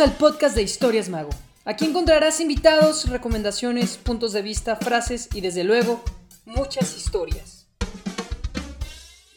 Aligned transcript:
Al 0.00 0.12
podcast 0.16 0.56
de 0.56 0.62
Historias 0.62 1.10
Mago. 1.10 1.28
Aquí 1.66 1.84
encontrarás 1.84 2.40
invitados, 2.40 3.10
recomendaciones, 3.10 3.98
puntos 3.98 4.32
de 4.32 4.40
vista, 4.40 4.76
frases 4.76 5.28
y 5.34 5.42
desde 5.42 5.64
luego 5.64 6.02
muchas 6.46 6.96
historias. 6.96 7.66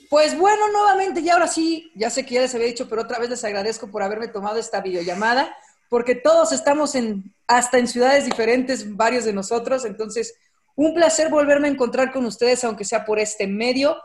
Pues 0.10 0.38
bueno, 0.38 0.72
nuevamente 0.72 1.20
y 1.20 1.30
ahora 1.30 1.48
sí, 1.48 1.92
ya 1.94 2.10
sé 2.10 2.26
que 2.26 2.36
ya 2.36 2.42
les 2.42 2.56
había 2.56 2.68
dicho, 2.68 2.88
pero 2.88 3.02
otra 3.02 3.20
vez 3.20 3.30
les 3.30 3.44
agradezco 3.44 3.92
por 3.92 4.02
haberme 4.02 4.30
tomado 4.30 4.58
esta 4.58 4.80
videollamada, 4.80 5.54
porque 5.90 6.16
todos 6.16 6.54
estamos 6.54 6.96
en 6.96 7.36
hasta 7.48 7.78
en 7.78 7.90
ciudades 7.90 8.24
diferentes, 8.24 8.96
varios 8.96 9.26
de 9.26 9.34
nosotros, 9.34 9.84
entonces 9.84 10.36
un 10.76 10.94
placer 10.94 11.30
volverme 11.30 11.68
a 11.68 11.72
encontrar 11.72 12.14
con 12.14 12.26
ustedes, 12.26 12.64
aunque 12.64 12.86
sea 12.86 13.04
por 13.04 13.20
este 13.20 13.46
medio. 13.46 13.98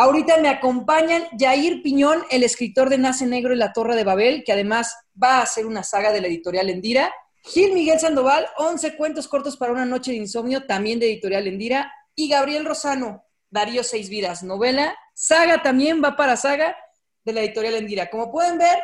Ahorita 0.00 0.36
me 0.36 0.48
acompañan 0.48 1.24
Jair 1.36 1.82
Piñón, 1.82 2.22
el 2.30 2.44
escritor 2.44 2.88
de 2.88 2.98
Nace 2.98 3.26
Negro 3.26 3.52
y 3.52 3.56
la 3.56 3.72
Torre 3.72 3.96
de 3.96 4.04
Babel, 4.04 4.44
que 4.46 4.52
además 4.52 4.94
va 5.20 5.38
a 5.38 5.42
hacer 5.42 5.66
una 5.66 5.82
saga 5.82 6.12
de 6.12 6.20
la 6.20 6.28
editorial 6.28 6.70
Endira. 6.70 7.12
Gil 7.42 7.72
Miguel 7.72 7.98
Sandoval, 7.98 8.46
11 8.58 8.96
cuentos 8.96 9.26
cortos 9.26 9.56
para 9.56 9.72
una 9.72 9.84
noche 9.84 10.12
de 10.12 10.18
insomnio, 10.18 10.66
también 10.66 11.00
de 11.00 11.06
editorial 11.06 11.48
Endira. 11.48 11.92
Y 12.14 12.28
Gabriel 12.28 12.64
Rosano, 12.64 13.24
Darío 13.50 13.82
Seis 13.82 14.08
Vidas, 14.08 14.44
novela. 14.44 14.96
Saga 15.14 15.64
también 15.64 16.00
va 16.00 16.14
para 16.14 16.36
saga 16.36 16.76
de 17.24 17.32
la 17.32 17.40
editorial 17.40 17.74
Endira. 17.74 18.08
Como 18.08 18.30
pueden 18.30 18.56
ver, 18.56 18.78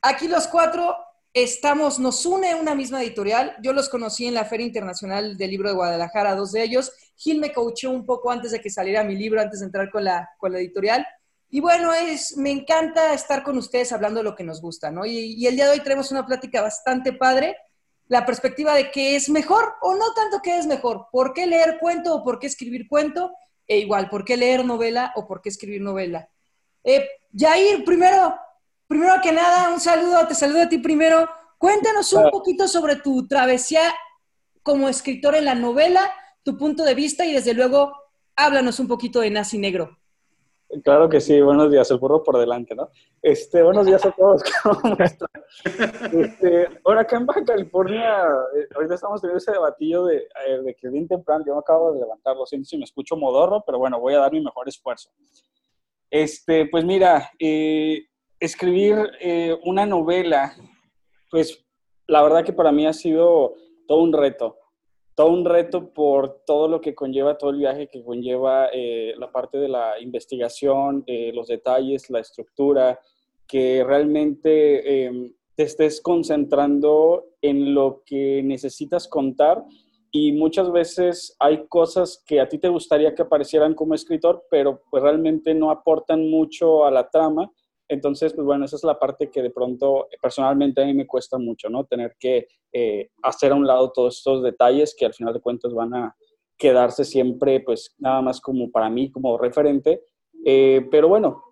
aquí 0.00 0.28
los 0.28 0.46
cuatro 0.46 0.96
estamos, 1.36 1.98
nos 1.98 2.24
une 2.24 2.54
una 2.54 2.74
misma 2.74 3.02
editorial. 3.02 3.54
Yo 3.62 3.74
los 3.74 3.90
conocí 3.90 4.26
en 4.26 4.32
la 4.32 4.46
Feria 4.46 4.66
Internacional 4.66 5.36
del 5.36 5.50
Libro 5.50 5.68
de 5.68 5.74
Guadalajara, 5.74 6.34
dos 6.34 6.52
de 6.52 6.62
ellos. 6.62 6.92
Gil 7.14 7.40
me 7.40 7.52
coachó 7.52 7.90
un 7.90 8.06
poco 8.06 8.30
antes 8.30 8.52
de 8.52 8.60
que 8.60 8.70
saliera 8.70 9.04
mi 9.04 9.16
libro, 9.16 9.42
antes 9.42 9.60
de 9.60 9.66
entrar 9.66 9.90
con 9.90 10.02
la, 10.02 10.30
con 10.38 10.50
la 10.50 10.60
editorial. 10.60 11.06
Y 11.50 11.60
bueno, 11.60 11.92
es, 11.92 12.38
me 12.38 12.50
encanta 12.50 13.12
estar 13.12 13.42
con 13.42 13.58
ustedes 13.58 13.92
hablando 13.92 14.20
de 14.20 14.24
lo 14.24 14.34
que 14.34 14.44
nos 14.44 14.62
gusta, 14.62 14.90
¿no? 14.90 15.04
Y, 15.04 15.34
y, 15.34 15.46
el 15.46 15.56
día 15.56 15.66
de 15.66 15.72
hoy 15.72 15.80
tenemos 15.80 16.10
una 16.10 16.24
plática 16.24 16.62
bastante 16.62 17.12
padre, 17.12 17.54
la 18.08 18.24
perspectiva 18.24 18.74
de 18.74 18.90
qué 18.90 19.14
es 19.14 19.28
mejor 19.28 19.74
o 19.82 19.94
no 19.94 20.14
tanto 20.14 20.40
qué 20.42 20.56
es 20.56 20.66
mejor, 20.66 21.08
por 21.12 21.34
qué 21.34 21.46
leer 21.46 21.76
cuento 21.78 22.14
o 22.14 22.24
por 22.24 22.38
qué 22.38 22.46
escribir 22.46 22.88
cuento, 22.88 23.30
e 23.66 23.76
igual, 23.78 24.08
por 24.08 24.24
qué 24.24 24.38
leer 24.38 24.64
novela 24.64 25.12
o 25.16 25.26
por 25.26 25.42
qué 25.42 25.50
escribir 25.50 25.82
novela. 25.82 26.30
Eh, 26.82 27.06
Jair, 27.36 27.84
primero, 27.84 28.34
primero 28.86 29.14
que 29.22 29.32
nada, 29.32 29.72
un 29.72 29.80
saludo, 29.80 30.26
te 30.26 30.34
saludo 30.34 30.62
a 30.62 30.68
ti 30.68 30.78
primero. 30.78 31.28
Cuéntanos 31.58 32.12
un 32.12 32.30
poquito 32.30 32.68
sobre 32.68 32.96
tu 32.96 33.26
travesía 33.26 33.80
como 34.62 34.88
escritor 34.88 35.34
en 35.34 35.46
la 35.46 35.54
novela, 35.54 36.00
tu 36.42 36.56
punto 36.58 36.84
de 36.84 36.94
vista 36.94 37.24
y 37.24 37.32
desde 37.32 37.54
luego 37.54 37.92
háblanos 38.36 38.78
un 38.78 38.88
poquito 38.88 39.20
de 39.20 39.30
Nazi 39.30 39.58
Negro. 39.58 39.98
Claro 40.82 41.08
que 41.08 41.20
sí, 41.20 41.40
buenos 41.40 41.70
días, 41.70 41.88
el 41.92 41.98
burro 41.98 42.24
por 42.24 42.38
delante, 42.38 42.74
¿no? 42.74 42.90
Este, 43.22 43.62
buenos 43.62 43.86
días 43.86 44.04
a 44.04 44.10
todos, 44.10 44.42
¿cómo 44.62 44.96
están? 44.98 45.28
Este, 46.12 46.68
ahora 46.84 47.02
acá 47.02 47.16
en 47.16 47.26
Baja 47.26 47.44
California, 47.44 48.24
eh, 48.56 48.66
ahorita 48.74 48.96
estamos 48.96 49.20
teniendo 49.20 49.38
ese 49.38 49.52
debatillo 49.52 50.04
de, 50.06 50.16
eh, 50.16 50.58
de 50.64 50.74
que 50.74 50.88
bien 50.88 51.06
temprano, 51.06 51.44
yo 51.46 51.54
me 51.54 51.60
acabo 51.60 51.92
de 51.92 52.00
levantar, 52.00 52.36
lo 52.36 52.44
siento 52.46 52.68
si 52.68 52.76
me 52.76 52.84
escucho 52.84 53.16
modorro, 53.16 53.62
pero 53.64 53.78
bueno, 53.78 54.00
voy 54.00 54.14
a 54.14 54.18
dar 54.18 54.32
mi 54.32 54.40
mejor 54.40 54.68
esfuerzo. 54.68 55.10
Este, 56.10 56.66
pues 56.66 56.84
mira, 56.84 57.30
eh, 57.38 58.06
escribir 58.40 58.96
eh, 59.20 59.56
una 59.64 59.86
novela, 59.86 60.54
pues 61.30 61.64
la 62.06 62.22
verdad 62.22 62.44
que 62.44 62.52
para 62.52 62.72
mí 62.72 62.86
ha 62.86 62.92
sido 62.92 63.54
todo 63.86 64.02
un 64.02 64.12
reto, 64.12 64.56
todo 65.14 65.28
un 65.28 65.44
reto 65.44 65.92
por 65.92 66.42
todo 66.46 66.68
lo 66.68 66.80
que 66.80 66.94
conlleva, 66.94 67.38
todo 67.38 67.50
el 67.50 67.58
viaje 67.58 67.88
que 67.88 68.04
conlleva 68.04 68.68
eh, 68.72 69.14
la 69.16 69.32
parte 69.32 69.58
de 69.58 69.68
la 69.68 69.98
investigación, 70.00 71.02
eh, 71.06 71.32
los 71.34 71.48
detalles, 71.48 72.10
la 72.10 72.20
estructura, 72.20 73.00
que 73.46 73.82
realmente 73.84 75.04
em, 75.04 75.32
te 75.54 75.62
estés 75.62 76.00
concentrando 76.00 77.24
en 77.40 77.74
lo 77.74 78.02
que 78.04 78.42
necesitas 78.42 79.08
contar. 79.08 79.64
Y 80.10 80.32
muchas 80.32 80.70
veces 80.70 81.36
hay 81.38 81.66
cosas 81.68 82.22
que 82.26 82.40
a 82.40 82.48
ti 82.48 82.58
te 82.58 82.68
gustaría 82.68 83.14
que 83.14 83.22
aparecieran 83.22 83.74
como 83.74 83.94
escritor, 83.94 84.44
pero 84.50 84.82
pues 84.90 85.02
realmente 85.02 85.54
no 85.54 85.70
aportan 85.70 86.28
mucho 86.28 86.84
a 86.84 86.90
la 86.90 87.08
trama 87.08 87.50
entonces, 87.88 88.32
pues 88.34 88.44
bueno, 88.44 88.64
esa 88.64 88.76
es 88.76 88.84
la 88.84 88.98
parte 88.98 89.30
que 89.30 89.42
de 89.42 89.50
pronto 89.50 90.08
personalmente 90.20 90.82
a 90.82 90.86
mí 90.86 90.94
me 90.94 91.06
cuesta 91.06 91.38
mucho, 91.38 91.68
¿no? 91.68 91.84
Tener 91.84 92.16
que 92.18 92.48
eh, 92.72 93.10
hacer 93.22 93.52
a 93.52 93.54
un 93.54 93.66
lado 93.66 93.92
todos 93.92 94.18
estos 94.18 94.42
detalles 94.42 94.94
que 94.98 95.06
al 95.06 95.14
final 95.14 95.34
de 95.34 95.40
cuentas 95.40 95.72
van 95.72 95.94
a 95.94 96.16
quedarse 96.56 97.04
siempre, 97.04 97.60
pues 97.60 97.94
nada 97.98 98.22
más 98.22 98.40
como 98.40 98.70
para 98.70 98.90
mí, 98.90 99.10
como 99.10 99.38
referente. 99.38 100.02
Eh, 100.44 100.86
pero 100.90 101.08
bueno, 101.08 101.42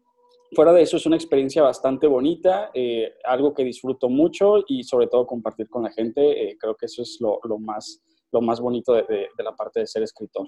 fuera 0.52 0.72
de 0.72 0.82
eso 0.82 0.96
es 0.96 1.06
una 1.06 1.16
experiencia 1.16 1.62
bastante 1.62 2.06
bonita, 2.06 2.70
eh, 2.74 3.14
algo 3.24 3.54
que 3.54 3.64
disfruto 3.64 4.08
mucho 4.08 4.64
y 4.66 4.82
sobre 4.82 5.06
todo 5.06 5.26
compartir 5.26 5.68
con 5.68 5.84
la 5.84 5.90
gente. 5.90 6.56
creo 6.58 6.74
que 6.74 6.86
eso 6.86 7.02
es 7.02 7.18
lo, 7.20 7.38
lo, 7.44 7.58
más, 7.58 8.02
lo 8.32 8.40
más 8.40 8.60
bonito 8.60 8.92
de, 8.92 9.02
de, 9.02 9.28
de 9.36 9.44
la 9.44 9.54
parte 9.54 9.80
de 9.80 9.86
ser 9.86 10.02
escritor. 10.02 10.46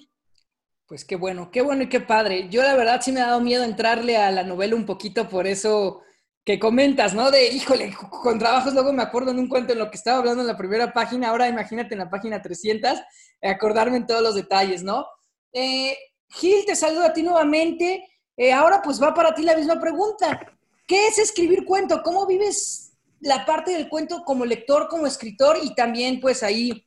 Pues 0.86 1.04
qué 1.04 1.16
bueno, 1.16 1.50
qué 1.50 1.62
bueno 1.62 1.82
y 1.82 1.88
qué 1.88 2.00
padre. 2.00 2.48
Yo 2.48 2.62
la 2.62 2.76
verdad 2.76 3.00
sí 3.02 3.10
me 3.10 3.20
ha 3.20 3.26
dado 3.26 3.41
miedo 3.41 3.64
entrarle 3.64 4.16
a 4.16 4.30
la 4.30 4.44
novela 4.44 4.76
un 4.76 4.86
poquito 4.86 5.28
por 5.28 5.47
eso 5.47 6.02
que 6.44 6.60
comentas, 6.60 7.12
¿no? 7.12 7.32
De, 7.32 7.48
híjole, 7.48 7.92
con 8.22 8.38
trabajos 8.38 8.72
luego 8.72 8.92
me 8.92 9.02
acuerdo 9.02 9.32
en 9.32 9.41
un 9.41 9.48
cuento 9.48 9.72
en 9.72 9.80
lo 9.80 9.91
que 9.91 9.97
estaba 9.97 10.19
hablando 10.19 10.42
en 10.42 10.47
la 10.47 10.56
primera 10.56 10.92
página, 10.92 11.30
ahora 11.30 11.48
imagínate 11.48 11.94
en 11.94 11.98
la 11.98 12.08
página 12.08 12.41
300, 12.41 13.00
acordarme 13.42 13.97
en 13.97 14.06
todos 14.06 14.22
los 14.22 14.36
detalles, 14.36 14.84
¿no? 14.84 15.06
Eh, 15.52 15.97
Gil, 16.28 16.64
te 16.64 16.76
saludo 16.76 17.04
a 17.04 17.12
ti 17.12 17.22
nuevamente. 17.22 18.06
Eh, 18.36 18.53
ahora 18.53 18.80
pues 18.82 19.03
va 19.03 19.12
para 19.14 19.34
ti 19.34 19.42
la 19.42 19.56
misma 19.56 19.80
pregunta. 19.80 20.41
¿Qué 20.86 21.08
es 21.08 21.18
escribir 21.18 21.64
cuento? 21.64 22.03
¿Cómo 22.04 22.26
vives 22.26 22.92
la 23.20 23.44
parte 23.44 23.72
del 23.72 23.88
cuento 23.88 24.22
como 24.24 24.44
lector, 24.44 24.88
como 24.88 25.06
escritor 25.06 25.58
y 25.62 25.74
también 25.74 26.20
pues 26.20 26.42
ahí 26.42 26.85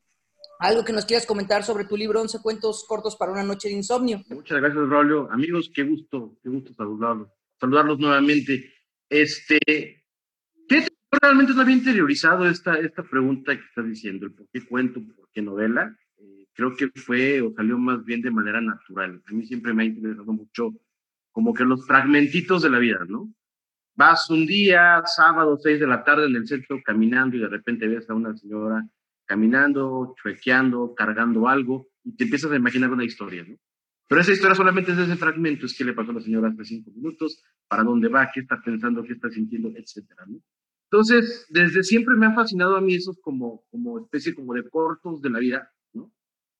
algo 0.59 0.83
que 0.83 0.93
nos 0.93 1.05
quieras 1.05 1.25
comentar 1.25 1.63
sobre 1.63 1.85
tu 1.85 1.95
libro 1.95 2.21
11 2.21 2.41
cuentos 2.41 2.85
cortos 2.87 3.15
para 3.15 3.31
una 3.31 3.43
noche 3.43 3.69
de 3.69 3.75
insomnio. 3.75 4.21
Muchas 4.29 4.59
gracias, 4.59 4.87
Braulio. 4.87 5.31
Amigos, 5.31 5.71
qué 5.73 5.83
gusto, 5.83 6.37
qué 6.43 6.49
gusto 6.49 6.73
saludarlos, 6.73 7.29
saludarlos 7.59 7.99
nuevamente. 7.99 8.73
Este, 9.09 9.99
realmente 11.11 11.53
no 11.53 11.61
había 11.61 11.75
interiorizado 11.75 12.47
esta, 12.47 12.75
esta 12.79 13.03
pregunta 13.03 13.55
que 13.55 13.63
estás 13.63 13.85
diciendo, 13.85 14.25
el 14.25 14.33
por 14.33 14.47
qué 14.51 14.65
cuento, 14.65 15.01
por 15.15 15.29
qué 15.31 15.41
novela. 15.41 15.95
Eh, 16.17 16.47
creo 16.53 16.75
que 16.75 16.89
fue 16.95 17.41
o 17.41 17.53
salió 17.53 17.77
más 17.77 18.03
bien 18.03 18.21
de 18.21 18.31
manera 18.31 18.61
natural. 18.61 19.21
A 19.25 19.31
mí 19.31 19.45
siempre 19.45 19.73
me 19.73 19.83
ha 19.83 19.85
interesado 19.87 20.31
mucho 20.33 20.73
como 21.31 21.53
que 21.53 21.63
los 21.63 21.85
fragmentitos 21.85 22.61
de 22.63 22.69
la 22.69 22.79
vida, 22.79 23.05
¿no? 23.07 23.31
Vas 23.95 24.29
un 24.29 24.45
día, 24.45 25.01
sábado, 25.05 25.57
seis 25.57 25.79
de 25.79 25.87
la 25.87 26.03
tarde 26.03 26.25
en 26.27 26.35
el 26.35 26.47
centro 26.47 26.79
caminando 26.83 27.35
y 27.35 27.39
de 27.39 27.49
repente 27.49 27.87
ves 27.87 28.09
a 28.09 28.13
una 28.13 28.35
señora 28.35 28.87
caminando, 29.29 30.15
chuequeando, 30.19 30.95
cargando 30.95 31.47
algo, 31.47 31.87
y 32.03 32.15
te 32.15 32.23
empiezas 32.23 32.51
a 32.51 32.55
imaginar 32.55 32.91
una 32.91 33.05
historia, 33.05 33.45
¿no? 33.47 33.55
Pero 34.07 34.21
esa 34.21 34.31
historia 34.31 34.55
solamente 34.55 34.91
es 34.91 34.97
ese 34.97 35.15
fragmento, 35.17 35.67
es 35.67 35.77
qué 35.77 35.83
le 35.83 35.93
pasó 35.93 36.09
a 36.09 36.15
la 36.15 36.21
señora 36.21 36.47
hace 36.47 36.65
cinco 36.65 36.89
minutos, 36.89 37.43
para 37.67 37.83
dónde 37.83 38.07
va, 38.07 38.31
qué 38.33 38.39
está 38.39 38.59
pensando, 38.59 39.03
qué 39.03 39.13
está 39.13 39.29
sintiendo, 39.29 39.71
etcétera, 39.75 40.25
¿no? 40.25 40.41
Entonces, 40.91 41.45
desde 41.49 41.83
siempre 41.83 42.15
me 42.15 42.25
ha 42.25 42.33
fascinado 42.33 42.75
a 42.75 42.81
mí 42.81 42.95
esos 42.95 43.19
como, 43.21 43.63
como 43.69 43.99
especie 43.99 44.33
como 44.33 44.55
de 44.55 44.67
cortos 44.67 45.21
de 45.21 45.29
la 45.29 45.37
vida, 45.37 45.71
¿no? 45.93 46.11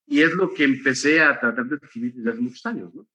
Y 0.05 0.19
es 0.21 0.35
lo 0.35 0.53
que 0.53 0.63
empecé 0.63 1.21
a 1.21 1.39
tratar 1.39 1.65
de 1.65 1.77
escribir 1.77 2.13
desde 2.13 2.29
hace 2.29 2.41
muchos 2.41 2.63
años, 2.67 2.93
¿no? 2.93 3.07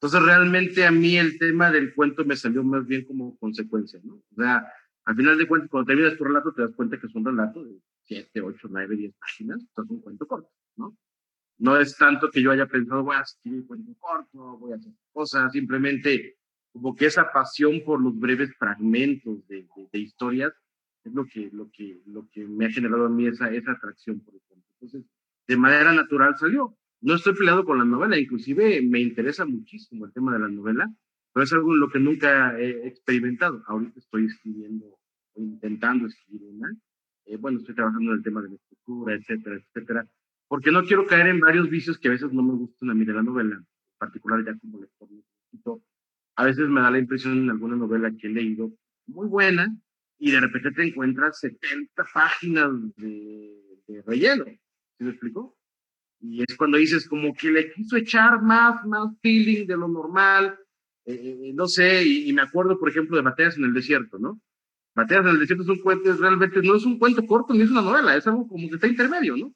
Entonces, 0.00 0.22
realmente 0.22 0.86
a 0.86 0.90
mí 0.90 1.18
el 1.18 1.38
tema 1.38 1.70
del 1.70 1.92
cuento 1.92 2.24
me 2.24 2.36
salió 2.36 2.64
más 2.64 2.86
bien 2.86 3.04
como 3.04 3.36
consecuencia, 3.36 4.00
¿no? 4.02 4.14
O 4.14 4.34
sea, 4.34 4.66
al 5.04 5.14
final 5.14 5.36
de 5.36 5.46
cuentas, 5.46 5.70
cuando 5.70 5.88
terminas 5.88 6.16
tu 6.16 6.24
relato, 6.24 6.54
te 6.54 6.62
das 6.62 6.74
cuenta 6.74 6.98
que 6.98 7.06
es 7.06 7.14
un 7.14 7.26
relato 7.26 7.62
de 7.62 7.78
7, 8.04 8.40
8, 8.40 8.68
9, 8.70 8.96
10 8.96 9.14
páginas, 9.20 9.60
entonces 9.60 9.90
un 9.90 10.00
cuento 10.00 10.26
corto, 10.26 10.50
¿no? 10.76 10.96
No 11.58 11.76
es 11.78 11.96
tanto 11.96 12.30
que 12.30 12.42
yo 12.42 12.50
haya 12.50 12.66
pensado, 12.66 13.04
voy 13.04 13.16
a 13.16 13.20
escribir 13.20 13.60
un 13.60 13.66
cuento 13.66 13.94
corto, 13.98 14.58
voy 14.58 14.72
a 14.72 14.76
hacer 14.76 14.92
cosas, 15.12 15.52
simplemente 15.52 16.36
como 16.72 16.94
que 16.94 17.06
esa 17.06 17.30
pasión 17.32 17.82
por 17.84 18.02
los 18.02 18.18
breves 18.18 18.50
fragmentos 18.58 19.46
de, 19.46 19.62
de, 19.62 19.88
de 19.92 19.98
historias 19.98 20.52
es 21.04 21.12
lo 21.12 21.26
que, 21.26 21.50
lo, 21.52 21.70
que, 21.70 22.00
lo 22.06 22.28
que 22.30 22.46
me 22.46 22.66
ha 22.66 22.70
generado 22.70 23.06
a 23.06 23.08
mí 23.08 23.26
esa, 23.26 23.50
esa 23.50 23.72
atracción 23.72 24.20
por 24.20 24.34
el 24.34 24.40
cuento. 24.48 24.66
Entonces, 24.80 25.04
de 25.46 25.56
manera 25.56 25.92
natural 25.92 26.34
salió. 26.36 26.76
No 27.00 27.14
estoy 27.14 27.34
peleado 27.34 27.64
con 27.64 27.78
la 27.78 27.84
novela, 27.84 28.18
inclusive 28.18 28.80
me 28.80 29.00
interesa 29.00 29.44
muchísimo 29.44 30.06
el 30.06 30.12
tema 30.12 30.32
de 30.32 30.38
la 30.38 30.48
novela, 30.48 30.90
pero 31.32 31.44
es 31.44 31.52
algo 31.52 31.74
en 31.74 31.80
lo 31.80 31.90
que 31.90 31.98
nunca 31.98 32.58
he 32.58 32.88
experimentado. 32.88 33.62
Ahorita 33.66 33.98
estoy 33.98 34.26
escribiendo, 34.26 34.98
intentando 35.34 36.06
escribir 36.06 36.48
una. 36.48 36.74
Eh, 37.26 37.36
bueno, 37.36 37.58
estoy 37.58 37.74
trabajando 37.74 38.12
en 38.12 38.18
el 38.18 38.22
tema 38.22 38.42
de 38.42 38.50
la 38.50 38.54
escritura, 38.54 39.14
etcétera, 39.14 39.56
etcétera, 39.56 40.08
porque 40.48 40.70
no 40.70 40.84
quiero 40.84 41.06
caer 41.06 41.28
en 41.28 41.40
varios 41.40 41.70
vicios 41.70 41.98
que 41.98 42.08
a 42.08 42.12
veces 42.12 42.32
no 42.32 42.42
me 42.42 42.54
gustan 42.54 42.90
a 42.90 42.94
mí 42.94 43.04
de 43.04 43.14
la 43.14 43.22
novela, 43.22 43.56
en 43.56 43.66
particular 43.98 44.44
ya 44.44 44.58
como 44.58 44.80
lector. 44.80 45.80
A 46.36 46.44
veces 46.44 46.68
me 46.68 46.80
da 46.80 46.90
la 46.90 46.98
impresión 46.98 47.38
en 47.38 47.50
alguna 47.50 47.76
novela 47.76 48.12
que 48.12 48.26
he 48.26 48.30
leído 48.30 48.72
muy 49.06 49.28
buena 49.28 49.74
y 50.18 50.30
de 50.30 50.40
repente 50.40 50.72
te 50.72 50.88
encuentras 50.88 51.38
70 51.40 52.04
páginas 52.12 52.70
de, 52.96 53.80
de 53.86 54.02
relleno. 54.02 54.44
¿Sí 54.44 55.04
me 55.04 55.10
explico? 55.10 55.56
Y 56.20 56.42
es 56.42 56.56
cuando 56.56 56.78
dices 56.78 57.08
como 57.08 57.34
que 57.34 57.50
le 57.50 57.72
quiso 57.72 57.96
echar 57.96 58.42
más, 58.42 58.84
más 58.86 59.08
feeling 59.20 59.66
de 59.66 59.76
lo 59.76 59.88
normal, 59.88 60.58
eh, 61.06 61.52
no 61.54 61.66
sé, 61.66 62.02
y, 62.04 62.30
y, 62.30 62.32
me 62.32 62.42
acuerdo, 62.42 62.78
por 62.78 62.88
ejemplo, 62.88 63.16
de 63.16 63.22
Batallas 63.22 63.58
en 63.58 63.64
el 63.64 63.74
Desierto, 63.74 64.18
¿no? 64.18 64.40
Bateas 64.94 65.24
del 65.24 65.40
Desierto 65.40 65.64
es 65.64 65.68
un 65.68 65.80
cuento, 65.80 66.16
realmente 66.16 66.62
no 66.62 66.76
es 66.76 66.84
un 66.84 66.98
cuento 66.98 67.26
corto 67.26 67.52
ni 67.52 67.62
es 67.62 67.70
una 67.70 67.82
novela, 67.82 68.16
es 68.16 68.26
algo 68.26 68.46
como 68.46 68.68
que 68.68 68.76
está 68.76 68.86
intermedio, 68.86 69.36
¿no? 69.36 69.52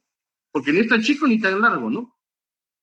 Porque 0.50 0.72
ni 0.72 0.80
es 0.80 0.88
tan 0.88 1.00
chico 1.00 1.26
ni 1.26 1.40
tan 1.40 1.60
largo, 1.60 1.90
¿no? 1.90 2.16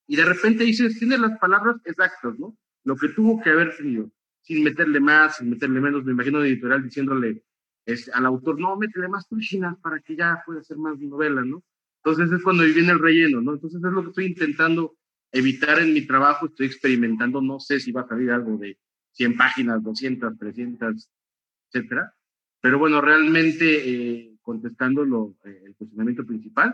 Y 0.08 0.16
de 0.16 0.26
repente 0.26 0.64
dices, 0.64 0.98
tiene 0.98 1.18
las 1.18 1.38
palabras 1.40 1.78
exactas, 1.84 2.40
¿no? 2.40 2.58
Lo 2.84 2.96
que 2.96 3.10
tuvo 3.10 3.42
que 3.42 3.50
haber 3.50 3.76
tenido, 3.76 4.10
sin 4.42 4.64
meterle 4.64 5.00
más, 5.00 5.38
sin 5.38 5.50
meterle 5.50 5.82
menos, 5.82 6.06
me 6.06 6.12
imagino 6.12 6.40
de 6.40 6.50
editorial 6.50 6.84
diciéndole 6.84 7.44
al 8.14 8.26
autor, 8.26 8.60
no, 8.60 8.76
métele 8.78 9.08
más 9.08 9.28
páginas 9.28 9.78
para 9.82 10.00
que 10.00 10.16
ya 10.16 10.42
pueda 10.46 10.62
hacer 10.62 10.78
más 10.78 10.98
novela, 11.00 11.44
¿no? 11.44 11.64
Entonces 12.04 12.32
es 12.32 12.44
cuando 12.44 12.64
viene 12.64 12.92
el 12.92 13.00
relleno, 13.00 13.42
¿no? 13.42 13.54
Entonces 13.54 13.84
es 13.84 13.92
lo 13.92 14.02
que 14.04 14.10
estoy 14.10 14.26
intentando 14.26 14.96
evitar 15.32 15.80
en 15.80 15.94
mi 15.94 16.06
trabajo, 16.06 16.46
estoy 16.46 16.68
experimentando, 16.68 17.42
no 17.42 17.60
sé 17.60 17.80
si 17.80 17.92
va 17.92 18.02
a 18.02 18.08
salir 18.08 18.32
algo 18.32 18.58
de 18.58 18.78
100 19.12 19.36
páginas, 19.36 19.84
200, 19.84 20.38
300, 20.38 21.10
etcétera. 21.72 22.15
Pero 22.66 22.80
bueno, 22.80 23.00
realmente 23.00 23.64
eh, 23.88 24.38
contestando 24.42 25.06
lo, 25.06 25.36
eh, 25.46 25.62
el 25.68 25.76
cuestionamiento 25.76 26.26
principal, 26.26 26.74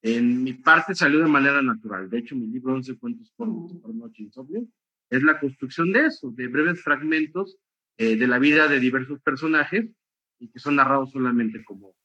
en 0.00 0.44
mi 0.44 0.52
parte 0.52 0.94
salió 0.94 1.18
de 1.18 1.26
manera 1.26 1.60
natural. 1.60 2.08
De 2.08 2.18
hecho, 2.18 2.36
mi 2.36 2.46
libro 2.46 2.74
11 2.74 2.96
cuentos 2.96 3.32
por, 3.34 3.48
por 3.80 3.92
noche 3.92 4.22
insomnio 4.22 4.64
es 5.10 5.20
la 5.24 5.40
construcción 5.40 5.92
de 5.92 6.06
eso, 6.06 6.30
de 6.30 6.46
breves 6.46 6.80
fragmentos 6.80 7.58
eh, 7.96 8.14
de 8.14 8.26
la 8.28 8.38
vida 8.38 8.68
de 8.68 8.78
diversos 8.78 9.20
personajes 9.20 9.90
y 10.38 10.46
que 10.46 10.60
son 10.60 10.76
narrados 10.76 11.10
solamente 11.10 11.64
como, 11.64 11.96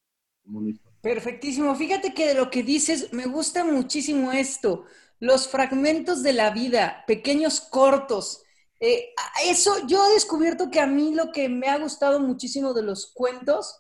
como 0.44 0.58
una 0.58 0.72
historia. 0.72 0.98
Perfectísimo. 1.04 1.76
Fíjate 1.76 2.16
que 2.16 2.26
de 2.26 2.34
lo 2.34 2.50
que 2.50 2.64
dices, 2.64 3.14
me 3.14 3.28
gusta 3.28 3.64
muchísimo 3.64 4.32
esto. 4.32 4.86
Los 5.20 5.48
fragmentos 5.48 6.24
de 6.24 6.34
la 6.34 6.50
vida, 6.50 7.04
pequeños 7.06 7.62
cortos. 7.62 8.47
Eh, 8.80 9.10
eso, 9.46 9.88
yo 9.88 10.06
he 10.06 10.14
descubierto 10.14 10.70
que 10.70 10.80
a 10.80 10.88
mí 10.88 11.14
lo 11.14 11.32
que 11.32 11.50
me 11.50 11.68
ha 11.68 11.78
gustado 11.78 12.20
muchísimo 12.20 12.74
de 12.74 12.84
los 12.84 13.12
cuentos 13.14 13.80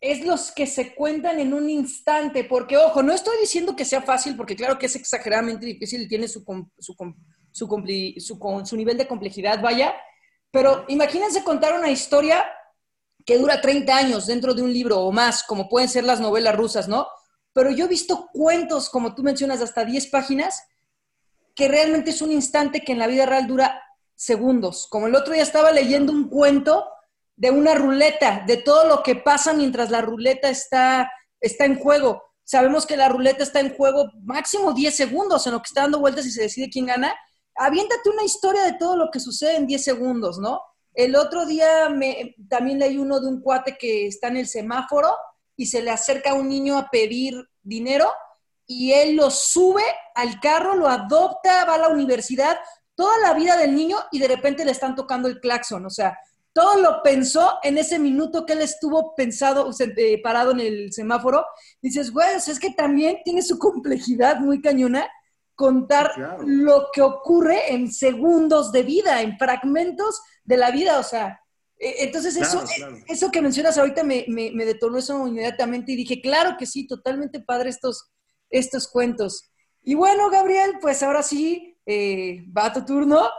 es 0.00 0.24
los 0.24 0.50
que 0.50 0.66
se 0.66 0.94
cuentan 0.94 1.40
en 1.40 1.52
un 1.52 1.68
instante, 1.68 2.44
porque 2.44 2.76
ojo, 2.78 3.02
no 3.02 3.12
estoy 3.12 3.38
diciendo 3.38 3.76
que 3.76 3.84
sea 3.84 4.02
fácil, 4.02 4.36
porque 4.36 4.56
claro 4.56 4.78
que 4.78 4.86
es 4.86 4.96
exageradamente 4.96 5.66
difícil 5.66 6.02
y 6.02 6.08
tiene 6.08 6.26
su, 6.26 6.42
su, 6.78 6.96
su, 7.52 8.62
su 8.64 8.76
nivel 8.76 8.96
de 8.96 9.06
complejidad, 9.06 9.60
vaya, 9.60 9.94
pero 10.50 10.84
imagínense 10.88 11.44
contar 11.44 11.78
una 11.78 11.90
historia 11.90 12.44
que 13.26 13.38
dura 13.38 13.60
30 13.60 13.94
años 13.94 14.26
dentro 14.26 14.54
de 14.54 14.62
un 14.62 14.72
libro 14.72 15.00
o 15.00 15.12
más, 15.12 15.42
como 15.42 15.68
pueden 15.68 15.88
ser 15.88 16.04
las 16.04 16.18
novelas 16.18 16.56
rusas, 16.56 16.88
¿no? 16.88 17.06
Pero 17.52 17.70
yo 17.70 17.84
he 17.84 17.88
visto 17.88 18.28
cuentos, 18.32 18.88
como 18.88 19.14
tú 19.14 19.22
mencionas, 19.22 19.60
hasta 19.60 19.84
10 19.84 20.06
páginas, 20.06 20.62
que 21.54 21.68
realmente 21.68 22.10
es 22.10 22.22
un 22.22 22.32
instante 22.32 22.80
que 22.80 22.92
en 22.92 22.98
la 22.98 23.06
vida 23.06 23.26
real 23.26 23.46
dura 23.46 23.82
segundos. 24.20 24.86
Como 24.90 25.06
el 25.06 25.14
otro 25.14 25.32
día 25.32 25.42
estaba 25.42 25.72
leyendo 25.72 26.12
un 26.12 26.28
cuento 26.28 26.86
de 27.36 27.50
una 27.50 27.74
ruleta, 27.74 28.44
de 28.46 28.58
todo 28.58 28.86
lo 28.86 29.02
que 29.02 29.16
pasa 29.16 29.54
mientras 29.54 29.90
la 29.90 30.02
ruleta 30.02 30.50
está, 30.50 31.10
está 31.40 31.64
en 31.64 31.78
juego. 31.78 32.22
Sabemos 32.44 32.84
que 32.84 32.98
la 32.98 33.08
ruleta 33.08 33.42
está 33.42 33.60
en 33.60 33.74
juego 33.74 34.10
máximo 34.22 34.74
10 34.74 34.94
segundos 34.94 35.46
en 35.46 35.54
lo 35.54 35.60
que 35.60 35.68
está 35.68 35.82
dando 35.82 36.00
vueltas 36.00 36.26
y 36.26 36.32
se 36.32 36.42
decide 36.42 36.68
quién 36.68 36.84
gana. 36.84 37.16
Aviéntate 37.54 38.10
una 38.10 38.22
historia 38.22 38.62
de 38.64 38.74
todo 38.74 38.94
lo 38.94 39.10
que 39.10 39.20
sucede 39.20 39.56
en 39.56 39.66
10 39.66 39.82
segundos, 39.82 40.38
¿no? 40.38 40.60
El 40.92 41.16
otro 41.16 41.46
día 41.46 41.88
me, 41.88 42.34
también 42.50 42.78
leí 42.78 42.98
uno 42.98 43.20
de 43.20 43.28
un 43.28 43.40
cuate 43.40 43.78
que 43.78 44.06
está 44.06 44.28
en 44.28 44.36
el 44.36 44.46
semáforo 44.46 45.16
y 45.56 45.66
se 45.66 45.80
le 45.80 45.90
acerca 45.90 46.32
a 46.32 46.34
un 46.34 46.48
niño 46.48 46.76
a 46.76 46.90
pedir 46.90 47.42
dinero 47.62 48.12
y 48.66 48.92
él 48.92 49.16
lo 49.16 49.30
sube 49.30 49.82
al 50.14 50.40
carro, 50.40 50.74
lo 50.74 50.88
adopta, 50.88 51.64
va 51.64 51.74
a 51.76 51.78
la 51.78 51.88
universidad, 51.88 52.58
toda 53.00 53.18
la 53.20 53.32
vida 53.32 53.56
del 53.56 53.74
niño 53.74 53.96
y 54.12 54.18
de 54.18 54.28
repente 54.28 54.62
le 54.62 54.72
están 54.72 54.94
tocando 54.94 55.26
el 55.26 55.40
claxon. 55.40 55.86
O 55.86 55.88
sea, 55.88 56.18
todo 56.52 56.78
lo 56.82 57.02
pensó 57.02 57.54
en 57.62 57.78
ese 57.78 57.98
minuto 57.98 58.44
que 58.44 58.52
él 58.52 58.60
estuvo 58.60 59.14
pensado, 59.14 59.70
eh, 59.96 60.20
parado 60.22 60.50
en 60.50 60.60
el 60.60 60.92
semáforo. 60.92 61.46
Dices, 61.80 62.12
güey, 62.12 62.28
es 62.36 62.60
que 62.60 62.74
también 62.74 63.20
tiene 63.24 63.40
su 63.40 63.58
complejidad 63.58 64.40
muy 64.40 64.60
cañona 64.60 65.08
contar 65.54 66.12
lo 66.44 66.88
que 66.92 67.00
ocurre 67.00 67.72
en 67.72 67.90
segundos 67.90 68.70
de 68.70 68.82
vida, 68.82 69.22
en 69.22 69.38
fragmentos 69.38 70.20
de 70.44 70.58
la 70.58 70.70
vida, 70.70 70.98
o 70.98 71.02
sea, 71.02 71.40
e, 71.78 72.04
entonces 72.04 72.36
eso, 72.36 72.62
eso 73.08 73.30
que 73.30 73.40
mencionas 73.40 73.78
ahorita 73.78 74.02
me, 74.02 74.26
me, 74.28 74.50
me, 74.52 74.66
detonó 74.66 74.98
eso 74.98 75.26
inmediatamente 75.26 75.92
y 75.92 75.96
dije, 75.96 76.20
claro 76.20 76.56
que 76.58 76.66
sí, 76.66 76.86
totalmente 76.86 77.40
padre 77.40 77.70
estos, 77.70 78.10
estos 78.50 78.88
cuentos. 78.88 79.50
Y 79.82 79.94
bueno, 79.94 80.28
Gabriel, 80.28 80.74
pues 80.80 81.02
ahora 81.02 81.22
sí, 81.22 81.69
eh, 81.86 82.44
va 82.56 82.72
tu 82.72 82.84
turno. 82.84 83.30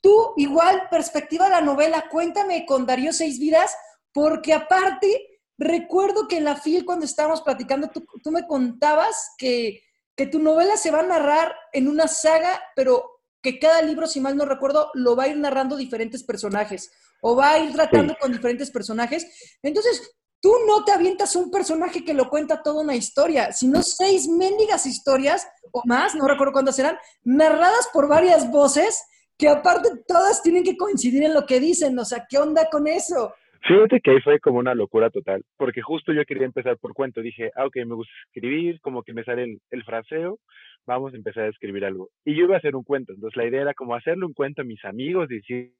Tú, 0.00 0.34
igual, 0.36 0.88
perspectiva 0.90 1.44
de 1.44 1.50
la 1.50 1.60
novela, 1.60 2.08
cuéntame 2.10 2.64
con 2.66 2.86
Darío 2.86 3.12
Seis 3.12 3.38
Vidas, 3.38 3.76
porque 4.12 4.54
aparte, 4.54 5.40
recuerdo 5.58 6.26
que 6.26 6.38
en 6.38 6.44
la 6.44 6.56
FIL, 6.56 6.84
cuando 6.84 7.04
estábamos 7.04 7.42
platicando, 7.42 7.88
tú, 7.88 8.04
tú 8.22 8.30
me 8.30 8.46
contabas 8.46 9.34
que 9.36 9.82
que 10.20 10.26
tu 10.26 10.38
novela 10.38 10.76
se 10.76 10.90
va 10.90 11.00
a 11.00 11.06
narrar 11.06 11.56
en 11.72 11.88
una 11.88 12.06
saga, 12.06 12.60
pero 12.76 13.22
que 13.40 13.58
cada 13.58 13.80
libro, 13.80 14.06
si 14.06 14.20
mal 14.20 14.36
no 14.36 14.44
recuerdo, 14.44 14.90
lo 14.92 15.16
va 15.16 15.22
a 15.22 15.28
ir 15.28 15.38
narrando 15.38 15.78
diferentes 15.78 16.22
personajes 16.22 16.92
o 17.22 17.34
va 17.34 17.52
a 17.52 17.58
ir 17.58 17.72
tratando 17.72 18.14
con 18.20 18.30
diferentes 18.30 18.70
personajes. 18.70 19.56
Entonces, 19.62 20.12
tú 20.40 20.52
no 20.66 20.84
te 20.84 20.92
avientas 20.92 21.36
un 21.36 21.50
personaje 21.50 22.04
que 22.04 22.14
lo 22.14 22.28
cuenta 22.28 22.62
toda 22.62 22.82
una 22.82 22.96
historia, 22.96 23.52
sino 23.52 23.82
seis 23.82 24.28
mendigas 24.28 24.86
historias 24.86 25.46
o 25.72 25.82
más, 25.84 26.14
no 26.14 26.26
recuerdo 26.26 26.52
cuántas 26.52 26.76
serán, 26.76 26.98
narradas 27.24 27.88
por 27.92 28.08
varias 28.08 28.50
voces 28.50 29.04
que 29.38 29.48
aparte 29.48 29.88
todas 30.06 30.42
tienen 30.42 30.64
que 30.64 30.76
coincidir 30.76 31.22
en 31.24 31.34
lo 31.34 31.46
que 31.46 31.60
dicen. 31.60 31.98
O 31.98 32.04
sea, 32.04 32.26
¿qué 32.28 32.38
onda 32.38 32.68
con 32.70 32.86
eso? 32.86 33.32
Fíjate 33.66 34.00
que 34.00 34.10
ahí 34.12 34.20
fue 34.20 34.38
como 34.40 34.58
una 34.58 34.74
locura 34.74 35.10
total, 35.10 35.44
porque 35.56 35.82
justo 35.82 36.12
yo 36.12 36.24
quería 36.24 36.46
empezar 36.46 36.78
por 36.78 36.94
cuento. 36.94 37.20
Dije, 37.20 37.50
ah, 37.56 37.66
ok, 37.66 37.76
me 37.86 37.94
gusta 37.94 38.12
escribir, 38.26 38.80
como 38.80 39.02
que 39.02 39.12
me 39.12 39.24
sale 39.24 39.58
el, 39.70 39.84
fraseo, 39.84 40.38
vamos 40.86 41.12
a 41.12 41.16
empezar 41.16 41.44
a 41.44 41.48
escribir 41.48 41.84
algo. 41.84 42.08
Y 42.24 42.34
yo 42.36 42.44
iba 42.44 42.54
a 42.54 42.58
hacer 42.58 42.74
un 42.74 42.84
cuento, 42.84 43.12
entonces 43.12 43.36
la 43.36 43.46
idea 43.46 43.62
era 43.62 43.74
como 43.74 43.94
hacerle 43.94 44.24
un 44.24 44.32
cuento 44.32 44.62
a 44.62 44.64
mis 44.64 44.82
amigos 44.84 45.28
decir, 45.28 45.72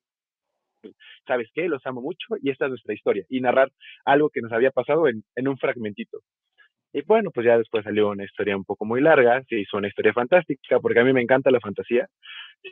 ¿sabes 1.26 1.48
qué? 1.54 1.68
Los 1.68 1.84
amo 1.86 2.00
mucho 2.00 2.36
y 2.42 2.50
esta 2.50 2.66
es 2.66 2.70
nuestra 2.70 2.94
historia. 2.94 3.24
Y 3.28 3.40
narrar 3.40 3.70
algo 4.04 4.30
que 4.30 4.40
nos 4.40 4.52
había 4.52 4.70
pasado 4.70 5.06
en, 5.08 5.48
un 5.48 5.58
fragmentito. 5.58 6.20
Y 6.92 7.02
bueno, 7.02 7.30
pues 7.32 7.46
ya 7.46 7.56
después 7.56 7.84
salió 7.84 8.08
una 8.08 8.24
historia 8.24 8.56
un 8.56 8.64
poco 8.64 8.84
muy 8.84 9.00
larga, 9.00 9.42
se 9.48 9.60
hizo 9.60 9.76
una 9.76 9.86
historia 9.88 10.12
fantástica, 10.12 10.80
porque 10.80 10.98
a 10.98 11.04
mí 11.04 11.12
me 11.12 11.22
encanta 11.22 11.50
la 11.50 11.60
fantasía. 11.60 12.08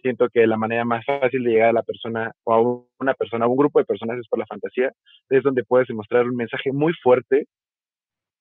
Siento 0.02 0.28
que 0.28 0.46
la 0.46 0.56
manera 0.56 0.84
más 0.84 1.04
fácil 1.04 1.44
de 1.44 1.50
llegar 1.50 1.70
a 1.70 1.72
la 1.72 1.82
persona 1.82 2.32
o 2.44 2.52
a 2.52 2.84
una 3.00 3.14
persona, 3.14 3.44
a 3.44 3.48
un 3.48 3.56
grupo 3.56 3.78
de 3.78 3.84
personas 3.84 4.18
es 4.18 4.28
por 4.28 4.40
la 4.40 4.46
fantasía. 4.46 4.92
Es 5.30 5.42
donde 5.44 5.64
puedes 5.64 5.86
demostrar 5.86 6.26
un 6.26 6.36
mensaje 6.36 6.72
muy 6.72 6.92
fuerte, 6.94 7.46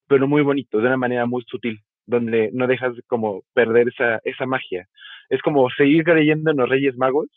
pero 0.07 0.27
muy 0.27 0.41
bonito, 0.41 0.79
de 0.79 0.87
una 0.87 0.97
manera 0.97 1.25
muy 1.27 1.43
sutil, 1.47 1.79
donde 2.07 2.49
no 2.53 2.65
dejas 2.65 2.93
como 3.07 3.43
perder 3.53 3.89
esa, 3.89 4.19
esa 4.23 4.45
magia. 4.47 4.87
Es 5.29 5.41
como 5.41 5.69
seguir 5.69 6.03
creyendo 6.03 6.51
en 6.51 6.57
los 6.57 6.69
Reyes 6.69 6.97
Magos, 6.97 7.27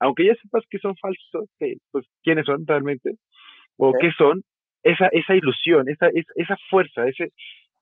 aunque 0.00 0.26
ya 0.26 0.34
sepas 0.34 0.64
que 0.70 0.78
son 0.78 0.96
falsos, 0.96 1.48
que, 1.58 1.76
pues 1.90 2.06
quiénes 2.22 2.46
son 2.46 2.66
realmente, 2.66 3.16
o 3.76 3.92
qué 3.92 4.10
son, 4.16 4.42
esa, 4.82 5.08
esa 5.08 5.34
ilusión, 5.34 5.88
esa, 5.88 6.08
esa 6.34 6.56
fuerza, 6.70 7.06
ese, 7.08 7.32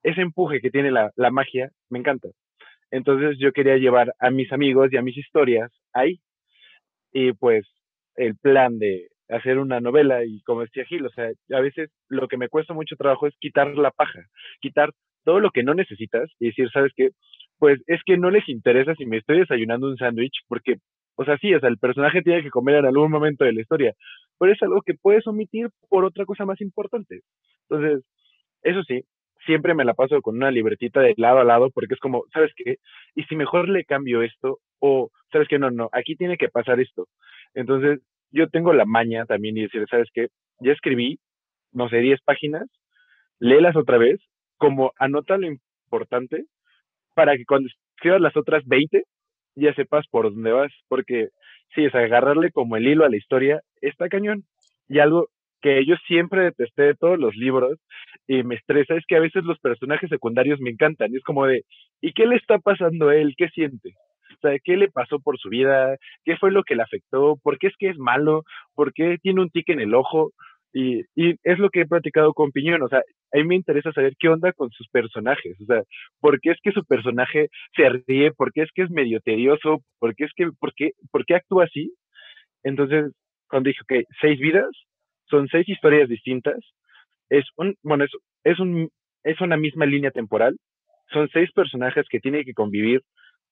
ese 0.03 0.21
empuje 0.21 0.61
que 0.61 0.71
tiene 0.71 0.91
la, 0.91 1.11
la 1.17 1.31
magia 1.31 1.71
me 1.91 1.99
encanta. 1.99 2.29
Entonces 2.91 3.39
yo 3.39 3.53
quería 3.53 3.77
llevar 3.77 4.15
a 4.21 4.31
mis 4.31 4.53
amigos 4.53 4.93
y 4.93 4.97
a 4.97 5.03
mis 5.03 5.17
historias 5.17 5.71
ahí. 5.93 6.21
Y 7.13 7.33
pues 7.33 7.67
el 8.17 8.37
plan 8.37 8.79
de 8.79 9.09
hacer 9.29 9.59
una 9.59 9.81
novela 9.81 10.25
y 10.25 10.41
como 10.43 10.63
decía 10.63 10.85
Gil, 10.85 11.07
o 11.07 11.11
sea, 11.11 11.31
a 11.53 11.61
veces 11.61 11.91
lo 12.09 12.29
que 12.29 12.37
me 12.37 12.49
cuesta 12.49 12.75
mucho 12.75 12.97
trabajo 12.97 13.27
es 13.27 13.35
quitar 13.39 13.77
la 13.77 13.91
paja, 13.91 14.27
quitar 14.61 14.91
todo 15.25 15.41
lo 15.41 15.51
que 15.51 15.63
no 15.63 15.75
necesitas 15.75 16.31
y 16.39 16.47
decir, 16.47 16.71
¿sabes 16.71 16.93
qué? 16.95 17.11
Pues 17.59 17.81
es 17.87 18.01
que 18.05 18.17
no 18.17 18.31
les 18.31 18.49
interesa 18.49 18.95
si 18.95 19.07
me 19.07 19.19
estoy 19.19 19.41
desayunando 19.41 19.87
un 19.89 19.97
sándwich 19.97 20.43
porque, 20.49 20.77
o 21.17 21.25
sea, 21.25 21.39
sí, 21.39 21.55
o 21.55 21.61
sea, 21.61 21.69
el 21.69 21.79
personaje 21.79 22.23
tiene 22.23 22.43
que 22.43 22.51
comer 22.51 22.77
en 22.77 22.87
algún 22.87 23.11
momento 23.11 23.45
de 23.45 23.53
la 23.53 23.61
historia, 23.61 23.95
pero 24.39 24.53
es 24.53 24.63
algo 24.63 24.83
que 24.83 24.95
puedes 24.95 25.27
omitir 25.27 25.69
por 25.89 26.05
otra 26.05 26.25
cosa 26.25 26.45
más 26.45 26.61
importante. 26.61 27.21
Entonces, 27.69 28.05
eso 28.63 28.83
sí, 28.85 29.03
siempre 29.47 29.75
me 29.75 29.85
la 29.85 29.95
paso 29.95 30.21
con 30.23 30.37
una 30.37 30.51
libretita 30.51 31.01
de 31.01 31.15
lado 31.17 31.39
a 31.39 31.45
lado 31.45 31.71
porque 31.71 31.95
es 31.95 32.01
como, 32.01 32.25
¿sabes 32.33 32.53
qué? 32.57 32.77
Y 33.15 33.25
si 33.25 33.37
mejor 33.37 33.69
le 33.69 33.85
cambio 33.85 34.23
esto 34.23 34.59
o, 34.81 35.11
¿sabes 35.33 35.49
qué? 35.49 35.59
No, 35.59 35.71
no, 35.71 35.89
aquí 35.93 36.17
tiene 36.17 36.37
que 36.37 36.49
pasar 36.49 36.81
esto. 36.81 37.07
Entonces, 37.55 38.01
yo 38.31 38.49
tengo 38.49 38.73
la 38.73 38.85
maña 38.85 39.27
también 39.27 39.57
y 39.57 39.63
decir, 39.63 39.87
¿sabes 39.89 40.09
qué? 40.13 40.29
Ya 40.61 40.73
escribí, 40.73 41.19
no 41.73 41.89
sé, 41.89 41.99
10 41.99 42.21
páginas, 42.23 42.69
léelas 43.39 43.77
otra 43.77 43.99
vez, 43.99 44.21
como 44.57 44.93
anota 44.99 45.37
lo 45.37 45.47
importante 45.47 46.45
para 47.15 47.37
que 47.37 47.45
cuando 47.45 47.69
escribas 47.97 48.21
las 48.21 48.37
otras 48.37 48.65
20 48.67 49.05
ya 49.57 49.75
sepas 49.75 50.07
por 50.09 50.33
dónde 50.33 50.53
vas, 50.53 50.73
porque 50.89 51.29
sí, 51.75 51.85
es 51.85 51.95
agarrarle 51.95 52.51
como 52.51 52.77
el 52.77 52.87
hilo 52.87 53.05
a 53.05 53.09
la 53.09 53.17
historia, 53.17 53.61
está 53.81 54.09
cañón. 54.09 54.45
Y 54.89 54.99
algo 54.99 55.29
que 55.65 55.85
yo 55.87 55.97
siempre 56.07 56.43
detesté 56.43 56.83
de 56.83 56.95
todos 56.95 57.19
los 57.19 57.35
libros 57.37 57.79
y 58.27 58.43
me 58.43 58.55
estresa 58.55 58.95
es 58.97 59.05
que 59.07 59.17
a 59.17 59.21
veces 59.21 59.45
los 59.45 59.59
personajes 59.61 60.11
secundarios 60.11 60.61
me 60.61 60.71
encantan. 60.71 61.13
Y 61.13 61.17
es 61.17 61.23
como 61.23 61.47
de, 61.47 61.65
¿y 62.01 62.13
qué 62.13 62.27
le 62.27 62.37
está 62.37 62.59
pasando 62.59 63.09
a 63.09 63.17
él? 63.17 63.35
¿Qué 63.37 63.49
siente? 63.49 63.95
O 64.37 64.41
sea, 64.43 64.59
¿qué 64.63 64.77
le 64.77 64.91
pasó 64.91 65.21
por 65.21 65.39
su 65.39 65.49
vida? 65.49 65.97
¿Qué 66.25 66.37
fue 66.37 66.51
lo 66.51 66.65
que 66.65 66.75
le 66.75 66.83
afectó? 66.83 67.37
¿Por 67.43 67.59
qué 67.59 67.69
es 67.69 67.75
que 67.79 67.89
es 67.89 67.99
malo? 67.99 68.45
¿Por 68.75 68.93
qué 68.93 69.17
tiene 69.23 69.41
un 69.41 69.49
tic 69.49 69.71
en 69.71 69.81
el 69.81 69.95
ojo? 69.95 70.33
Y, 70.77 71.03
y 71.15 71.37
es 71.45 71.59
lo 71.61 71.71
que 71.71 71.83
he 71.83 71.87
platicado 71.87 72.35
con 72.35 72.51
Piñón, 72.51 72.83
o 72.83 72.89
sea, 72.89 72.99
a 72.99 73.37
mí 73.37 73.45
me 73.45 73.55
interesa 73.55 73.93
saber 73.93 74.15
qué 74.19 74.29
onda 74.29 74.53
con 74.53 74.71
sus 74.71 74.89
personajes, 74.89 75.57
o 75.61 75.67
sea, 75.67 75.83
por 76.19 76.41
qué 76.41 76.51
es 76.51 76.59
que 76.65 76.73
su 76.73 76.85
personaje 76.85 77.49
se 77.77 77.89
ríe, 77.89 78.33
por 78.33 78.53
qué 78.53 78.63
es 78.63 78.71
que 78.75 78.83
es 78.83 78.91
medio 78.91 79.21
tedioso, 79.21 79.85
por 80.01 80.17
qué 80.17 80.25
es 80.25 80.33
que, 80.35 80.51
por 80.59 80.73
por 81.13 81.25
qué 81.27 81.37
actúa 81.37 81.65
así. 81.67 81.95
Entonces, 82.65 83.13
cuando 83.49 83.69
dije, 83.69 83.83
ok, 83.83 84.05
seis 84.21 84.41
vidas, 84.41 84.69
son 85.31 85.47
seis 85.47 85.69
historias 85.69 86.09
distintas, 86.09 86.59
es 87.29 87.45
un, 87.57 87.77
bueno, 87.85 88.05
es, 88.05 88.11
es 88.43 88.59
un, 88.59 88.91
es 89.23 89.41
una 89.41 89.57
misma 89.57 89.87
línea 89.87 90.11
temporal, 90.11 90.57
son 91.13 91.29
seis 91.33 91.53
personajes 91.53 92.05
que 92.11 92.19
tienen 92.19 92.45
que 92.45 92.53
convivir 92.53 93.03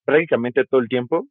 prácticamente 0.05 0.64
todo 0.64 0.81
el 0.81 0.88
tiempo, 0.88 1.29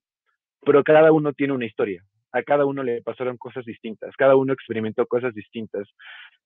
pero 0.61 0.83
cada 0.83 1.11
uno 1.11 1.33
tiene 1.33 1.53
una 1.53 1.65
historia. 1.65 2.01
A 2.33 2.43
cada 2.43 2.65
uno 2.65 2.83
le 2.83 3.01
pasaron 3.01 3.37
cosas 3.37 3.65
distintas, 3.65 4.15
cada 4.15 4.35
uno 4.35 4.53
experimentó 4.53 5.05
cosas 5.05 5.33
distintas, 5.33 5.87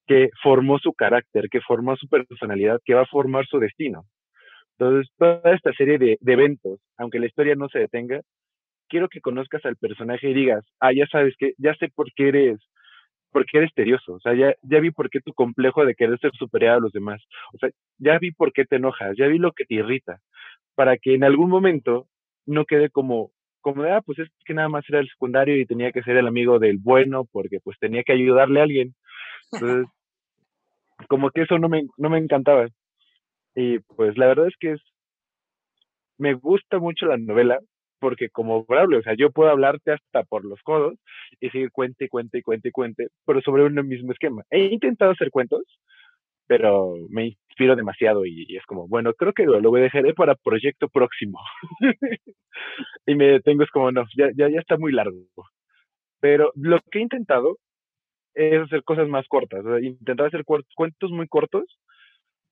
que 0.08 0.30
formó 0.42 0.80
su 0.80 0.94
carácter, 0.94 1.48
que 1.50 1.62
formó 1.62 1.96
su 1.96 2.08
personalidad, 2.08 2.80
que 2.84 2.94
va 2.94 3.02
a 3.02 3.08
formar 3.08 3.46
su 3.46 3.60
destino. 3.60 4.06
Entonces, 4.78 5.12
toda 5.18 5.56
esta 5.56 5.72
serie 5.74 5.98
de, 5.98 6.18
eventos, 6.26 6.80
aunque 6.98 7.20
la 7.20 7.28
historia 7.28 7.56
no 7.56 7.70
se 7.70 7.80
detenga, 7.80 8.22
quiero 8.90 9.10
que 9.10 9.22
conozcas 9.22 9.66
al 9.66 9.78
personaje 9.78 10.30
y 10.30 10.34
digas, 10.34 10.66
ah, 10.80 10.94
ya 10.94 11.08
sabes 11.08 11.36
que, 11.38 11.54
ya 11.58 11.74
sé 11.76 11.90
por 11.96 12.12
qué 12.14 12.30
eres, 12.30 12.60
por 13.32 13.46
qué 13.46 13.60
eres 13.60 13.74
tedioso, 13.74 14.14
o 14.14 14.20
sea, 14.20 14.34
ya, 14.34 14.54
ya 14.64 14.80
vi 14.80 14.92
por 14.92 15.10
qué 15.10 15.22
tu 15.22 15.34
complejo 15.34 15.86
de 15.86 15.96
querer 15.96 16.20
ser 16.20 16.32
superior 16.34 16.74
a 16.74 16.80
los 16.80 16.92
demás, 16.92 17.22
o 17.54 17.58
sea, 17.58 17.70
ya 17.98 18.20
vi 18.20 18.32
por 18.32 18.54
qué 18.54 18.66
te 18.66 18.78
enojas, 18.78 19.16
ya 19.18 19.28
vi 19.28 19.38
lo 19.40 19.52
que 19.54 19.66
te 19.66 19.76
irrita, 19.76 20.20
para 20.76 20.98
que 20.98 21.16
en 21.16 21.24
algún 21.24 21.50
momento 21.50 22.08
no 22.46 22.66
quede 22.66 22.90
como, 22.90 23.32
como 23.66 23.82
de, 23.82 23.94
ah, 23.94 24.02
pues 24.06 24.20
es 24.20 24.30
que 24.46 24.54
nada 24.54 24.70
más 24.70 24.86
era 24.88 25.00
el 25.00 25.10
secundario 25.10 25.58
y 25.58 25.66
tenía 25.66 25.92
que 25.92 26.04
ser 26.04 26.18
el 26.18 26.28
amigo 26.28 26.60
del 26.60 26.78
bueno 26.78 27.26
porque 27.26 27.60
pues 27.64 27.76
tenía 27.80 28.04
que 28.04 28.14
ayudarle 28.14 28.60
a 28.60 28.64
alguien. 28.64 28.94
Entonces, 29.52 29.88
como 31.10 31.32
que 31.32 31.42
eso 31.42 31.58
no 31.58 31.68
me, 31.68 31.88
no 31.98 32.12
me 32.12 32.20
encantaba. 32.20 32.68
Y 33.56 33.80
pues 33.80 34.20
la 34.20 34.28
verdad 34.28 34.50
es 34.50 34.54
que 34.60 34.74
es, 34.74 34.82
me 36.20 36.36
gusta 36.36 36.78
mucho 36.78 37.08
la 37.08 37.18
novela 37.18 37.58
porque 37.98 38.30
como 38.30 38.66
Braulio, 38.66 39.00
o 39.00 39.02
sea, 39.02 39.16
yo 39.18 39.32
puedo 39.32 39.50
hablarte 39.50 39.94
hasta 39.94 40.22
por 40.22 40.46
los 40.46 40.62
codos 40.62 40.94
y 41.40 41.50
seguir 41.50 41.72
cuente, 41.72 42.08
cuente, 42.08 42.44
cuente, 42.44 42.72
cuente, 42.72 43.08
pero 43.26 43.42
sobre 43.42 43.64
un 43.64 43.74
mismo 43.88 44.12
esquema. 44.12 44.44
He 44.52 44.66
intentado 44.66 45.14
hacer 45.14 45.32
cuentos, 45.32 45.64
pero 46.46 46.98
me 47.10 47.36
inspiro 47.56 47.76
demasiado 47.76 48.26
y, 48.26 48.56
es 48.56 48.66
como, 48.66 48.88
bueno, 48.88 49.14
creo 49.14 49.32
que 49.34 49.46
lo, 49.46 49.60
lo 49.62 49.72
dejaré 49.72 50.14
para 50.14 50.36
proyecto 50.36 50.90
próximo. 50.90 51.40
y 53.06 53.16
me 53.16 53.28
detengo, 53.28 53.64
es 53.64 53.72
como, 53.72 53.92
no, 53.92 54.04
ya, 54.18 54.30
ya, 54.36 54.50
ya 54.50 54.60
está 54.60 54.78
muy 54.78 54.92
largo. 54.92 55.26
Pero 56.20 56.52
lo 56.56 56.80
que 56.92 57.00
he 57.00 57.02
intentado 57.02 57.58
es 58.34 58.62
hacer 58.62 58.84
cosas 58.84 59.08
más 59.08 59.26
cortas, 59.28 59.66
o 59.66 59.70
sea, 59.70 59.80
intentar 59.80 60.28
hacer 60.28 60.44
cuentos 60.44 61.12
muy 61.12 61.28
cortos, 61.28 61.64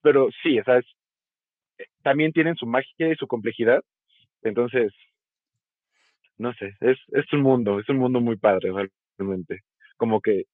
pero 0.01 0.29
sí, 0.41 0.57
o 0.57 0.63
sea, 0.63 0.79
eh, 0.79 1.85
también 2.01 2.31
tienen 2.31 2.55
su 2.55 2.65
magia 2.65 3.11
y 3.11 3.15
su 3.15 3.27
complejidad, 3.27 3.81
entonces, 4.43 4.93
no 6.37 6.53
sé, 6.53 6.75
es, 6.79 6.97
es 7.09 7.33
un 7.33 7.41
mundo, 7.41 7.79
es 7.81 7.89
un 7.89 7.97
mundo 7.97 8.21
muy 8.21 8.37
padre 8.37 8.71
realmente, 9.17 9.59
como 9.97 10.21
que 10.21 10.45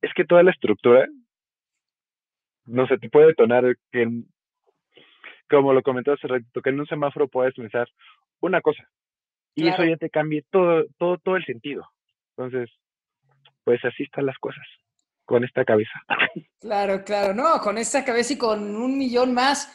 es 0.00 0.14
que 0.14 0.24
toda 0.24 0.42
la 0.42 0.52
estructura 0.52 1.06
no 2.66 2.86
sé, 2.86 2.98
te 2.98 3.08
puede 3.08 3.28
detonar 3.28 3.64
que, 3.90 4.22
como 5.48 5.72
lo 5.72 5.82
comentó 5.82 6.12
hace 6.12 6.26
ratito, 6.26 6.60
que 6.62 6.70
en 6.70 6.80
un 6.80 6.86
semáforo 6.86 7.28
puedes 7.28 7.54
pensar 7.54 7.88
una 8.40 8.60
cosa 8.60 8.88
y 9.54 9.68
eso 9.68 9.84
ya 9.84 9.96
te 9.96 10.10
cambie 10.10 10.44
todo, 10.50 10.84
todo, 10.98 11.18
todo 11.18 11.36
el 11.36 11.44
sentido. 11.46 11.88
Entonces, 12.36 12.70
pues 13.64 13.82
así 13.84 14.02
están 14.02 14.26
las 14.26 14.38
cosas 14.38 14.66
con 15.24 15.44
esta 15.44 15.64
cabeza. 15.64 15.98
Claro, 16.60 17.04
claro, 17.04 17.32
no, 17.32 17.60
con 17.60 17.78
esta 17.78 18.04
cabeza 18.04 18.32
y 18.32 18.38
con 18.38 18.74
un 18.74 18.98
millón 18.98 19.32
más. 19.34 19.72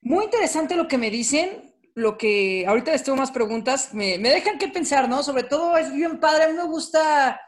Muy 0.00 0.24
interesante 0.24 0.76
lo 0.76 0.88
que 0.88 0.96
me 0.96 1.10
dicen, 1.10 1.74
lo 1.94 2.16
que 2.16 2.64
ahorita 2.66 2.92
les 2.92 3.04
tengo 3.04 3.18
más 3.18 3.30
preguntas, 3.30 3.92
me, 3.92 4.18
me 4.18 4.30
dejan 4.30 4.58
que 4.58 4.68
pensar, 4.68 5.10
¿no? 5.10 5.22
Sobre 5.22 5.42
todo 5.42 5.76
es 5.76 5.92
bien 5.92 6.20
padre, 6.20 6.44
a 6.44 6.48
mí 6.48 6.54
me 6.54 6.64
gusta 6.64 7.38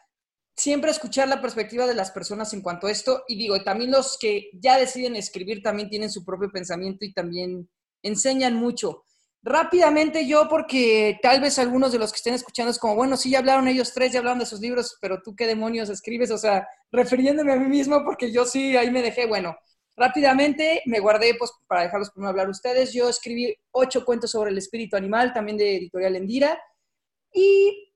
siempre 0.57 0.91
escuchar 0.91 1.29
la 1.29 1.41
perspectiva 1.41 1.87
de 1.87 1.95
las 1.95 2.11
personas 2.11 2.53
en 2.53 2.63
cuanto 2.63 2.87
a 2.87 2.91
esto. 2.91 3.25
Y 3.29 3.37
digo, 3.37 3.63
también 3.63 3.91
los 3.91 4.17
que 4.19 4.51
ya 4.55 4.79
deciden 4.79 5.17
escribir 5.17 5.63
también 5.63 5.89
tienen 5.89 6.11
su 6.11 6.25
propio 6.25 6.51
pensamiento 6.51 7.05
y 7.05 7.13
también 7.13 7.69
enseñan 8.03 8.55
mucho. 8.55 9.05
Rápidamente 9.43 10.27
yo, 10.27 10.49
porque 10.49 11.19
tal 11.21 11.41
vez 11.41 11.59
algunos 11.59 11.93
de 11.93 11.99
los 11.99 12.13
que 12.13 12.17
estén 12.17 12.33
escuchando 12.33 12.71
es 12.71 12.79
como, 12.79 12.95
bueno, 12.95 13.17
sí, 13.17 13.31
ya 13.31 13.41
hablaron 13.41 13.69
ellos 13.69 13.93
tres, 13.93 14.13
ya 14.13 14.21
hablaron 14.21 14.39
de 14.39 14.47
sus 14.47 14.61
libros, 14.61 14.97
pero 15.03 15.21
tú 15.23 15.37
qué 15.37 15.47
demonios 15.47 15.91
escribes, 15.91 16.31
o 16.31 16.39
sea, 16.39 16.67
refiriéndome 16.91 17.53
a 17.53 17.57
mí 17.57 17.69
mismo, 17.69 18.03
porque 18.05 18.33
yo 18.33 18.47
sí, 18.47 18.75
ahí 18.75 18.91
me 18.91 19.03
dejé, 19.03 19.27
bueno, 19.27 19.55
rápidamente 19.97 20.81
me 20.87 20.99
guardé, 20.99 21.35
pues, 21.39 21.53
para 21.67 21.83
dejarlos 21.83 22.11
primero 22.11 22.31
hablar 22.31 22.49
ustedes, 22.49 22.95
yo 22.95 23.11
escribí 23.11 23.55
ocho 23.73 24.07
cuentos 24.07 24.31
sobre 24.31 24.51
el 24.51 24.57
espíritu 24.57 24.97
animal, 24.97 25.35
también 25.35 25.59
de 25.59 25.77
Editorial 25.77 26.17
Endira, 26.17 26.59
y 27.31 27.93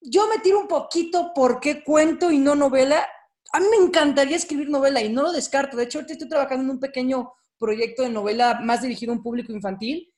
yo 0.00 0.28
me 0.28 0.38
tiro 0.38 0.60
un 0.60 0.68
poquito 0.68 1.32
por 1.34 1.60
qué 1.60 1.82
cuento 1.82 2.30
y 2.30 2.38
no 2.38 2.54
novela. 2.54 3.06
A 3.52 3.60
mí 3.60 3.66
me 3.70 3.84
encantaría 3.84 4.36
escribir 4.36 4.68
novela 4.68 5.00
y 5.00 5.08
no 5.08 5.22
lo 5.22 5.32
descarto. 5.32 5.76
De 5.76 5.84
hecho, 5.84 5.98
ahorita 5.98 6.12
estoy 6.12 6.28
trabajando 6.28 6.64
en 6.64 6.70
un 6.70 6.80
pequeño 6.80 7.32
proyecto 7.58 8.02
de 8.02 8.10
novela 8.10 8.60
más 8.62 8.82
dirigido 8.82 9.12
a 9.12 9.16
un 9.16 9.22
público 9.22 9.52
infantil, 9.52 10.12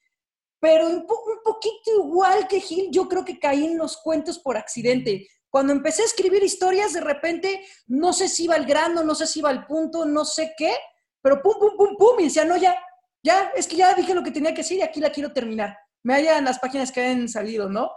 pero 0.60 0.86
un, 0.88 1.06
poquito 1.06 1.90
igual 1.96 2.46
que 2.46 2.60
Gil, 2.60 2.90
yo 2.90 3.08
creo 3.08 3.24
que 3.24 3.38
caí 3.38 3.64
en 3.64 3.78
los 3.78 3.96
cuentos 3.96 4.38
por 4.38 4.56
accidente. 4.56 5.26
Cuando 5.48 5.72
empecé 5.72 6.02
a 6.02 6.06
escribir 6.06 6.42
historias, 6.44 6.92
de 6.92 7.00
repente, 7.00 7.64
no 7.86 8.12
sé 8.12 8.28
si 8.28 8.44
iba 8.44 8.54
al 8.54 8.66
grano, 8.66 9.02
no 9.02 9.14
sé 9.14 9.26
si 9.26 9.40
iba 9.40 9.48
al 9.48 9.66
punto, 9.66 10.04
no 10.04 10.24
sé 10.24 10.52
qué, 10.56 10.74
pero 11.22 11.42
pum, 11.42 11.54
pum, 11.58 11.76
pum, 11.76 11.96
pum, 11.96 12.20
y 12.20 12.24
decía, 12.24 12.44
no, 12.44 12.56
ya, 12.56 12.76
ya, 13.22 13.52
es 13.56 13.66
que 13.66 13.76
ya 13.76 13.94
dije 13.94 14.14
lo 14.14 14.22
que 14.22 14.30
tenía 14.30 14.52
que 14.52 14.62
decir 14.62 14.78
y 14.78 14.82
aquí 14.82 15.00
la 15.00 15.10
quiero 15.10 15.32
terminar. 15.32 15.76
Me 16.02 16.14
hallan 16.14 16.44
las 16.44 16.58
páginas 16.58 16.92
que 16.92 17.02
han 17.02 17.28
salido, 17.28 17.68
¿no? 17.68 17.90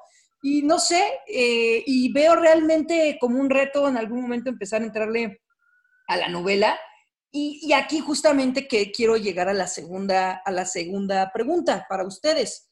Y 0.45 0.61
no 0.61 0.77
sé, 0.77 1.01
eh, 1.25 1.83
y 1.85 2.11
veo 2.11 2.35
realmente 2.35 3.17
como 3.21 3.39
un 3.39 3.49
reto 3.49 3.87
en 3.87 3.95
algún 3.95 4.21
momento 4.21 4.49
empezar 4.49 4.81
a 4.81 4.85
entrarle 4.85 5.41
a 6.05 6.17
la 6.17 6.27
novela. 6.27 6.77
Y, 7.31 7.71
aquí 7.71 8.01
justamente 8.01 8.67
que 8.67 8.91
quiero 8.91 9.15
llegar 9.15 9.47
a 9.47 9.53
la 9.53 9.67
segunda, 9.67 10.33
a 10.33 10.51
la 10.51 10.65
segunda 10.65 11.31
pregunta 11.33 11.85
para 11.87 12.05
ustedes. 12.05 12.69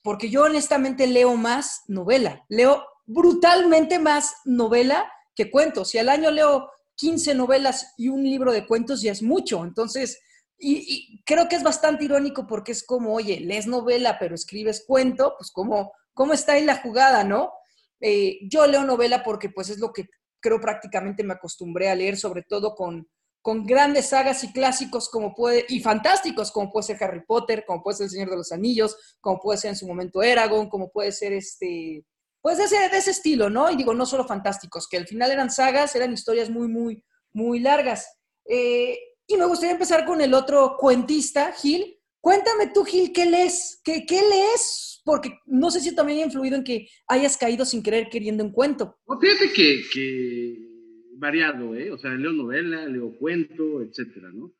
Porque 0.00 0.30
yo 0.30 0.44
honestamente 0.44 1.08
leo 1.08 1.34
más 1.34 1.82
novela, 1.88 2.44
leo 2.48 2.86
brutalmente 3.04 3.98
más 3.98 4.36
novela 4.44 5.12
que 5.34 5.50
cuentos. 5.50 5.90
Si 5.90 5.98
al 5.98 6.08
año 6.08 6.30
leo 6.30 6.70
15 6.94 7.34
novelas 7.34 7.94
y 7.98 8.08
un 8.08 8.22
libro 8.22 8.52
de 8.52 8.64
cuentos 8.64 9.02
ya 9.02 9.10
es 9.10 9.22
mucho. 9.22 9.64
Entonces, 9.64 10.20
y, 10.56 10.76
y, 10.86 11.22
creo 11.24 11.48
que 11.48 11.56
es 11.56 11.64
bastante 11.64 12.04
irónico 12.04 12.46
porque 12.46 12.70
es 12.70 12.86
como, 12.86 13.12
oye, 13.12 13.40
lees 13.40 13.66
novela 13.66 14.18
pero 14.20 14.36
escribes 14.36 14.84
cuento, 14.86 15.34
pues 15.36 15.50
como 15.50 15.92
cómo 16.16 16.32
está 16.32 16.54
ahí 16.54 16.64
la 16.64 16.78
jugada, 16.78 17.22
¿no? 17.22 17.52
Eh, 18.00 18.38
yo 18.48 18.66
leo 18.66 18.84
novela 18.84 19.22
porque 19.22 19.50
pues 19.50 19.68
es 19.68 19.78
lo 19.78 19.92
que 19.92 20.06
creo 20.40 20.60
prácticamente 20.60 21.22
me 21.22 21.34
acostumbré 21.34 21.90
a 21.90 21.94
leer, 21.94 22.16
sobre 22.16 22.42
todo 22.42 22.74
con, 22.74 23.06
con 23.42 23.66
grandes 23.66 24.06
sagas 24.06 24.42
y 24.42 24.52
clásicos 24.52 25.10
como 25.10 25.34
puede, 25.34 25.66
y 25.68 25.80
fantásticos 25.80 26.50
como 26.50 26.72
puede 26.72 26.86
ser 26.86 27.04
Harry 27.04 27.22
Potter, 27.24 27.64
como 27.66 27.82
puede 27.82 27.98
ser 27.98 28.04
El 28.04 28.10
Señor 28.10 28.30
de 28.30 28.36
los 28.36 28.50
Anillos, 28.50 28.96
como 29.20 29.38
puede 29.38 29.58
ser 29.58 29.70
en 29.70 29.76
su 29.76 29.86
momento 29.86 30.22
Eragon, 30.22 30.70
como 30.70 30.90
puede 30.90 31.12
ser 31.12 31.34
este, 31.34 32.02
pues 32.40 32.56
de 32.56 32.64
ese, 32.64 32.76
de 32.88 32.96
ese 32.96 33.10
estilo, 33.10 33.50
¿no? 33.50 33.70
Y 33.70 33.76
digo, 33.76 33.92
no 33.92 34.06
solo 34.06 34.26
fantásticos, 34.26 34.88
que 34.88 34.96
al 34.96 35.06
final 35.06 35.30
eran 35.30 35.50
sagas, 35.50 35.94
eran 35.94 36.14
historias 36.14 36.48
muy, 36.48 36.66
muy, 36.66 37.04
muy 37.34 37.60
largas. 37.60 38.08
Eh, 38.48 38.98
y 39.26 39.36
me 39.36 39.44
gustaría 39.44 39.72
empezar 39.72 40.06
con 40.06 40.22
el 40.22 40.32
otro 40.32 40.76
cuentista, 40.78 41.52
Gil. 41.52 42.00
Cuéntame 42.22 42.68
tú, 42.68 42.84
Gil, 42.86 43.12
¿qué 43.12 43.26
lees? 43.26 43.80
¿Qué, 43.84 44.06
qué 44.06 44.22
lees 44.22 44.85
porque 45.06 45.38
no 45.46 45.70
sé 45.70 45.78
si 45.80 45.94
también 45.94 46.18
ha 46.18 46.24
influido 46.24 46.56
en 46.56 46.64
que 46.64 46.88
hayas 47.06 47.36
caído 47.36 47.64
sin 47.64 47.80
querer 47.80 48.08
queriendo 48.10 48.44
un 48.44 48.50
cuento. 48.50 48.96
fíjate 49.20 49.52
que, 49.52 49.82
que 49.92 50.68
variado, 51.12 51.76
¿eh? 51.76 51.92
O 51.92 51.96
sea, 51.96 52.10
leo 52.10 52.32
novela, 52.32 52.86
leo 52.86 53.16
cuento, 53.16 53.82
etcétera, 53.82 54.32
¿no? 54.34 54.52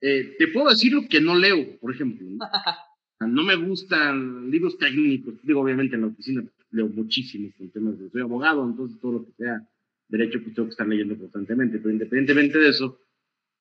Eh, 0.00 0.36
te 0.38 0.46
puedo 0.48 0.70
decir 0.70 0.92
lo 0.92 1.08
que 1.08 1.20
no 1.20 1.34
leo, 1.34 1.76
por 1.80 1.92
ejemplo. 1.92 2.28
¿no? 2.30 3.42
me 3.42 3.56
gustan 3.56 4.48
libros 4.48 4.78
técnicos. 4.78 5.34
Digo, 5.42 5.60
obviamente 5.62 5.96
en 5.96 6.02
la 6.02 6.06
oficina 6.06 6.44
leo 6.70 6.86
muchísimos 6.86 7.52
con 7.58 7.68
temas 7.70 7.98
de... 7.98 8.10
Soy 8.10 8.20
abogado, 8.20 8.64
entonces 8.64 9.00
todo 9.00 9.12
lo 9.14 9.26
que 9.26 9.32
sea 9.32 9.60
derecho, 10.06 10.40
pues 10.40 10.54
tengo 10.54 10.68
que 10.68 10.72
estar 10.72 10.86
leyendo 10.86 11.18
constantemente. 11.18 11.78
Pero 11.78 11.90
independientemente 11.90 12.58
de 12.58 12.68
eso, 12.68 13.00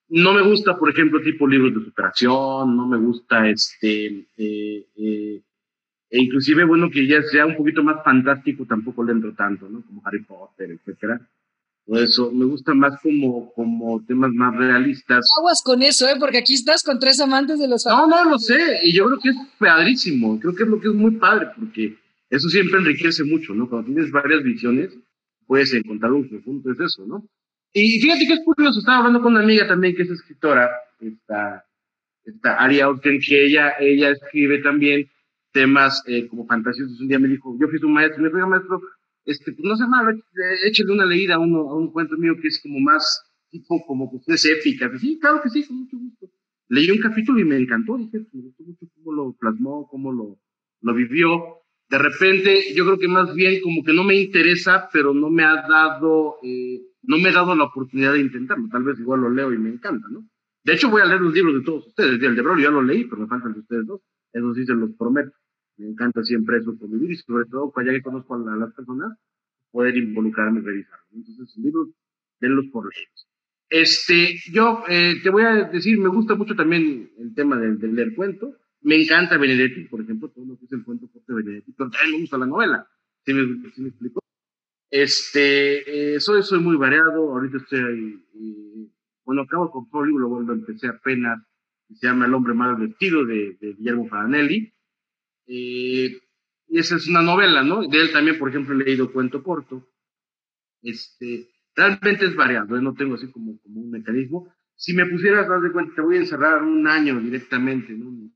no 0.10 0.32
me 0.32 0.44
gusta, 0.44 0.78
por 0.78 0.92
ejemplo, 0.92 1.24
tipo 1.24 1.48
libros 1.48 1.74
de 1.74 1.86
superación, 1.86 2.78
no 2.78 2.88
me 2.88 3.00
gusta 3.00 3.50
este... 3.50 4.28
Eh, 4.38 4.86
eh, 4.96 5.42
e 6.10 6.22
inclusive, 6.22 6.64
bueno, 6.64 6.90
que 6.90 7.06
ya 7.06 7.22
sea 7.22 7.46
un 7.46 7.58
poquito 7.58 7.84
más 7.84 8.04
fantástico, 8.04 8.66
tampoco 8.66 9.04
le 9.04 9.12
entro 9.12 9.34
tanto, 9.34 9.68
¿no? 9.68 9.82
Como 9.86 10.02
Harry 10.06 10.24
Potter, 10.24 10.72
etcétera. 10.72 11.20
Por 11.86 12.00
eso 12.00 12.32
me 12.32 12.46
gusta 12.46 12.74
más 12.74 13.00
como, 13.02 13.54
como 13.54 14.04
temas 14.06 14.32
más 14.34 14.56
realistas. 14.56 15.26
Aguas 15.40 15.62
con 15.64 15.82
eso, 15.84 16.08
¿eh? 16.08 16.16
Porque 16.20 16.40
aquí 16.40 16.54
estás 16.54 16.84
con 16.84 17.00
tres 17.00 17.20
amantes 17.22 17.60
de 17.60 17.68
los... 17.68 17.86
No, 17.86 18.08
no, 18.08 18.30
lo 18.30 18.40
sé. 18.40 18.80
Y 18.84 18.94
yo 18.94 19.06
creo 19.06 19.20
que 19.20 19.30
es 19.30 19.38
padrísimo. 19.58 20.38
Creo 20.40 20.54
que 20.54 20.64
es 20.64 20.70
lo 20.70 20.82
que 20.82 20.90
es 20.90 20.94
muy 20.94 21.12
padre, 21.12 21.48
porque 21.58 21.98
eso 22.30 22.50
siempre 22.50 22.80
enriquece 22.80 23.24
mucho, 23.24 23.54
¿no? 23.54 23.70
Cuando 23.70 23.88
tienes 23.88 24.12
varias 24.12 24.44
visiones, 24.44 24.98
puedes 25.46 25.74
encontrar 25.74 26.12
un 26.12 26.28
conjunto, 26.28 26.72
es 26.72 26.80
eso, 26.80 27.06
¿no? 27.06 27.26
Y 27.74 28.02
fíjate 28.02 28.28
que 28.28 28.34
es 28.34 28.44
curioso, 28.44 28.80
estaba 28.80 29.00
hablando 29.00 29.22
con 29.22 29.34
una 29.34 29.44
amiga 29.44 29.68
también 29.68 29.96
que 29.96 30.04
es 30.04 30.10
escritora, 30.10 30.70
esta, 31.00 31.66
esta 32.26 32.56
Aria 32.56 32.90
Orten, 32.90 33.20
que 33.20 33.46
ella, 33.46 33.74
ella 33.80 34.12
escribe 34.12 34.60
también 34.60 35.10
temas 35.52 36.04
eh, 36.08 36.28
como 36.28 36.46
fantasiosos. 36.46 37.00
Un 37.00 37.08
día 37.08 37.20
me 37.20 37.28
dijo, 37.28 37.58
yo 37.60 37.68
fui 37.68 37.80
su 37.80 37.90
maestro, 37.90 38.22
me 38.22 38.30
dijo, 38.30 38.48
maestro, 38.48 38.82
este, 39.26 39.52
pues 39.52 39.66
no 39.68 39.76
sé 39.76 39.86
malo, 39.88 40.18
échale 40.66 40.94
una 40.94 41.06
leída 41.06 41.36
a, 41.36 41.40
uno, 41.40 41.70
a 41.70 41.76
un 41.76 41.92
cuento 41.92 42.16
mío 42.18 42.36
que 42.42 42.48
es 42.48 42.62
como 42.62 42.80
más 42.80 43.24
tipo, 43.50 43.86
como 43.86 44.10
cuestiones 44.10 44.46
épicas. 44.46 44.92
Sí, 45.00 45.20
claro 45.20 45.42
que 45.42 45.50
sí, 45.50 45.66
con 45.66 45.78
mucho 45.78 45.98
gusto. 45.98 46.30
Leí 46.70 46.90
un 46.92 47.00
capítulo 47.00 47.40
y 47.40 47.46
me 47.46 47.58
encantó, 47.58 47.98
dije, 47.98 48.26
me 48.34 48.42
gustó 48.42 48.64
mucho 48.64 48.86
cómo 48.96 49.14
lo 49.14 49.34
plasmó, 49.34 49.88
cómo 49.90 50.12
lo, 50.12 50.40
lo 50.82 50.94
vivió. 50.94 51.58
De 51.90 51.98
repente, 51.98 52.74
yo 52.76 52.86
creo 52.86 53.00
que 53.00 53.08
más 53.08 53.34
bien 53.34 53.62
como 53.62 53.84
que 53.84 53.94
no 53.94 54.04
me 54.04 54.16
interesa, 54.16 54.90
pero 54.92 55.14
no 55.14 55.30
me 55.30 55.44
ha 55.44 55.56
dado, 55.68 56.38
eh, 56.44 56.82
no 57.04 57.18
me 57.18 57.30
ha 57.30 57.34
dado 57.34 57.56
la 57.56 57.66
oportunidad 57.66 58.14
de 58.14 58.20
intentarlo. 58.20 58.68
Tal 58.70 58.84
vez 58.84 59.00
igual 59.00 59.22
lo 59.22 59.30
leo 59.30 59.54
y 59.54 59.58
me 59.58 59.70
encanta, 59.70 60.08
¿no? 60.10 60.28
De 60.64 60.74
hecho, 60.74 60.90
voy 60.90 61.02
a 61.02 61.06
leer 61.06 61.22
los 61.22 61.34
libros 61.34 61.56
de 61.56 61.62
todos 61.62 61.88
ustedes. 61.88 62.22
El 62.22 62.36
de 62.36 62.42
Brolio 62.42 62.66
ya 62.66 62.72
lo 62.72 62.82
leí, 62.82 63.06
pero 63.06 63.22
me 63.22 63.28
faltan 63.28 63.54
de 63.54 63.60
ustedes 63.60 63.86
dos. 63.86 64.02
Eso 64.34 64.54
sí 64.54 64.66
se 64.66 64.74
los 64.74 64.92
prometo. 64.96 65.32
Me 65.78 65.88
encanta 65.90 66.24
siempre 66.24 66.58
eso 66.58 66.76
por 66.78 66.90
vivir 66.90 67.12
y 67.12 67.16
sobre 67.18 67.46
todo, 67.46 67.72
ya 67.86 67.92
que 67.92 68.02
conozco 68.02 68.36
a, 68.36 68.56
las 68.56 68.74
personas, 68.74 69.18
poder 69.72 69.96
involucrarme 69.96 70.60
y 70.60 70.64
revisarlo. 70.64 71.06
Entonces, 71.12 71.38
los 71.38 71.58
libros, 71.58 71.90
denlos 72.40 72.66
por 72.72 72.90
leídos. 72.94 73.28
Este, 73.70 74.40
yo 74.52 74.84
eh, 74.88 75.16
te 75.22 75.30
voy 75.30 75.44
a 75.44 75.66
decir, 75.66 76.00
me 76.00 76.10
gusta 76.10 76.36
mucho 76.36 76.56
también 76.56 77.12
el 77.18 77.36
tema 77.36 77.58
del, 77.58 77.80
leer 77.96 78.16
cuento. 78.16 78.56
Me 78.82 78.96
encanta 79.02 79.38
Benedetti, 79.38 79.84
por 79.86 80.02
ejemplo, 80.02 80.30
todo 80.30 80.46
lo 80.46 80.58
que 80.58 80.66
es 80.66 80.72
el 80.72 80.84
cuento 80.84 81.10
de 81.28 81.34
Benedetti, 81.34 81.74
pero 81.74 81.90
también 81.90 82.14
me 82.14 82.22
gusta 82.22 82.38
la 82.38 82.46
novela. 82.46 82.88
¿Sí 83.26 83.34
me, 83.34 83.44
me 83.44 83.90
explico? 83.90 84.22
Este, 84.90 86.16
eh, 86.16 86.20
soy, 86.20 86.44
soy 86.44 86.60
muy 86.60 86.78
variado. 86.78 87.32
Ahorita 87.32 87.58
estoy, 87.58 88.24
eh, 88.34 88.88
bueno, 89.26 89.42
acabo 89.42 89.66
de 89.66 89.72
comprar 89.72 90.04
un 90.04 90.10
libro, 90.10 90.42
lo 90.42 90.54
empecé 90.54 90.88
apenas, 90.88 91.40
se 91.96 92.08
llama 92.08 92.26
El 92.26 92.34
hombre 92.34 92.54
mal 92.54 92.76
vestido 92.76 93.26
de, 93.26 93.58
de 93.60 93.74
Guillermo 93.74 94.08
Fadanelli. 94.08 94.74
y 95.46 96.18
esa 96.70 96.98
es 96.98 97.08
una 97.08 97.22
novela, 97.22 97.64
¿no? 97.64 97.88
De 97.88 98.02
él 98.02 98.12
también, 98.12 98.38
por 98.38 98.50
ejemplo, 98.50 98.76
he 98.76 98.84
leído 98.84 99.12
cuento 99.12 99.42
corto. 99.42 99.88
Este, 100.82 101.50
Realmente 101.78 102.26
es 102.26 102.36
variado, 102.36 102.82
no 102.82 102.96
tengo 102.96 103.14
así 103.14 103.32
como, 103.32 103.60
como 103.62 103.82
un 103.82 103.92
mecanismo. 103.92 104.52
Si 104.76 104.96
me 104.96 105.06
pusieras, 105.06 105.48
haz 105.48 105.62
de 105.62 105.72
cuenta, 105.72 105.94
te 105.94 106.02
voy 106.02 106.18
a 106.18 106.22
encerrar 106.22 106.64
un 106.64 106.88
año 106.88 107.20
directamente 107.20 107.94
en, 107.94 108.34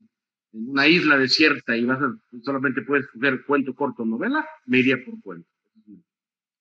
una 0.52 0.86
isla 0.86 1.18
desierta 1.18 1.76
y 1.76 1.84
vas 1.84 2.00
a, 2.00 2.14
solamente 2.42 2.82
puedes 2.82 3.06
ver 3.14 3.44
cuento 3.44 3.74
corto 3.74 4.04
novela, 4.04 4.46
me 4.66 4.78
iría 4.78 4.96
por 5.04 5.20
cuento. 5.20 5.48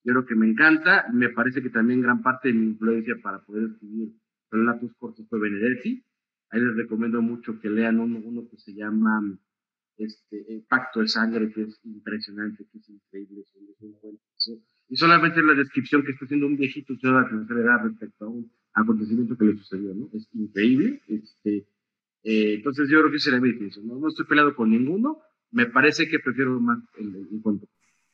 Yo 0.04 0.14
creo 0.14 0.26
que 0.26 0.34
me 0.34 0.48
encanta, 0.48 1.06
me 1.14 1.30
parece 1.30 1.62
que 1.62 1.70
también 1.70 2.02
gran 2.02 2.24
parte 2.24 2.48
de 2.48 2.56
mi 2.56 2.66
influencia 2.70 3.16
para 3.22 3.44
poder 3.44 3.70
escribir 3.70 4.14
relatos 4.50 4.92
cortos 4.98 5.28
fue 5.30 5.40
Benedetti. 5.40 6.04
Ahí 6.52 6.62
les 6.62 6.76
recomiendo 6.76 7.22
mucho 7.22 7.60
que 7.60 7.70
lean 7.70 8.00
uno, 8.00 8.20
uno 8.24 8.48
que 8.50 8.58
se 8.58 8.74
llama 8.74 9.38
este, 9.98 10.64
Pacto 10.68 11.00
de 11.00 11.08
Sangre, 11.08 11.52
que 11.52 11.64
es 11.64 11.80
impresionante, 11.84 12.66
que 12.72 12.78
es 12.78 12.90
increíble. 12.90 13.42
Es 13.42 13.82
un 13.82 13.98
buen, 14.02 14.20
y 14.92 14.98
solamente 14.98 15.42
la 15.42 15.54
descripción 15.54 16.04
que 16.04 16.12
está 16.12 16.26
haciendo 16.26 16.48
un 16.48 16.58
viejito 16.58 16.94
de 17.02 17.12
la 17.12 17.28
tercera 17.28 17.62
edad 17.62 17.84
respecto 17.86 18.26
a 18.26 18.28
un 18.28 18.52
acontecimiento 18.74 19.38
que 19.38 19.46
le 19.46 19.58
sucedió, 19.58 19.96
¿no? 19.96 20.10
Es 20.14 20.28
increíble. 20.34 21.02
Este, 21.08 21.66
eh, 22.24 22.56
entonces 22.56 22.90
yo 22.90 23.00
creo 23.00 23.12
que 23.12 23.20
será 23.20 23.40
mi 23.40 23.54
pienso, 23.54 23.82
¿no? 23.82 23.96
No 23.96 24.10
estoy 24.10 24.26
peleado 24.26 24.54
con 24.54 24.70
ninguno, 24.70 25.22
me 25.52 25.66
parece 25.68 26.10
que 26.10 26.20
prefiero 26.20 26.60
más 26.60 26.80
el, 26.98 27.16
el 27.16 27.42
cuento. 27.42 27.68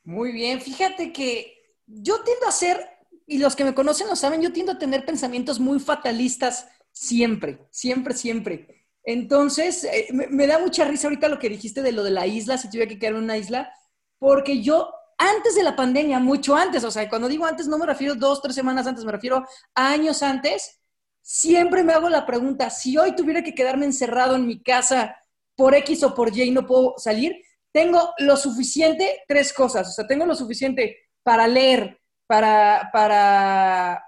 Muy 0.03 0.31
bien, 0.31 0.61
fíjate 0.61 1.11
que 1.11 1.51
yo 1.87 2.21
tiendo 2.23 2.47
a 2.47 2.51
ser, 2.51 2.77
y 3.25 3.39
los 3.39 3.55
que 3.55 3.63
me 3.63 3.73
conocen 3.73 4.07
lo 4.07 4.15
saben, 4.15 4.43
yo 4.43 4.53
tiendo 4.53 4.73
a 4.73 4.77
tener 4.77 5.03
pensamientos 5.03 5.59
muy 5.59 5.79
fatalistas 5.79 6.69
siempre, 6.99 7.59
siempre, 7.71 8.13
siempre. 8.13 8.85
Entonces, 9.03 9.83
eh, 9.85 10.07
me, 10.11 10.47
da 10.47 10.59
mucha 10.59 10.83
risa 10.85 11.07
ahorita 11.07 11.29
lo 11.29 11.39
que 11.39 11.49
dijiste 11.49 11.81
de 11.81 11.91
lo 11.91 12.03
de 12.03 12.11
la 12.11 12.27
isla, 12.27 12.57
si 12.57 12.69
tuviera 12.69 12.89
que 12.89 12.99
quedar 12.99 13.13
en 13.13 13.23
una 13.23 13.37
isla, 13.37 13.71
porque 14.19 14.61
yo 14.61 14.91
antes 15.17 15.55
de 15.55 15.63
la 15.63 15.75
pandemia, 15.75 16.19
mucho 16.19 16.55
antes, 16.55 16.83
o 16.83 16.91
sea, 16.91 17.07
cuando 17.09 17.27
digo 17.27 17.45
antes 17.45 17.67
no 17.67 17.77
me 17.77 17.85
refiero 17.85 18.15
dos, 18.15 18.41
tres 18.41 18.55
semanas 18.55 18.85
antes, 18.85 19.05
me 19.05 19.11
refiero 19.11 19.45
a 19.75 19.91
años 19.91 20.21
antes, 20.21 20.81
siempre 21.21 21.83
me 21.83 21.93
hago 21.93 22.09
la 22.09 22.25
pregunta, 22.25 22.69
si 22.69 22.97
hoy 22.97 23.15
tuviera 23.15 23.43
que 23.43 23.55
quedarme 23.55 23.85
encerrado 23.85 24.35
en 24.35 24.45
mi 24.45 24.61
casa 24.61 25.15
por 25.55 25.73
X 25.73 26.03
o 26.03 26.13
por 26.13 26.35
Y 26.35 26.43
y 26.43 26.51
no 26.51 26.67
puedo 26.67 26.95
salir, 26.97 27.41
tengo 27.71 28.13
lo 28.19 28.37
suficiente, 28.37 29.23
tres 29.27 29.53
cosas, 29.53 29.87
o 29.87 29.91
sea, 29.91 30.07
tengo 30.07 30.25
lo 30.25 30.35
suficiente 30.35 30.97
para 31.23 31.47
leer, 31.47 31.99
para, 32.27 32.89
para 32.91 34.03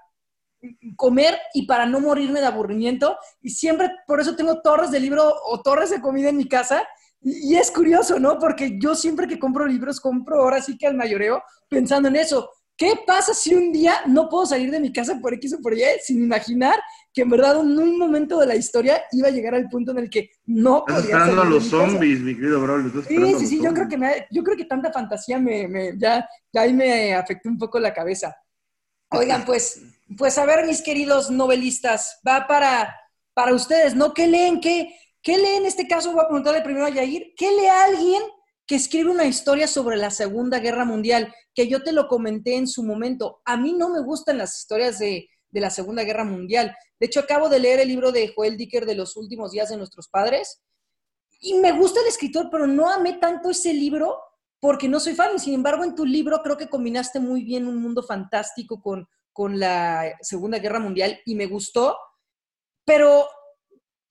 comer 0.96 1.38
y 1.54 1.66
para 1.66 1.86
no 1.86 2.00
morirme 2.00 2.40
de 2.40 2.46
aburrimiento. 2.46 3.16
Y 3.40 3.50
siempre, 3.50 3.90
por 4.06 4.20
eso 4.20 4.36
tengo 4.36 4.60
torres 4.60 4.90
de 4.90 5.00
libro 5.00 5.32
o 5.46 5.62
torres 5.62 5.90
de 5.90 6.00
comida 6.00 6.28
en 6.28 6.36
mi 6.36 6.48
casa 6.48 6.86
y, 7.22 7.54
es 7.56 7.70
curioso, 7.70 8.18
¿no? 8.18 8.38
Porque 8.38 8.78
yo 8.80 8.94
siempre 8.94 9.28
que 9.28 9.38
compro 9.38 9.66
libros, 9.66 10.00
compro 10.00 10.42
ahora 10.42 10.62
sí 10.62 10.76
que 10.78 10.86
al 10.86 10.96
mayoreo 10.96 11.42
pensando 11.68 12.08
en 12.08 12.16
eso. 12.16 12.50
¿Qué 12.76 12.94
pasa 13.06 13.34
si 13.34 13.54
un 13.54 13.72
día 13.72 13.92
no 14.06 14.26
puedo 14.30 14.46
salir 14.46 14.70
de 14.70 14.80
mi 14.80 14.90
casa 14.90 15.18
por 15.20 15.34
X 15.34 15.52
o 15.52 15.60
por 15.60 15.74
Y 15.74 15.82
sin 16.02 16.24
imaginar 16.24 16.80
que 17.12 17.20
en 17.22 17.28
verdad 17.28 17.60
en 17.60 17.78
un 17.78 17.98
momento 17.98 18.38
de 18.38 18.46
la 18.46 18.56
historia 18.56 19.02
iba 19.12 19.28
a 19.28 19.30
llegar 19.30 19.54
al 19.54 19.68
punto 19.68 19.90
en 19.90 19.98
el 19.98 20.08
que 20.08 20.30
no 20.46 20.84
podía 20.86 21.00
Estás 21.00 21.12
esperando 21.12 21.42
a 21.42 21.44
los 21.44 21.64
zombies, 21.64 22.20
mi 22.20 22.34
querido 22.34 22.58
bro. 22.62 22.82
Sí, 23.06 23.34
sí, 23.38 23.46
sí, 23.46 23.62
yo 23.62 23.74
creo, 23.74 23.86
que 23.86 23.98
me, 23.98 24.26
yo 24.30 24.42
creo 24.42 24.56
que 24.56 24.64
tanta 24.64 24.90
fantasía 24.90 25.38
me, 25.38 25.68
me, 25.68 25.98
ya, 25.98 26.26
ya 26.50 26.62
ahí 26.62 26.72
me 26.72 27.12
afectó 27.12 27.50
un 27.50 27.58
poco 27.58 27.78
la 27.78 27.92
cabeza. 27.92 28.34
Oigan, 29.10 29.44
pues, 29.44 29.82
pues 30.16 30.38
a 30.38 30.44
ver, 30.44 30.66
mis 30.66 30.82
queridos 30.82 31.30
novelistas, 31.30 32.20
va 32.26 32.46
para, 32.46 32.96
para 33.34 33.54
ustedes, 33.54 33.94
¿no? 33.94 34.12
¿Qué 34.12 34.26
leen? 34.26 34.60
¿Qué, 34.60 34.94
¿Qué 35.22 35.36
lee 35.36 35.56
en 35.56 35.66
este 35.66 35.86
caso? 35.86 36.12
Voy 36.12 36.22
a 36.24 36.28
preguntarle 36.28 36.62
primero 36.62 36.86
a 36.86 36.90
Yair. 36.90 37.32
¿Qué 37.36 37.50
lee 37.50 37.66
alguien 37.66 38.22
que 38.66 38.76
escribe 38.76 39.10
una 39.10 39.26
historia 39.26 39.68
sobre 39.68 39.96
la 39.96 40.10
Segunda 40.10 40.58
Guerra 40.58 40.84
Mundial? 40.84 41.32
Que 41.54 41.68
yo 41.68 41.82
te 41.82 41.92
lo 41.92 42.08
comenté 42.08 42.56
en 42.56 42.66
su 42.66 42.82
momento. 42.82 43.40
A 43.44 43.56
mí 43.56 43.72
no 43.72 43.88
me 43.88 44.00
gustan 44.00 44.38
las 44.38 44.58
historias 44.58 44.98
de, 44.98 45.28
la 45.52 45.70
Segunda 45.70 46.04
Guerra 46.04 46.24
Mundial. 46.24 46.74
De 46.98 47.06
hecho, 47.06 47.20
acabo 47.20 47.48
de 47.48 47.60
leer 47.60 47.80
el 47.80 47.88
libro 47.88 48.12
de 48.12 48.32
Joel 48.34 48.56
Dicker 48.56 48.86
de 48.86 48.94
los 48.94 49.16
últimos 49.16 49.52
días 49.52 49.68
de 49.68 49.76
nuestros 49.76 50.08
padres. 50.08 50.62
Y 51.40 51.54
me 51.54 51.72
gusta 51.72 52.00
el 52.00 52.06
escritor, 52.06 52.48
pero 52.50 52.66
no 52.66 52.90
amé 52.90 53.14
tanto 53.14 53.50
ese 53.50 53.72
libro 53.72 54.18
porque 54.58 54.88
no 54.88 55.00
soy 55.00 55.14
fan. 55.14 55.38
Sin 55.38 55.54
embargo, 55.54 55.84
en 55.84 55.94
tu 55.94 56.04
libro 56.04 56.42
creo 56.42 56.56
que 56.56 56.68
combinaste 56.68 57.20
muy 57.20 57.44
bien 57.44 57.66
un 57.66 57.76
mundo 57.76 58.02
fantástico 58.02 58.80
con, 58.80 59.08
con 59.32 59.58
la 59.58 60.16
Segunda 60.20 60.58
Guerra 60.58 60.80
Mundial 60.80 61.20
y 61.24 61.34
me 61.34 61.46
gustó. 61.46 61.96
Pero 62.84 63.26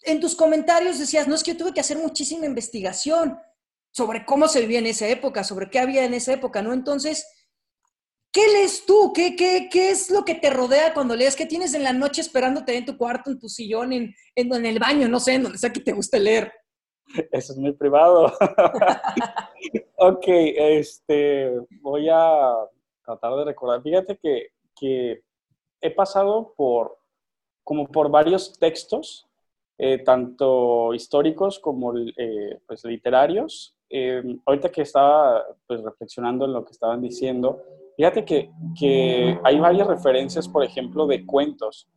en 0.03 0.19
tus 0.19 0.35
comentarios 0.35 0.99
decías, 0.99 1.27
no 1.27 1.35
es 1.35 1.43
que 1.43 1.51
yo 1.51 1.57
tuve 1.57 1.73
que 1.73 1.81
hacer 1.81 1.97
muchísima 1.97 2.45
investigación 2.45 3.39
sobre 3.91 4.25
cómo 4.25 4.47
se 4.47 4.61
vivía 4.61 4.79
en 4.79 4.85
esa 4.85 5.07
época, 5.07 5.43
sobre 5.43 5.69
qué 5.69 5.79
había 5.79 6.05
en 6.05 6.13
esa 6.13 6.33
época, 6.33 6.61
¿no? 6.61 6.73
Entonces, 6.73 7.27
¿qué 8.31 8.47
lees 8.47 8.85
tú? 8.85 9.11
¿Qué, 9.13 9.35
qué, 9.35 9.67
qué 9.71 9.89
es 9.89 10.09
lo 10.09 10.23
que 10.23 10.35
te 10.35 10.49
rodea 10.49 10.93
cuando 10.93 11.15
lees? 11.15 11.35
¿Qué 11.35 11.45
tienes 11.45 11.73
en 11.73 11.83
la 11.83 11.93
noche 11.93 12.21
esperándote 12.21 12.77
en 12.77 12.85
tu 12.85 12.97
cuarto, 12.97 13.31
en 13.31 13.39
tu 13.39 13.49
sillón, 13.49 13.93
en, 13.93 14.13
en, 14.35 14.65
el 14.65 14.79
baño, 14.79 15.07
no 15.07 15.19
sé, 15.19 15.33
en 15.33 15.43
donde 15.43 15.57
sea 15.57 15.73
que 15.73 15.81
te 15.81 15.91
guste 15.91 16.19
leer? 16.19 16.51
Eso 17.31 17.53
es 17.53 17.57
muy 17.57 17.73
privado. 17.73 18.25
ok, 19.97 20.25
este, 20.27 21.51
voy 21.81 22.07
a 22.11 22.53
tratar 23.03 23.35
de 23.37 23.45
recordar. 23.45 23.81
Fíjate 23.81 24.17
que, 24.21 24.49
que 24.79 25.23
he 25.81 25.91
pasado 25.91 26.53
por, 26.55 26.97
como 27.63 27.87
por 27.87 28.09
varios 28.09 28.57
textos 28.57 29.29
eh, 29.81 29.99
tanto 29.99 30.93
históricos 30.93 31.57
como 31.57 31.97
eh, 31.97 32.59
pues, 32.67 32.83
literarios. 32.83 33.77
Eh, 33.89 34.21
ahorita 34.45 34.69
que 34.69 34.81
estaba 34.81 35.41
pues, 35.65 35.81
reflexionando 35.81 36.43
en 36.43 36.51
lo 36.51 36.65
que 36.65 36.73
estaban 36.73 37.01
diciendo, 37.01 37.61
fíjate 37.95 38.25
que, 38.25 38.51
que 38.77 39.39
hay 39.41 39.57
varias 39.57 39.87
referencias, 39.87 40.49
por 40.49 40.65
ejemplo, 40.65 41.07
de 41.07 41.25
cuentos, 41.25 41.87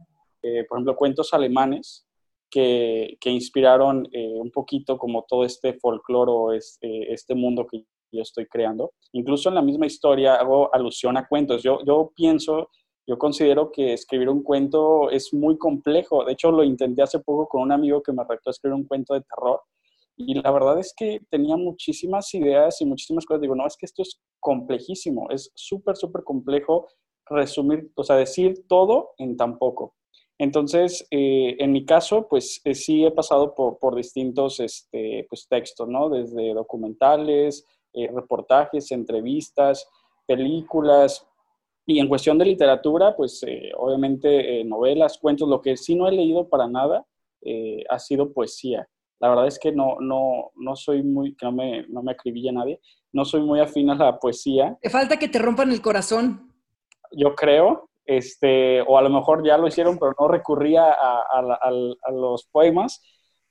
por 0.41 0.79
ejemplo, 0.79 0.97
cuentos 0.97 1.35
alemanes 1.35 2.07
que, 2.51 3.17
que 3.21 3.31
inspiraron 3.31 4.09
un 4.13 4.51
poquito 4.51 4.99
como 4.99 5.25
todo 5.29 5.45
este 5.45 5.75
folclore 5.75 6.57
este, 6.57 7.13
este 7.13 7.35
mundo 7.37 7.67
que 7.67 7.85
yo 8.17 8.23
estoy 8.23 8.47
creando. 8.47 8.93
Incluso 9.13 9.49
en 9.49 9.55
la 9.57 9.63
misma 9.63 9.87
historia 9.87 10.37
hago 10.37 10.75
alusión 10.75 11.17
a 11.17 11.27
cuentos. 11.27 11.63
Yo, 11.63 11.79
yo 11.85 12.13
pienso 12.15 12.69
yo 13.07 13.19
considero 13.19 13.73
que 13.73 13.93
escribir 13.93 14.29
un 14.29 14.43
cuento 14.43 15.11
es 15.11 15.35
muy 15.35 15.59
complejo. 15.59 16.25
De 16.25 16.33
hecho, 16.33 16.53
lo 16.53 16.63
intenté 16.63 17.03
hace 17.03 17.19
poco 17.19 17.49
con 17.49 17.63
un 17.63 17.73
amigo 17.73 18.03
que 18.03 18.13
me 18.13 18.23
retó 18.23 18.49
a 18.49 18.53
escribir 18.53 18.77
un 18.77 18.87
cuento 18.87 19.15
de 19.15 19.23
terror. 19.23 19.61
Y 20.17 20.35
la 20.35 20.51
verdad 20.53 20.79
es 20.79 20.95
que 20.97 21.21
tenía 21.29 21.57
muchísimas 21.57 22.33
ideas 22.35 22.81
y 22.81 22.85
muchísimas 22.85 23.25
cosas. 23.27 23.41
Digo, 23.41 23.57
no, 23.57 23.67
es 23.67 23.77
que 23.77 23.87
esto 23.87 24.03
es 24.03 24.21
complejísimo. 24.39 25.29
Es 25.31 25.51
súper, 25.55 25.97
súper 25.97 26.23
complejo 26.23 26.89
resumir, 27.27 27.91
o 27.97 28.05
sea, 28.05 28.17
decir 28.17 28.67
todo 28.69 29.11
en 29.19 29.37
tan 29.37 29.59
poco. 29.59 29.97
Entonces, 30.39 31.07
eh, 31.11 31.57
en 31.59 31.73
mi 31.73 31.85
caso, 31.85 32.29
pues 32.29 32.61
eh, 32.65 32.75
sí 32.75 33.05
he 33.05 33.11
pasado 33.11 33.55
por, 33.55 33.79
por 33.79 33.97
distintos 33.97 34.61
este, 34.61 35.27
pues, 35.29 35.47
textos, 35.49 35.89
¿no? 35.89 36.09
Desde 36.09 36.55
documentales, 36.55 37.67
eh, 37.95 38.09
reportajes, 38.13 38.91
entrevistas, 38.93 39.89
películas, 40.27 41.27
y 41.85 41.99
en 41.99 42.09
cuestión 42.09 42.39
de 42.39 42.45
literatura, 42.45 43.17
pues 43.17 43.43
eh, 43.47 43.73
obviamente 43.77 44.61
eh, 44.61 44.65
novelas, 44.65 45.19
cuentos, 45.19 45.49
lo 45.49 45.61
que 45.61 45.77
sí 45.77 45.95
no 45.97 46.07
he 46.07 46.13
leído 46.13 46.49
para 46.49 46.69
nada 46.69 47.07
ha 47.89 47.99
sido 47.99 48.33
poesía. 48.33 48.89
La 49.19 49.29
verdad 49.29 49.49
es 49.49 49.59
que 49.59 49.73
no, 49.73 49.97
no, 49.99 50.53
no 50.55 50.77
soy 50.77 51.03
muy, 51.03 51.35
que 51.35 51.45
no 51.45 51.51
me, 51.51 51.85
no 51.89 52.01
me 52.01 52.13
acribilla 52.13 52.53
nadie, 52.53 52.81
no 53.13 53.25
soy 53.25 53.41
muy 53.41 53.59
afín 53.59 53.91
a 53.91 53.97
la 53.97 54.17
poesía. 54.17 54.79
Te 54.81 54.91
falta 54.91 55.19
que 55.19 55.27
te 55.27 55.41
rompan 55.41 55.73
el 55.73 55.83
corazón. 55.83 56.53
Yo 57.11 57.35
creo, 57.35 57.91
este, 58.05 58.81
o 58.83 58.99
a 58.99 59.03
lo 59.03 59.11
mejor 59.11 59.47
ya 59.47 59.59
lo 59.59 59.69
hicieron, 59.69 59.99
pero 59.99 60.15
no 60.19 60.29
recurría 60.29 60.91
a, 60.91 61.23
a, 61.31 62.11
los 62.11 62.47
poemas, 62.47 63.03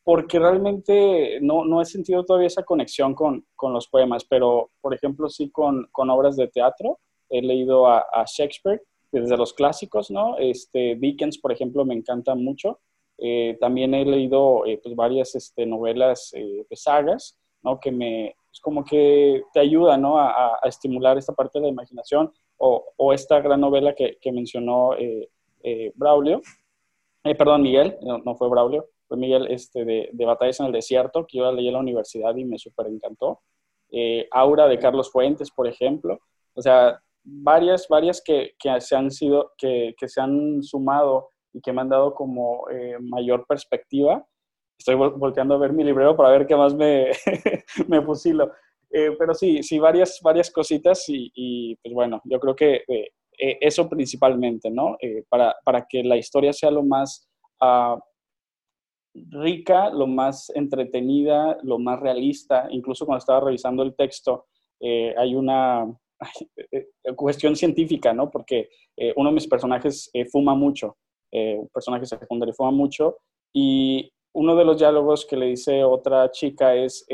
porque 0.03 0.39
realmente 0.39 1.39
no, 1.41 1.63
no, 1.65 1.81
he 1.81 1.85
sentido 1.85 2.25
todavía 2.25 2.47
esa 2.47 2.63
conexión 2.63 3.13
con, 3.13 3.45
con, 3.55 3.71
los 3.73 3.87
poemas, 3.87 4.25
pero 4.25 4.71
por 4.81 4.93
ejemplo 4.93 5.29
sí 5.29 5.51
con, 5.51 5.87
con 5.91 6.09
obras 6.09 6.35
de 6.35 6.47
teatro 6.47 6.99
he 7.31 7.41
leído 7.41 7.87
a, 7.87 8.05
Shakespeare 8.25 8.81
desde 9.11 9.37
los 9.37 9.53
clásicos, 9.53 10.11
¿no? 10.11 10.37
Este, 10.37 10.95
Dickens, 10.95 11.37
por 11.39 11.51
ejemplo, 11.51 11.83
me 11.85 11.95
encanta 11.95 12.35
mucho. 12.35 12.79
Eh, 13.17 13.57
también 13.59 13.93
he 13.93 14.05
leído 14.05 14.65
eh, 14.65 14.79
pues, 14.81 14.95
varias 14.95 15.35
este, 15.35 15.65
novelas 15.65 16.31
eh, 16.33 16.65
de 16.69 16.75
sagas, 16.75 17.39
¿no? 17.63 17.79
Que 17.79 17.91
me, 17.91 18.27
es 18.27 18.35
pues, 18.45 18.61
como 18.61 18.83
que 18.83 19.43
te 19.53 19.59
ayuda, 19.59 19.97
¿no? 19.97 20.17
A, 20.17 20.59
estimular 20.63 21.17
esta 21.17 21.33
parte 21.33 21.59
de 21.59 21.65
la 21.65 21.71
imaginación 21.71 22.31
o, 22.57 22.85
o 22.97 23.13
esta 23.13 23.39
gran 23.41 23.61
novela 23.61 23.95
que, 23.95 24.31
mencionó 24.31 24.91
Braulio, 25.95 26.41
perdón, 27.23 27.63
Miguel, 27.63 27.97
no, 28.01 28.35
fue 28.35 28.49
Braulio, 28.49 28.87
Miguel 29.17 29.47
este, 29.49 29.85
de, 29.85 30.09
de, 30.11 30.25
Batallas 30.25 30.59
en 30.59 30.67
el 30.67 30.71
Desierto, 30.71 31.25
que 31.27 31.37
yo 31.39 31.51
leí 31.51 31.67
en 31.67 31.73
la 31.73 31.79
universidad 31.79 32.35
y 32.35 32.45
me 32.45 32.57
súper 32.57 32.87
encantó. 32.87 33.41
Aura 34.31 34.67
de 34.67 34.79
Carlos 34.79 35.11
Fuentes, 35.11 35.51
por 35.51 35.67
ejemplo. 35.67 36.19
O 36.53 36.61
sea, 36.61 36.99
varias, 37.23 37.87
varias 37.87 38.21
que, 38.21 38.55
que 38.59 38.81
se 38.81 38.95
han 38.95 39.11
sido, 39.11 39.53
que, 39.57 39.93
que, 39.97 40.07
se 40.07 40.21
han 40.21 40.61
sumado 40.63 41.29
y 41.53 41.61
que 41.61 41.71
me 41.71 41.81
han 41.81 41.89
dado 41.89 42.13
como 42.13 42.67
eh, 42.69 42.97
mayor 42.99 43.45
perspectiva. 43.47 44.25
Estoy 44.77 44.95
volteando 44.95 45.55
a 45.55 45.59
ver 45.59 45.73
mi 45.73 45.83
librero 45.83 46.15
para 46.15 46.31
ver 46.31 46.47
qué 46.47 46.55
más 46.55 46.73
me, 46.73 47.11
me 47.87 48.01
fusilo. 48.01 48.51
Eh, 48.89 49.15
pero 49.17 49.33
sí, 49.33 49.61
sí, 49.63 49.79
varias, 49.79 50.19
varias 50.21 50.51
cositas 50.51 51.05
y, 51.07 51.75
pues 51.81 51.93
bueno, 51.93 52.21
yo 52.25 52.39
creo 52.39 52.55
que 52.55 52.83
eh, 52.87 53.11
eso 53.37 53.87
principalmente, 53.87 54.69
¿no? 54.69 54.97
para, 55.29 55.55
para, 55.63 55.85
que 55.87 56.03
la 56.03 56.17
historia 56.17 56.51
sea 56.51 56.69
lo 56.71 56.83
más 56.83 57.29
uh, 57.61 57.97
rica, 59.13 59.89
lo 59.89 60.07
más 60.07 60.51
entretenida, 60.55 61.57
lo 61.63 61.79
más 61.79 61.99
realista. 61.99 62.67
Incluso 62.71 63.05
cuando 63.05 63.19
estaba 63.19 63.41
revisando 63.41 63.83
el 63.83 63.95
texto, 63.95 64.45
hay 64.81 65.35
una, 65.35 65.85
eh, 66.71 66.87
eh, 67.03 67.13
cuestión 67.15 67.55
científica, 67.55 68.13
¿no? 68.13 68.29
Porque 68.29 68.69
eh, 68.97 69.13
uno 69.15 69.29
de 69.29 69.35
mis 69.35 69.47
personajes 69.47 70.11
fuma 70.31 70.55
mucho, 70.55 70.97
un 71.33 71.69
personaje 71.73 72.05
secundario 72.05 72.53
fuma 72.53 72.71
mucho, 72.71 73.17
y 73.53 74.11
uno 74.33 74.55
de 74.55 74.65
los 74.65 74.77
diálogos 74.77 75.25
que 75.25 75.37
le 75.37 75.45
dice 75.47 75.83
otra 75.83 76.29
chica 76.31 76.75
es, 76.75 77.05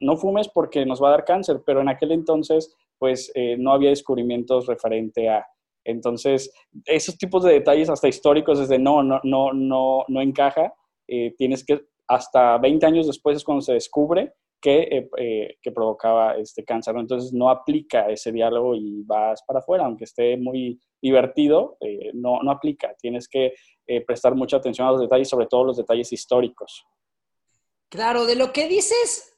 no 0.00 0.18
fumes 0.18 0.48
porque 0.48 0.84
nos 0.84 1.02
va 1.02 1.08
a 1.08 1.10
dar 1.12 1.24
cáncer, 1.24 1.62
pero 1.64 1.80
en 1.80 1.88
aquel 1.88 2.12
entonces, 2.12 2.74
pues 2.98 3.32
no 3.58 3.72
había 3.72 3.88
descubrimientos 3.88 4.66
referente 4.66 5.30
a... 5.30 5.46
Entonces, 5.86 6.52
esos 6.84 7.16
tipos 7.16 7.42
de 7.42 7.54
detalles 7.54 7.88
hasta 7.88 8.08
históricos, 8.08 8.58
desde 8.58 8.78
no, 8.78 9.02
no, 9.02 9.20
no, 9.22 9.52
no, 9.54 10.04
no 10.08 10.20
encaja, 10.20 10.74
tienes 11.36 11.64
que, 11.64 11.86
hasta 12.08 12.58
20 12.58 12.86
años 12.86 13.06
después 13.06 13.36
es 13.36 13.44
cuando 13.44 13.62
se 13.62 13.72
descubre 13.72 14.34
que, 14.64 14.80
eh, 14.80 15.10
eh, 15.18 15.58
que 15.60 15.72
provocaba 15.72 16.36
este 16.36 16.64
cáncer. 16.64 16.96
Entonces 16.96 17.34
no 17.34 17.50
aplica 17.50 18.08
ese 18.08 18.32
diálogo 18.32 18.74
y 18.74 19.02
vas 19.02 19.42
para 19.46 19.58
afuera, 19.58 19.84
aunque 19.84 20.04
esté 20.04 20.38
muy 20.38 20.80
divertido, 21.02 21.76
eh, 21.80 22.10
no, 22.14 22.42
no 22.42 22.50
aplica. 22.50 22.94
Tienes 22.98 23.28
que 23.28 23.52
prestar 24.06 24.34
mucha 24.34 24.56
atención 24.56 24.88
a 24.88 24.92
los 24.92 25.02
detalles, 25.02 25.28
sobre 25.28 25.46
todo 25.46 25.64
los 25.64 25.76
detalles 25.76 26.10
históricos. 26.10 26.86
Claro, 27.90 28.24
de 28.24 28.34
lo 28.34 28.50
que 28.54 28.66
dices, 28.66 29.36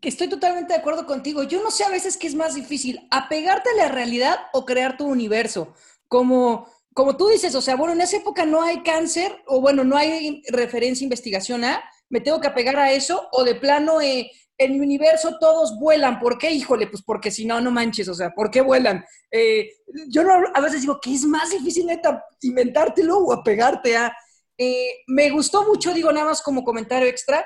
que 0.00 0.08
estoy 0.08 0.30
totalmente 0.30 0.72
de 0.72 0.78
acuerdo 0.78 1.04
contigo. 1.04 1.42
Yo 1.42 1.62
no 1.62 1.70
sé 1.70 1.84
a 1.84 1.90
veces 1.90 2.16
qué 2.16 2.26
es 2.26 2.34
más 2.34 2.54
difícil, 2.54 3.06
apegarte 3.10 3.68
a 3.68 3.76
la 3.76 3.92
realidad 3.92 4.38
o 4.54 4.64
crear 4.64 4.96
tu 4.96 5.04
universo. 5.04 5.74
Como, 6.08 6.66
como 6.94 7.16
tú 7.16 7.28
dices, 7.28 7.54
o 7.54 7.60
sea, 7.60 7.76
bueno, 7.76 7.94
en 7.94 8.00
esa 8.00 8.18
época 8.18 8.44
no 8.44 8.62
hay 8.62 8.82
cáncer, 8.82 9.42
o 9.46 9.60
bueno, 9.60 9.84
no 9.84 9.96
hay 9.96 10.42
referencia, 10.50 11.04
investigación 11.04 11.64
a, 11.64 11.82
me 12.08 12.20
tengo 12.20 12.40
que 12.40 12.48
apegar 12.48 12.76
a 12.78 12.92
eso, 12.92 13.28
o 13.32 13.44
de 13.44 13.54
plano, 13.54 14.00
eh, 14.00 14.30
en 14.58 14.72
mi 14.72 14.80
universo 14.80 15.38
todos 15.40 15.78
vuelan. 15.78 16.18
¿Por 16.20 16.38
qué? 16.38 16.50
Híjole, 16.50 16.86
pues 16.86 17.02
porque 17.02 17.30
si 17.30 17.44
no, 17.44 17.60
no 17.60 17.70
manches, 17.70 18.08
o 18.08 18.14
sea, 18.14 18.30
¿por 18.30 18.50
qué 18.50 18.60
vuelan? 18.60 19.04
Eh, 19.30 19.70
yo 20.08 20.22
a 20.54 20.60
veces 20.60 20.82
digo 20.82 21.00
que 21.00 21.14
es 21.14 21.24
más 21.24 21.50
difícil 21.50 21.86
neta 21.86 22.24
inventártelo 22.42 23.18
o 23.18 23.32
apegarte 23.32 23.96
a... 23.96 24.14
Eh, 24.58 25.02
me 25.06 25.30
gustó 25.30 25.64
mucho, 25.64 25.94
digo 25.94 26.12
nada 26.12 26.26
más 26.26 26.42
como 26.42 26.62
comentario 26.62 27.08
extra, 27.08 27.44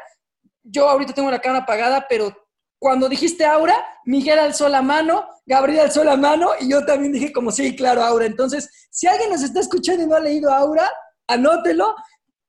yo 0.63 0.89
ahorita 0.89 1.15
tengo 1.15 1.31
la 1.31 1.41
cámara 1.41 1.63
apagada, 1.63 2.07
pero 2.09 2.37
cuando 2.79 3.09
dijiste 3.09 3.45
Aura, 3.45 3.77
Miguel 4.05 4.39
alzó 4.39 4.69
la 4.69 4.83
mano, 4.83 5.27
Gabriel 5.47 5.81
alzó 5.81 6.05
la 6.05 6.17
mano 6.17 6.51
y 6.61 6.71
yo 6.71 6.85
también 6.85 7.13
dije 7.13 7.33
como 7.33 7.51
sí, 7.51 7.75
claro, 7.75 8.03
Aura. 8.03 8.27
Entonces, 8.27 8.89
si 8.91 9.07
alguien 9.07 9.31
nos 9.31 9.43
está 9.43 9.61
escuchando 9.61 10.03
y 10.03 10.07
no 10.07 10.17
ha 10.17 10.21
leído 10.21 10.53
Aura, 10.53 10.91
anótelo, 11.27 11.95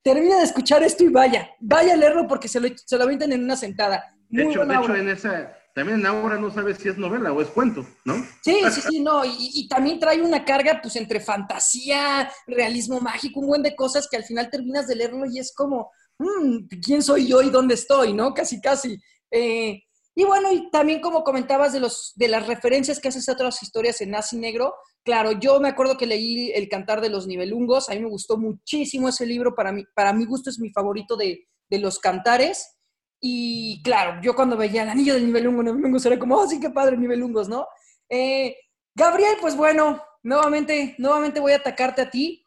termina 0.04 0.38
de 0.38 0.44
escuchar 0.44 0.84
esto 0.84 1.04
y 1.04 1.10
vaya, 1.10 1.50
vaya 1.60 1.94
a 1.94 1.98
leerlo 1.98 2.28
porque 2.28 2.48
se 2.48 2.60
lo, 2.60 2.68
se 2.76 2.98
lo 2.98 3.04
avientan 3.04 3.32
en 3.32 3.44
una 3.44 3.56
sentada. 3.56 4.04
De 4.30 4.44
hecho, 4.44 4.66
de 4.66 4.76
hecho 4.76 4.96
en 4.96 5.10
esa, 5.10 5.58
también 5.74 6.06
ahora 6.06 6.38
no 6.38 6.52
sabes 6.52 6.78
si 6.78 6.90
es 6.90 6.98
novela 6.98 7.32
o 7.32 7.40
es 7.42 7.50
cuento, 7.50 7.86
¿no? 8.04 8.16
Sí, 8.44 8.60
sí, 8.72 8.82
sí, 8.90 9.00
no, 9.00 9.24
y, 9.24 9.68
también 9.68 10.00
trae 10.00 10.22
una 10.22 10.44
carga 10.44 10.80
pues 10.82 10.96
entre 10.96 11.20
fantasía, 11.20 12.30
realismo 12.48 13.00
mágico, 13.00 13.40
un 13.40 13.48
buen 13.48 13.64
de 13.64 13.76
cosas 13.76 14.08
que 14.10 14.18
al 14.18 14.24
final 14.24 14.50
terminas 14.50 14.88
de 14.88 14.96
leerlo 14.96 15.26
y 15.26 15.40
es 15.40 15.54
como, 15.56 15.92
mm, 16.18 16.68
¿quién 16.84 17.04
soy 17.04 17.28
yo 17.28 17.42
y 17.42 17.50
dónde 17.50 17.76
estoy, 17.76 18.14
no? 18.14 18.34
Casi, 18.34 18.60
casi. 18.60 18.98
Eh, 19.30 19.84
y 20.20 20.24
bueno, 20.24 20.52
y 20.52 20.72
también 20.72 21.00
como 21.00 21.24
comentabas 21.24 21.74
de, 21.74 21.80
los, 21.80 22.14
de 22.16 22.28
las 22.28 22.48
referencias 22.48 23.00
que 23.00 23.10
haces 23.10 23.30
a 23.30 23.34
otras 23.34 23.62
historias 23.62 24.02
en 24.02 24.10
Nazi 24.10 24.36
Negro, 24.36 24.74
claro, 25.04 25.34
yo 25.34 25.60
me 25.60 25.70
acuerdo 25.70 25.96
que 25.96 26.08
leí 26.08 26.50
El 26.56 26.70
Cantar 26.70 27.02
de 27.02 27.10
los 27.10 27.28
Nivelungos, 27.28 27.88
a 27.88 27.94
mí 27.94 28.00
me 28.00 28.10
gustó 28.10 28.36
muchísimo 28.36 29.10
ese 29.10 29.28
libro, 29.28 29.54
para 29.54 29.72
mí, 29.72 29.84
para 29.94 30.14
mi 30.14 30.26
gusto 30.26 30.50
es 30.50 30.58
mi 30.58 30.72
favorito 30.72 31.16
de, 31.16 31.48
de 31.70 31.78
los 31.78 32.00
cantares. 32.00 32.80
Y 33.22 33.80
claro, 33.84 34.20
yo 34.24 34.34
cuando 34.36 34.58
veía 34.58 34.82
el 34.82 34.90
anillo 34.90 35.14
del 35.14 35.28
nivelungo, 35.28 35.62
nivelungos, 35.62 36.04
era 36.08 36.18
como, 36.18 36.36
oh, 36.36 36.48
sí, 36.48 36.60
qué 36.60 36.72
padre, 36.72 36.98
nivelungos, 36.98 37.48
¿no? 37.48 37.68
Eh, 38.10 38.56
Gabriel, 38.96 39.38
pues 39.40 39.56
bueno, 39.56 40.02
nuevamente, 40.24 40.96
nuevamente 40.98 41.40
voy 41.40 41.52
a 41.52 41.58
atacarte 41.58 42.02
a 42.02 42.10
ti. 42.10 42.44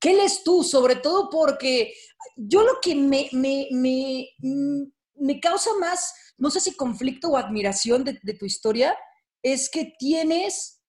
¿Qué 0.00 0.14
lees 0.14 0.42
tú? 0.42 0.64
Sobre 0.64 0.96
todo 0.96 1.28
porque 1.28 1.92
yo 2.34 2.62
lo 2.62 2.80
que 2.80 2.94
me, 2.94 3.28
me, 3.32 3.68
me, 3.72 4.26
me 5.16 5.38
causa 5.38 5.68
más, 5.78 6.14
no 6.38 6.50
sé 6.50 6.60
si 6.60 6.74
conflicto 6.74 7.28
o 7.28 7.36
admiración 7.36 8.04
de, 8.04 8.34
tu 8.34 8.46
historia, 8.46 8.96
es 9.42 9.68
que 9.68 9.92
tienes, 9.98 10.80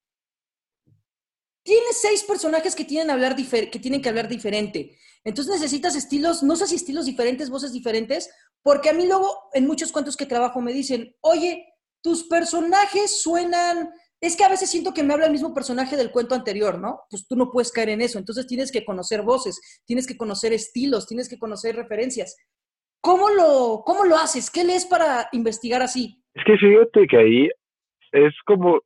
tienes 1.64 2.02
seis 2.02 2.24
personajes 2.24 2.76
que 2.76 2.86
tienen, 2.86 3.10
hablar 3.10 3.36
que 3.36 3.80
tienen 3.80 4.02
que 4.02 4.10
hablar 4.10 4.28
diferente. 4.28 4.98
Entonces 5.24 5.56
necesitas 5.56 5.96
estilos, 5.96 6.44
no 6.44 6.56
sé 6.56 6.68
si 6.68 6.76
estilos 6.76 7.06
diferentes, 7.06 7.50
voces 7.50 7.74
diferentes, 7.74 8.30
porque 8.62 8.90
a 8.90 8.94
mí 8.94 9.06
luego 9.06 9.50
en 9.54 9.68
muchos 9.68 9.92
cuentos 9.92 10.16
que 10.16 10.26
trabajo 10.26 10.62
me 10.62 10.74
dicen, 10.74 11.16
oye, 11.22 11.66
tus 12.02 12.24
personajes 12.24 13.22
suenan, 13.22 13.92
es 14.22 14.36
que 14.36 14.44
a 14.44 14.50
veces 14.50 14.70
siento 14.70 14.94
que 14.94 15.04
me 15.04 15.14
habla 15.14 15.26
el 15.26 15.32
mismo 15.32 15.54
personaje 15.54 15.98
del 15.98 16.12
cuento 16.12 16.36
anterior, 16.36 16.80
¿no? 16.80 17.02
Pues 17.10 17.28
tú 17.28 17.36
no 17.36 17.52
puedes 17.52 17.72
caer 17.72 17.90
en 17.90 18.02
eso, 18.02 18.18
entonces 18.18 18.48
tienes 18.48 18.72
que 18.72 18.86
conocer 18.86 19.22
voces, 19.22 19.60
tienes 19.86 20.08
que 20.08 20.18
conocer 20.18 20.54
estilos, 20.54 21.08
tienes 21.08 21.30
que 21.30 21.40
conocer 21.40 21.76
referencias. 21.76 22.36
¿Cómo 23.02 23.30
lo, 23.30 23.84
cómo 23.86 24.06
lo 24.06 24.16
haces? 24.16 24.52
¿Qué 24.52 24.64
lees 24.64 24.86
para 24.86 25.30
investigar 25.32 25.82
así? 25.82 26.22
Es 26.34 26.44
que 26.44 26.58
fíjate 26.58 27.08
que 27.08 27.18
ahí 27.18 27.50
es 28.12 28.34
como, 28.46 28.82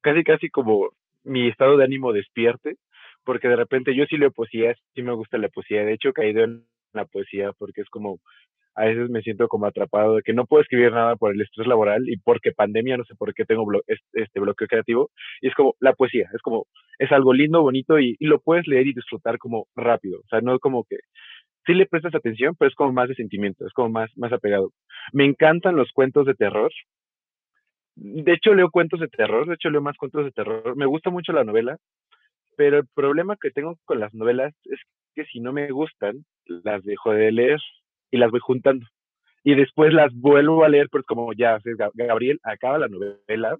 casi, 0.00 0.22
casi 0.24 0.48
como 0.48 0.90
mi 1.24 1.48
estado 1.48 1.76
de 1.76 1.84
ánimo 1.84 2.12
despierte, 2.12 2.76
porque 3.24 3.48
de 3.48 3.56
repente 3.56 3.94
yo 3.94 4.04
sí 4.06 4.16
leo 4.16 4.30
poesía, 4.30 4.74
sí 4.94 5.02
me 5.02 5.12
gusta 5.12 5.38
la 5.38 5.48
poesía, 5.48 5.84
de 5.84 5.94
hecho 5.94 6.10
he 6.10 6.12
caído 6.12 6.44
en 6.44 6.64
la 6.92 7.04
poesía 7.04 7.52
porque 7.58 7.82
es 7.82 7.90
como, 7.90 8.20
a 8.74 8.84
veces 8.84 9.10
me 9.10 9.22
siento 9.22 9.48
como 9.48 9.66
atrapado 9.66 10.16
de 10.16 10.22
que 10.22 10.32
no 10.32 10.46
puedo 10.46 10.62
escribir 10.62 10.92
nada 10.92 11.16
por 11.16 11.34
el 11.34 11.40
estrés 11.40 11.66
laboral 11.66 12.08
y 12.08 12.16
porque 12.16 12.52
pandemia, 12.52 12.96
no 12.96 13.04
sé 13.04 13.14
por 13.16 13.34
qué 13.34 13.44
tengo 13.44 13.66
este 13.86 14.40
bloqueo 14.40 14.68
creativo, 14.68 15.10
y 15.40 15.48
es 15.48 15.54
como 15.54 15.74
la 15.80 15.94
poesía, 15.94 16.30
es 16.32 16.40
como, 16.42 16.66
es 16.98 17.10
algo 17.10 17.32
lindo, 17.32 17.60
bonito 17.60 17.98
y, 17.98 18.16
lo 18.20 18.40
puedes 18.40 18.66
leer 18.68 18.86
y 18.86 18.94
disfrutar 18.94 19.38
como 19.38 19.66
rápido, 19.74 20.20
o 20.20 20.28
sea, 20.28 20.40
no 20.40 20.58
como 20.60 20.84
que, 20.84 20.98
sí 21.66 21.74
le 21.74 21.86
prestas 21.86 22.14
atención, 22.14 22.54
pero 22.58 22.68
es 22.68 22.74
como 22.74 22.92
más 22.92 23.08
de 23.08 23.14
sentimiento, 23.14 23.66
es 23.66 23.72
como 23.72 23.90
más, 23.90 24.10
más 24.16 24.32
apegado. 24.32 24.72
Me 25.12 25.24
encantan 25.24 25.76
los 25.76 25.90
cuentos 25.92 26.26
de 26.26 26.34
terror, 26.34 26.72
de 27.96 28.32
hecho 28.32 28.54
leo 28.54 28.70
cuentos 28.70 29.00
de 29.00 29.08
terror, 29.08 29.46
de 29.46 29.54
hecho 29.54 29.70
leo 29.70 29.82
más 29.82 29.96
cuentos 29.96 30.24
de 30.24 30.30
terror, 30.30 30.76
me 30.76 30.86
gusta 30.86 31.10
mucho 31.10 31.32
la 31.32 31.44
novela, 31.44 31.76
pero 32.56 32.78
el 32.78 32.86
problema 32.94 33.36
que 33.40 33.50
tengo 33.50 33.76
con 33.84 34.00
las 34.00 34.12
novelas 34.14 34.54
es 34.64 34.80
que 35.14 35.24
si 35.26 35.40
no 35.40 35.52
me 35.52 35.70
gustan, 35.70 36.24
las 36.46 36.82
dejo 36.84 37.12
de 37.12 37.32
leer 37.32 37.60
y 38.10 38.18
las 38.18 38.30
voy 38.30 38.40
juntando. 38.40 38.86
Y 39.44 39.54
después 39.54 39.92
las 39.92 40.12
vuelvo 40.12 40.64
a 40.64 40.68
leer, 40.68 40.88
pues 40.90 41.04
como 41.04 41.32
ya, 41.32 41.58
Gabriel 41.94 42.40
acaba 42.42 42.78
la 42.78 42.88
novela 42.88 43.56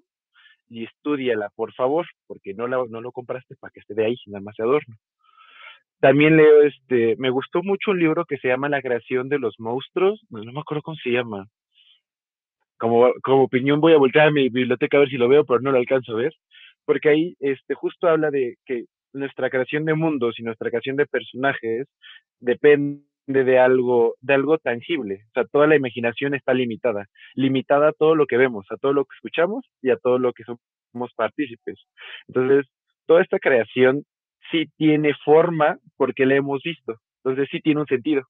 y 0.67 0.83
estudiala, 0.83 1.49
por 1.55 1.73
favor, 1.73 2.05
porque 2.27 2.53
no, 2.53 2.67
la, 2.67 2.83
no 2.89 3.01
lo 3.01 3.11
compraste 3.11 3.55
para 3.55 3.71
que 3.71 3.79
esté 3.79 3.93
de 3.93 4.05
ahí, 4.05 4.15
nada 4.27 4.41
más 4.41 4.55
de 4.57 4.63
adorno. 4.63 4.95
También 5.99 6.37
leo, 6.37 6.61
este, 6.63 7.15
me 7.17 7.29
gustó 7.29 7.61
mucho 7.61 7.91
un 7.91 7.99
libro 7.99 8.25
que 8.25 8.37
se 8.37 8.47
llama 8.47 8.69
La 8.69 8.81
creación 8.81 9.27
de 9.27 9.39
los 9.39 9.59
monstruos, 9.59 10.21
no, 10.29 10.43
me 10.43 10.59
acuerdo 10.59 10.81
cómo 10.81 10.97
se 10.97 11.11
llama. 11.11 11.47
Como, 12.77 13.11
como 13.21 13.43
opinión 13.43 13.81
voy 13.81 13.93
a 13.93 13.97
voltear 13.97 14.29
a 14.29 14.31
mi 14.31 14.47
biblioteca 14.49 14.97
a 14.97 15.01
ver 15.01 15.09
si 15.09 15.17
lo 15.17 15.27
veo, 15.27 15.45
pero 15.45 15.59
no 15.59 15.71
lo 15.71 15.77
alcanzo 15.77 16.13
a 16.13 16.21
ver, 16.21 16.33
porque 16.85 17.09
ahí 17.09 17.35
este, 17.41 17.73
justo 17.73 18.07
habla 18.07 18.31
de 18.31 18.55
que 18.65 18.85
nuestra 19.11 19.49
creación 19.49 19.83
de 19.83 19.95
mundos 19.95 20.39
y 20.39 20.43
nuestra 20.43 20.69
creación 20.69 20.95
de 20.95 21.05
personajes 21.05 21.87
depende 22.39 23.03
de 23.27 23.59
algo, 23.59 24.15
de 24.21 24.33
algo 24.35 24.57
tangible. 24.57 25.25
O 25.29 25.31
sea, 25.33 25.45
toda 25.45 25.67
la 25.67 25.75
imaginación 25.75 26.33
está 26.33 26.53
limitada, 26.53 27.07
limitada 27.35 27.89
a 27.89 27.93
todo 27.93 28.15
lo 28.15 28.25
que 28.25 28.37
vemos, 28.37 28.65
a 28.69 28.77
todo 28.77 28.93
lo 28.93 29.03
que 29.03 29.15
escuchamos 29.15 29.65
y 29.81 29.89
a 29.89 29.97
todo 29.97 30.17
lo 30.17 30.31
que 30.31 30.43
somos 30.45 31.13
partícipes. 31.15 31.79
Entonces, 32.27 32.71
toda 33.05 33.21
esta 33.21 33.39
creación 33.39 34.05
sí 34.51 34.65
tiene 34.77 35.13
forma 35.25 35.77
porque 35.97 36.25
la 36.25 36.35
hemos 36.35 36.61
visto. 36.63 36.95
Entonces 37.23 37.47
sí 37.51 37.61
tiene 37.61 37.81
un 37.81 37.87
sentido. 37.87 38.23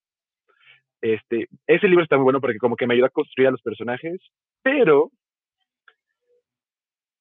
Este, 1.01 1.47
ese 1.67 1.87
libro 1.87 2.03
está 2.03 2.17
muy 2.17 2.23
bueno 2.23 2.41
porque 2.41 2.57
como 2.57 2.75
que 2.75 2.85
me 2.85 2.93
ayuda 2.93 3.07
a 3.07 3.11
construir 3.11 3.47
a 3.47 3.51
los 3.51 3.61
personajes, 3.61 4.19
pero 4.61 5.11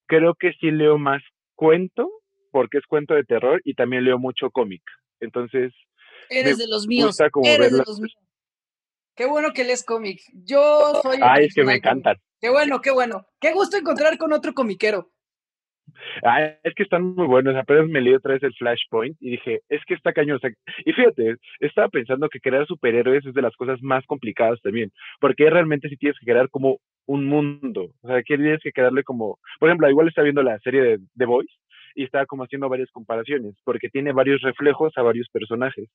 creo 0.06 0.34
que 0.34 0.52
sí 0.54 0.70
leo 0.70 0.98
más 0.98 1.22
cuento 1.54 2.10
porque 2.50 2.78
es 2.78 2.86
cuento 2.86 3.14
de 3.14 3.24
terror 3.24 3.60
y 3.64 3.74
también 3.74 4.04
leo 4.04 4.18
mucho 4.18 4.50
cómic. 4.50 4.82
Entonces, 5.20 5.72
eres 6.30 6.58
de 6.58 6.66
los 6.66 6.86
míos. 6.86 7.18
Eres 7.44 7.72
de 7.72 7.78
los 7.78 8.00
míos. 8.00 8.16
Qué 9.14 9.26
bueno 9.26 9.52
que 9.52 9.64
lees 9.64 9.84
cómic. 9.84 10.20
Yo 10.32 11.00
soy. 11.02 11.18
Ay, 11.22 11.46
es 11.46 11.54
que 11.54 11.64
me 11.64 11.74
encantan. 11.74 12.16
Qué 12.40 12.50
bueno, 12.50 12.80
qué 12.80 12.90
bueno. 12.92 13.26
Qué 13.40 13.52
gusto 13.52 13.76
encontrar 13.76 14.16
con 14.16 14.32
otro 14.32 14.54
comiquero. 14.54 15.10
Ah, 16.24 16.52
es 16.62 16.74
que 16.74 16.82
están 16.82 17.14
muy 17.14 17.26
buenos. 17.26 17.56
Apenas 17.56 17.88
me 17.88 18.00
leí 18.00 18.14
otra 18.14 18.34
vez 18.34 18.42
el 18.42 18.54
Flashpoint 18.54 19.16
y 19.20 19.30
dije, 19.30 19.60
es 19.68 19.82
que 19.86 19.94
está 19.94 20.12
cañón. 20.12 20.38
y 20.84 20.92
fíjate, 20.92 21.36
estaba 21.60 21.88
pensando 21.88 22.28
que 22.28 22.40
crear 22.40 22.66
superhéroes 22.66 23.24
es 23.26 23.34
de 23.34 23.42
las 23.42 23.54
cosas 23.56 23.80
más 23.82 24.04
complicadas 24.06 24.60
también, 24.62 24.90
porque 25.20 25.48
realmente 25.50 25.88
si 25.88 25.96
tienes 25.96 26.18
que 26.18 26.26
crear 26.26 26.48
como 26.50 26.78
un 27.06 27.24
mundo. 27.26 27.90
O 28.02 28.08
sea, 28.08 28.22
que 28.22 28.36
tienes 28.36 28.60
que 28.62 28.72
crearle 28.72 29.02
como, 29.02 29.38
por 29.58 29.68
ejemplo, 29.68 29.88
igual 29.90 30.08
está 30.08 30.22
viendo 30.22 30.42
la 30.42 30.58
serie 30.60 30.82
de 30.82 30.98
The 31.16 31.24
Voice 31.24 31.52
y 31.94 32.04
estaba 32.04 32.26
como 32.26 32.44
haciendo 32.44 32.68
varias 32.68 32.90
comparaciones, 32.90 33.56
porque 33.64 33.88
tiene 33.88 34.12
varios 34.12 34.40
reflejos 34.42 34.92
a 34.96 35.02
varios 35.02 35.28
personajes. 35.30 35.88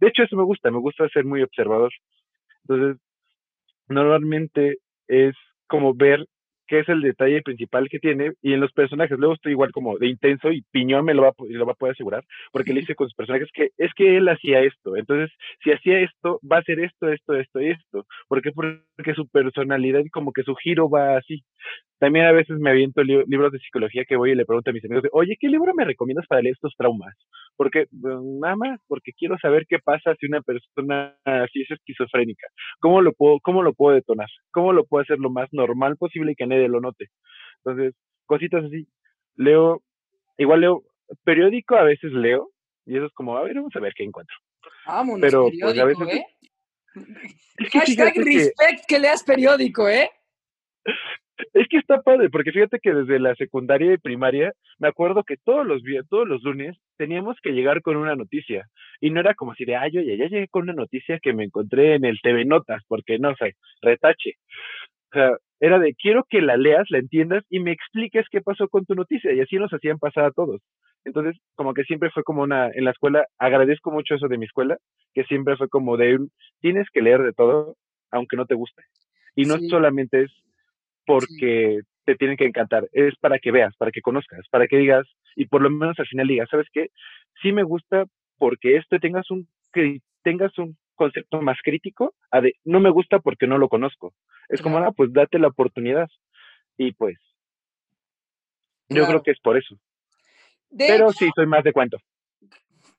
De 0.00 0.08
hecho, 0.08 0.22
eso 0.22 0.36
me 0.36 0.44
gusta, 0.44 0.70
me 0.70 0.78
gusta 0.78 1.08
ser 1.08 1.24
muy 1.24 1.42
observador. 1.42 1.92
Entonces, 2.64 3.00
normalmente 3.88 4.78
es 5.08 5.34
como 5.66 5.94
ver 5.94 6.26
qué 6.70 6.78
es 6.78 6.88
el 6.88 7.00
detalle 7.02 7.42
principal 7.42 7.88
que 7.88 7.98
tiene 7.98 8.32
y 8.42 8.52
en 8.52 8.60
los 8.60 8.70
personajes. 8.72 9.18
Luego 9.18 9.34
estoy 9.34 9.52
igual 9.52 9.72
como 9.72 9.98
de 9.98 10.06
intenso 10.06 10.52
y 10.52 10.62
Piñón 10.70 11.04
me 11.04 11.14
lo 11.14 11.22
va, 11.22 11.32
lo 11.36 11.66
va 11.66 11.72
a 11.72 11.74
poder 11.74 11.94
asegurar 11.94 12.24
porque 12.52 12.72
le 12.72 12.80
dice 12.80 12.94
con 12.94 13.08
sus 13.08 13.16
personajes 13.16 13.48
que 13.52 13.70
es 13.76 13.92
que 13.94 14.16
él 14.16 14.28
hacía 14.28 14.60
esto. 14.62 14.96
Entonces, 14.96 15.30
si 15.64 15.72
hacía 15.72 15.98
esto, 15.98 16.38
va 16.50 16.58
a 16.58 16.62
ser 16.62 16.78
esto, 16.78 17.08
esto, 17.08 17.34
esto 17.34 17.58
esto. 17.58 18.06
porque 18.28 18.52
Porque 18.52 19.14
su 19.14 19.26
personalidad 19.28 20.00
y 20.04 20.10
como 20.10 20.32
que 20.32 20.44
su 20.44 20.54
giro 20.54 20.88
va 20.88 21.16
así. 21.16 21.42
También 21.98 22.24
a 22.24 22.32
veces 22.32 22.58
me 22.58 22.70
aviento 22.70 23.02
libros 23.02 23.52
de 23.52 23.58
psicología 23.58 24.06
que 24.06 24.16
voy 24.16 24.30
y 24.30 24.34
le 24.34 24.46
pregunto 24.46 24.70
a 24.70 24.72
mis 24.72 24.84
amigos, 24.86 25.04
oye, 25.12 25.36
¿qué 25.38 25.48
libro 25.48 25.74
me 25.74 25.84
recomiendas 25.84 26.26
para 26.26 26.40
leer 26.40 26.54
estos 26.54 26.74
traumas? 26.76 27.14
Porque, 27.56 27.88
nada 27.92 28.56
más, 28.56 28.80
porque 28.88 29.12
quiero 29.12 29.36
saber 29.38 29.66
qué 29.68 29.78
pasa 29.80 30.14
si 30.18 30.26
una 30.26 30.40
persona 30.40 31.14
así 31.24 31.60
es 31.60 31.70
esquizofrénica. 31.70 32.46
¿Cómo 32.80 33.02
lo 33.02 33.12
puedo, 33.12 33.38
cómo 33.42 33.62
lo 33.62 33.74
puedo 33.74 33.94
detonar? 33.94 34.28
¿Cómo 34.50 34.72
lo 34.72 34.86
puedo 34.86 35.02
hacer 35.02 35.18
lo 35.18 35.28
más 35.28 35.48
normal 35.52 35.98
posible 35.98 36.32
y 36.32 36.36
que 36.36 36.46
nadie 36.46 36.68
lo 36.68 36.80
note? 36.80 37.08
Entonces, 37.62 37.94
cositas 38.24 38.64
así. 38.64 38.88
Leo, 39.36 39.82
igual 40.38 40.62
leo, 40.62 40.84
periódico 41.22 41.76
a 41.76 41.84
veces 41.84 42.12
leo, 42.12 42.48
y 42.86 42.96
eso 42.96 43.06
es 43.06 43.12
como, 43.12 43.36
a 43.36 43.42
ver, 43.42 43.56
vamos 43.56 43.76
a 43.76 43.80
ver 43.80 43.92
qué 43.94 44.04
encuentro. 44.04 44.36
Vámonos, 44.86 45.20
Pero, 45.20 45.50
pues, 45.60 45.78
a 45.78 45.84
veces, 45.84 46.08
¿eh? 46.08 46.24
Hashtag 47.72 48.14
respect 48.16 48.86
que 48.88 48.98
leas 48.98 49.22
periódico, 49.22 49.86
¿eh? 49.88 50.10
Es 51.52 51.68
que 51.68 51.78
está 51.78 52.02
padre, 52.02 52.30
porque 52.30 52.52
fíjate 52.52 52.78
que 52.80 52.92
desde 52.92 53.18
la 53.18 53.34
secundaria 53.34 53.92
y 53.92 53.98
primaria 53.98 54.52
me 54.78 54.88
acuerdo 54.88 55.24
que 55.24 55.36
todos 55.36 55.66
los 55.66 55.82
todos 56.08 56.26
los 56.26 56.42
lunes 56.42 56.76
teníamos 56.96 57.36
que 57.42 57.52
llegar 57.52 57.82
con 57.82 57.96
una 57.96 58.14
noticia. 58.16 58.66
Y 59.00 59.10
no 59.10 59.20
era 59.20 59.34
como 59.34 59.54
si 59.54 59.64
de, 59.64 59.76
ay, 59.76 59.96
oye, 59.98 60.16
ya 60.16 60.26
llegué 60.26 60.48
con 60.48 60.62
una 60.62 60.72
noticia 60.72 61.18
que 61.20 61.32
me 61.32 61.44
encontré 61.44 61.94
en 61.94 62.04
el 62.04 62.20
TV 62.20 62.44
Notas, 62.44 62.82
porque 62.88 63.18
no 63.18 63.34
sé, 63.36 63.54
retache. 63.82 64.34
O 65.10 65.14
sea, 65.14 65.36
era 65.58 65.78
de, 65.78 65.94
quiero 65.94 66.24
que 66.28 66.40
la 66.40 66.56
leas, 66.56 66.86
la 66.90 66.98
entiendas 66.98 67.44
y 67.50 67.60
me 67.60 67.72
expliques 67.72 68.26
qué 68.30 68.40
pasó 68.40 68.68
con 68.68 68.86
tu 68.86 68.94
noticia. 68.94 69.32
Y 69.32 69.40
así 69.40 69.56
nos 69.56 69.72
hacían 69.72 69.98
pasar 69.98 70.24
a 70.24 70.30
todos. 70.30 70.62
Entonces, 71.04 71.36
como 71.54 71.74
que 71.74 71.84
siempre 71.84 72.10
fue 72.10 72.22
como 72.22 72.42
una, 72.42 72.68
en 72.68 72.84
la 72.84 72.90
escuela, 72.90 73.26
agradezco 73.38 73.90
mucho 73.90 74.14
eso 74.14 74.28
de 74.28 74.38
mi 74.38 74.46
escuela, 74.46 74.76
que 75.14 75.24
siempre 75.24 75.56
fue 75.56 75.68
como 75.68 75.96
de, 75.96 76.18
tienes 76.60 76.88
que 76.92 77.02
leer 77.02 77.22
de 77.22 77.32
todo, 77.32 77.76
aunque 78.10 78.36
no 78.36 78.46
te 78.46 78.54
guste. 78.54 78.82
Y 79.34 79.44
no 79.44 79.56
solamente 79.68 80.22
es 80.22 80.32
porque 81.10 81.80
te 82.04 82.14
tienen 82.14 82.36
que 82.36 82.44
encantar, 82.44 82.88
es 82.92 83.14
para 83.16 83.38
que 83.40 83.50
veas, 83.50 83.74
para 83.76 83.90
que 83.90 84.00
conozcas, 84.00 84.46
para 84.48 84.68
que 84.68 84.76
digas, 84.76 85.06
y 85.34 85.46
por 85.46 85.60
lo 85.60 85.68
menos 85.68 85.98
al 85.98 86.06
final 86.06 86.28
digas, 86.28 86.48
¿sabes 86.48 86.68
qué? 86.72 86.90
Sí 87.42 87.52
me 87.52 87.64
gusta 87.64 88.04
porque 88.38 88.76
esto 88.76 88.98
tengas 89.00 89.28
un, 89.30 89.48
que 89.72 89.98
tengas 90.22 90.56
un 90.58 90.76
concepto 90.94 91.42
más 91.42 91.58
crítico, 91.64 92.14
a 92.30 92.40
de, 92.40 92.54
no 92.64 92.78
me 92.78 92.90
gusta 92.90 93.18
porque 93.18 93.48
no 93.48 93.58
lo 93.58 93.68
conozco. 93.68 94.14
Es 94.48 94.62
como, 94.62 94.78
ah, 94.78 94.92
pues 94.92 95.12
date 95.12 95.38
la 95.38 95.48
oportunidad. 95.48 96.08
Y 96.76 96.92
pues, 96.92 97.18
yo 98.88 99.06
creo 99.06 99.22
que 99.22 99.32
es 99.32 99.40
por 99.40 99.56
eso. 99.56 99.76
pero 100.76 101.10
sí, 101.12 101.28
soy 101.34 101.46
más 101.46 101.64
de 101.64 101.72
cuento. 101.72 101.98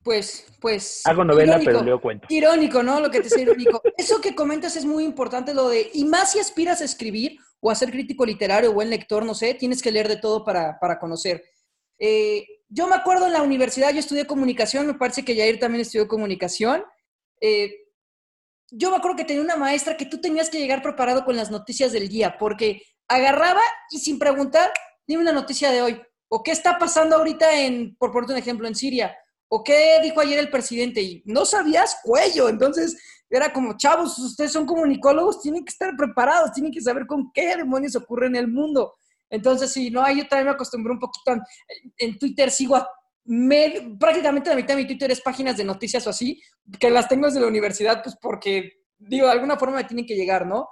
Pues, 0.02 0.58
pues. 0.60 1.06
Hago 1.06 1.24
novela, 1.24 1.60
pero 1.64 1.82
leo 1.82 2.00
cuento. 2.00 2.26
Irónico, 2.28 2.82
¿no? 2.82 3.00
Lo 3.00 3.10
que 3.10 3.18
te 3.18 3.24
decía 3.24 3.42
irónico. 3.42 3.80
Eso 3.96 4.20
que 4.20 4.34
comentas 4.34 4.76
es 4.76 4.84
muy 4.84 5.04
importante, 5.04 5.54
lo 5.54 5.68
de, 5.68 5.88
y 5.94 6.04
más 6.04 6.32
si 6.32 6.40
aspiras 6.40 6.82
a 6.82 6.84
escribir 6.84 7.38
o 7.62 7.70
a 7.70 7.74
ser 7.76 7.92
crítico 7.92 8.26
literario 8.26 8.70
o 8.70 8.74
buen 8.74 8.90
lector, 8.90 9.24
no 9.24 9.34
sé, 9.34 9.54
tienes 9.54 9.80
que 9.80 9.92
leer 9.92 10.08
de 10.08 10.16
todo 10.16 10.44
para, 10.44 10.78
para 10.80 10.98
conocer. 10.98 11.44
Eh, 11.98 12.44
yo 12.68 12.88
me 12.88 12.96
acuerdo 12.96 13.26
en 13.26 13.32
la 13.32 13.42
universidad, 13.42 13.92
yo 13.92 14.00
estudié 14.00 14.26
comunicación, 14.26 14.86
me 14.86 14.94
parece 14.94 15.24
que 15.24 15.36
Jair 15.36 15.60
también 15.60 15.82
estudió 15.82 16.08
comunicación. 16.08 16.84
Eh, 17.40 17.72
yo 18.70 18.90
me 18.90 18.96
acuerdo 18.96 19.16
que 19.16 19.24
tenía 19.24 19.42
una 19.42 19.56
maestra 19.56 19.96
que 19.96 20.06
tú 20.06 20.20
tenías 20.20 20.50
que 20.50 20.58
llegar 20.58 20.82
preparado 20.82 21.24
con 21.24 21.36
las 21.36 21.52
noticias 21.52 21.92
del 21.92 22.08
día, 22.08 22.36
porque 22.36 22.82
agarraba 23.06 23.62
y 23.90 23.98
sin 23.98 24.18
preguntar, 24.18 24.72
dime 25.06 25.22
una 25.22 25.32
noticia 25.32 25.70
de 25.70 25.82
hoy. 25.82 26.02
O 26.28 26.42
qué 26.42 26.50
está 26.50 26.78
pasando 26.78 27.16
ahorita 27.16 27.60
en, 27.60 27.94
por 27.96 28.10
ponerte 28.10 28.32
un 28.32 28.38
ejemplo, 28.38 28.66
en 28.66 28.74
Siria 28.74 29.16
¿O 29.54 29.62
qué 29.62 30.00
dijo 30.02 30.18
ayer 30.18 30.38
el 30.38 30.48
presidente? 30.48 31.02
Y 31.02 31.22
no 31.26 31.44
sabías 31.44 31.98
cuello. 32.02 32.48
Entonces 32.48 32.96
era 33.36 33.52
como, 33.52 33.76
chavos, 33.76 34.18
ustedes 34.18 34.52
son 34.52 34.66
comunicólogos, 34.66 35.40
tienen 35.40 35.64
que 35.64 35.70
estar 35.70 35.96
preparados, 35.96 36.52
tienen 36.52 36.70
que 36.70 36.80
saber 36.80 37.06
con 37.06 37.32
qué 37.32 37.56
demonios 37.56 37.96
ocurre 37.96 38.26
en 38.26 38.36
el 38.36 38.48
mundo. 38.48 38.94
Entonces, 39.30 39.72
sí, 39.72 39.90
no, 39.90 40.06
yo 40.12 40.28
también 40.28 40.46
me 40.46 40.52
acostumbré 40.52 40.92
un 40.92 40.98
poquito. 40.98 41.34
En, 41.96 42.18
Twitter 42.18 42.50
sigo 42.50 42.76
a 42.76 42.86
prácticamente 43.98 44.50
la 44.50 44.56
mitad 44.56 44.74
de 44.74 44.82
mi 44.82 44.86
Twitter 44.86 45.10
es 45.10 45.22
páginas 45.22 45.56
de 45.56 45.64
noticias 45.64 46.06
o 46.06 46.10
así, 46.10 46.42
que 46.78 46.90
las 46.90 47.08
tengo 47.08 47.26
desde 47.26 47.40
la 47.40 47.46
universidad, 47.46 48.02
pues 48.02 48.16
porque, 48.20 48.82
digo, 48.98 49.26
de 49.26 49.32
alguna 49.32 49.56
forma 49.56 49.76
me 49.76 49.84
tienen 49.84 50.04
que 50.04 50.16
llegar, 50.16 50.46
¿no? 50.46 50.68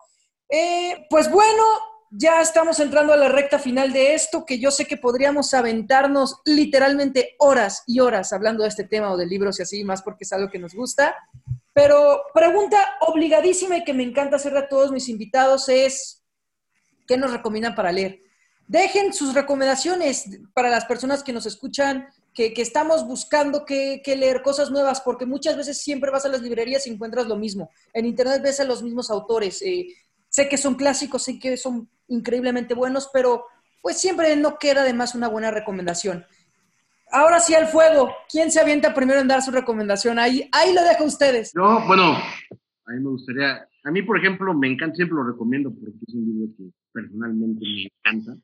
Eh, 0.51 1.07
pues 1.09 1.31
bueno, 1.31 1.63
ya 2.11 2.43
estamos 2.43 2.81
entrando 2.81 3.13
a 3.13 3.17
la 3.17 3.29
recta 3.29 3.59
final 3.59 3.93
de 3.93 4.15
esto, 4.15 4.45
que 4.45 4.59
yo 4.59 4.71
sé 4.71 4.85
que 4.85 4.97
podríamos 4.97 5.55
aventarnos 5.55 6.41
literalmente 6.45 7.37
horas 7.39 7.85
y 7.87 8.01
horas 8.01 8.33
hablando 8.33 8.65
de 8.65 8.69
este 8.69 8.85
tema 8.85 9.13
o 9.13 9.17
de 9.17 9.27
libros 9.27 9.59
y 9.59 9.63
así, 9.63 9.85
más 9.85 10.03
porque 10.03 10.25
es 10.25 10.33
algo 10.33 10.51
que 10.51 10.59
nos 10.59 10.75
gusta. 10.75 11.17
Pero 11.73 12.23
pregunta 12.35 12.79
obligadísima 13.01 13.79
y 13.79 13.85
que 13.85 13.95
me 13.95 14.03
encanta 14.03 14.37
hacerle 14.37 14.61
a 14.61 14.69
todos 14.69 14.91
mis 14.91 15.09
invitados 15.09 15.69
es, 15.69 16.25
¿qué 17.07 17.17
nos 17.17 17.33
recomiendan 17.33 17.75
para 17.75 17.93
leer? 17.93 18.21
Dejen 18.67 19.13
sus 19.13 19.35
recomendaciones 19.35 20.27
para 20.55 20.71
las 20.71 20.85
personas 20.85 21.25
que 21.25 21.33
nos 21.33 21.47
escuchan, 21.47 22.07
que, 22.33 22.53
estamos 22.57 23.07
buscando 23.07 23.65
que, 23.65 24.03
leer 24.07 24.43
cosas 24.43 24.71
nuevas, 24.71 25.01
porque 25.01 25.27
muchas 25.27 25.57
veces 25.57 25.83
siempre 25.83 26.11
vas 26.11 26.25
a 26.25 26.29
las 26.29 26.43
librerías 26.43 26.87
y 26.87 26.91
encuentras 26.91 27.27
lo 27.27 27.37
mismo. 27.37 27.71
En 27.93 28.07
Internet 28.07 28.43
ves 28.43 28.61
a 28.61 28.65
los 28.65 28.83
mismos 28.83 29.11
autores. 29.11 29.61
Eh, 29.63 29.89
sé 30.29 30.49
que 30.49 30.57
son 30.57 30.77
clásicos, 30.77 31.25
sé 31.25 31.39
que 31.39 31.57
son 31.57 31.91
increíblemente 32.07 32.75
buenos, 32.75 33.11
pero 33.13 33.45
pues 33.83 33.97
siempre 33.97 34.37
no 34.37 34.59
queda 34.59 34.85
de 34.85 34.93
más 34.93 35.15
una 35.15 35.29
buena 35.29 35.51
recomendación. 35.51 36.25
Ahora 37.13 37.41
sí 37.41 37.55
al 37.55 37.67
fuego. 37.67 38.13
¿Quién 38.31 38.51
se 38.51 38.61
avienta 38.61 38.95
primero 38.95 39.21
en 39.21 39.29
dar 39.29 39.43
su 39.43 39.51
recomendación? 39.51 40.19
Ahí, 40.19 40.49
ahí 40.53 40.75
lo 40.75 40.83
dejo 40.83 41.05
a 41.05 41.07
ustedes. 41.07 41.55
No, 41.55 41.87
bueno, 41.87 42.13
a 42.13 42.93
mí 42.93 43.01
me 43.01 43.11
gustaría, 43.11 43.67
a 43.85 43.91
mí 43.91 44.03
por 44.03 44.19
ejemplo 44.19 44.55
me 44.55 44.69
encanta, 44.69 44.97
siempre 44.97 45.17
lo 45.17 45.25
recomiendo 45.25 45.73
porque 45.73 45.97
es 46.07 46.15
un 46.15 46.25
libro 46.25 46.49
que 46.57 46.65
personalmente 46.93 47.61
me 47.61 47.83
encanta. 47.85 48.37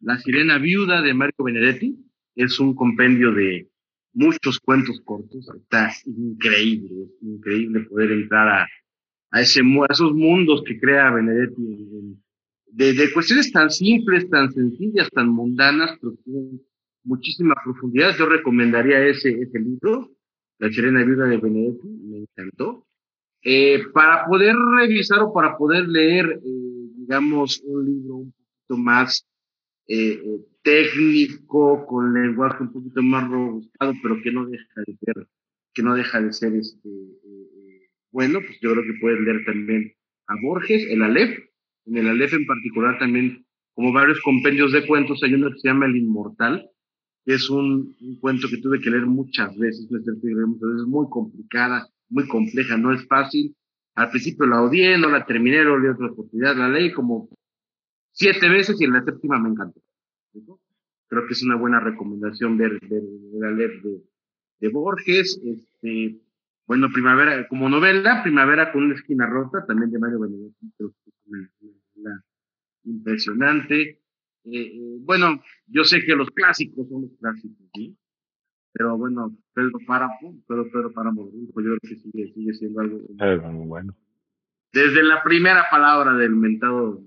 La 0.00 0.18
Sirena 0.18 0.58
Viuda 0.58 1.02
de 1.02 1.14
Marco 1.14 1.44
Benedetti 1.44 1.96
es 2.34 2.58
un 2.60 2.74
compendio 2.74 3.32
de 3.32 3.68
muchos 4.12 4.58
cuentos 4.60 5.00
cortos. 5.04 5.48
Está 5.56 5.92
increíble, 6.06 7.04
es 7.04 7.22
increíble 7.22 7.80
poder 7.80 8.12
entrar 8.12 8.48
a, 8.48 8.68
a, 9.30 9.40
ese, 9.40 9.60
a 9.60 9.92
esos 9.92 10.14
mundos 10.14 10.62
que 10.66 10.78
crea 10.78 11.10
Benedetti 11.10 11.62
en, 11.62 12.24
de, 12.74 13.12
cuestiones 13.12 13.52
tan 13.52 13.70
simples, 13.70 14.28
tan 14.28 14.52
sencillas, 14.52 15.08
tan 15.10 15.28
mundanas, 15.28 15.96
pero 16.00 16.14
muchísima 17.04 17.54
profundidad. 17.62 18.16
Yo 18.18 18.26
recomendaría 18.26 19.06
ese, 19.06 19.30
ese 19.30 19.58
libro, 19.58 20.10
La 20.58 20.70
Serena 20.72 21.04
Viuda 21.04 21.26
de 21.26 21.38
Benedetti, 21.38 21.88
me 21.88 22.18
encantó. 22.18 22.86
Eh, 23.42 23.84
para 23.92 24.24
poder 24.26 24.56
revisar 24.78 25.20
o 25.20 25.32
para 25.32 25.56
poder 25.56 25.86
leer, 25.86 26.40
eh, 26.44 26.88
digamos, 26.96 27.62
un 27.64 27.84
libro 27.84 28.16
un 28.16 28.32
poquito 28.32 28.82
más 28.82 29.26
eh, 29.86 30.18
técnico, 30.62 31.86
con 31.86 32.14
lenguaje 32.14 32.62
un 32.62 32.72
poquito 32.72 33.02
más 33.02 33.28
robustado, 33.30 33.92
pero 34.02 34.22
que 34.22 34.32
no 34.32 34.46
deja 34.46 34.80
de 34.86 34.96
ser, 34.96 35.28
que 35.74 35.82
no 35.82 35.94
deja 35.94 36.22
de 36.22 36.32
ser 36.32 36.54
este, 36.54 36.88
bueno, 38.14 38.38
pues 38.40 38.58
yo 38.62 38.70
creo 38.70 38.84
que 38.84 39.00
pueden 39.00 39.24
leer 39.24 39.44
también 39.44 39.92
a 40.28 40.34
Borges, 40.40 40.86
el 40.88 41.02
Aleph, 41.02 41.36
en 41.86 41.96
el 41.96 42.08
Aleph 42.08 42.32
en 42.32 42.46
particular 42.46 42.96
también, 42.98 43.44
como 43.74 43.92
varios 43.92 44.20
compendios 44.20 44.70
de 44.70 44.86
cuentos, 44.86 45.20
hay 45.24 45.34
uno 45.34 45.50
que 45.50 45.58
se 45.58 45.66
llama 45.66 45.86
El 45.86 45.96
Inmortal, 45.96 46.70
es 47.26 47.48
un, 47.48 47.96
cuento 48.20 48.48
que 48.48 48.58
tuve 48.58 48.80
que 48.80 48.90
leer 48.90 49.06
muchas 49.06 49.56
veces, 49.56 49.88
es 49.90 50.86
muy 50.86 51.08
complicada, 51.08 51.88
muy 52.08 52.26
compleja, 52.28 52.76
no 52.76 52.92
es 52.92 53.06
fácil. 53.06 53.56
Al 53.94 54.10
principio 54.10 54.46
la 54.46 54.62
odié, 54.62 54.98
no 54.98 55.08
la 55.08 55.24
terminé, 55.24 55.62
lo 55.62 55.78
leí 55.78 55.90
otra 55.90 56.10
oportunidad, 56.10 56.56
la 56.56 56.68
leí 56.68 56.92
como 56.92 57.28
siete 58.12 58.48
veces 58.48 58.80
y 58.80 58.84
en 58.84 58.92
la 58.92 59.04
séptima 59.04 59.38
me 59.38 59.50
encantó. 59.50 59.80
Creo 61.08 61.26
que 61.26 61.32
es 61.32 61.42
una 61.42 61.56
buena 61.56 61.80
recomendación 61.80 62.56
ver, 62.56 62.78
ver, 62.88 63.02
ver 63.54 63.82
de, 63.82 64.02
de 64.60 64.68
Borges. 64.68 65.40
Este, 65.44 66.18
bueno, 66.66 66.88
Primavera, 66.92 67.46
como 67.48 67.68
novela, 67.68 68.22
Primavera 68.22 68.72
con 68.72 68.84
una 68.84 68.94
esquina 68.94 69.26
rota, 69.26 69.64
también 69.66 69.90
de 69.90 69.98
Mario 69.98 70.20
Benedetti, 70.20 70.72
es 70.78 70.86
una 71.26 71.50
novela 71.60 72.24
impresionante. 72.84 74.03
Eh, 74.44 74.98
bueno, 75.00 75.40
yo 75.66 75.84
sé 75.84 76.04
que 76.04 76.14
los 76.14 76.30
clásicos 76.30 76.88
son 76.88 77.02
los 77.02 77.10
clásicos, 77.18 77.66
¿sí? 77.74 77.96
Pero 78.72 78.98
bueno, 78.98 79.36
Pedro 79.54 79.78
Páramo, 79.86 80.42
Pedro, 80.46 80.70
Pedro 80.70 80.92
Páramo, 80.92 81.30
pues 81.52 81.66
yo 81.66 81.76
creo 81.76 81.78
que 81.82 81.96
sigue, 81.96 82.32
sigue 82.32 82.54
siendo 82.54 82.80
algo 82.80 83.52
muy 83.52 83.66
bueno. 83.66 83.94
Desde 84.72 85.02
la 85.02 85.22
primera 85.22 85.64
palabra 85.70 86.14
del 86.14 86.34
mentado, 86.34 87.00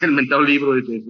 del, 0.00 0.12
mentado 0.12 0.42
libro 0.42 0.76
es, 0.76 0.88
es, 0.88 1.02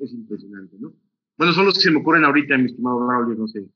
es, 0.00 0.12
impresionante, 0.12 0.76
¿no? 0.78 0.92
Bueno, 1.38 1.54
son 1.54 1.64
los 1.64 1.74
que 1.74 1.80
se 1.80 1.90
me 1.90 1.98
ocurren 1.98 2.24
ahorita, 2.24 2.58
mi 2.58 2.66
estimado 2.66 3.06
Braulio, 3.06 3.36
no 3.36 3.48
sé 3.48 3.66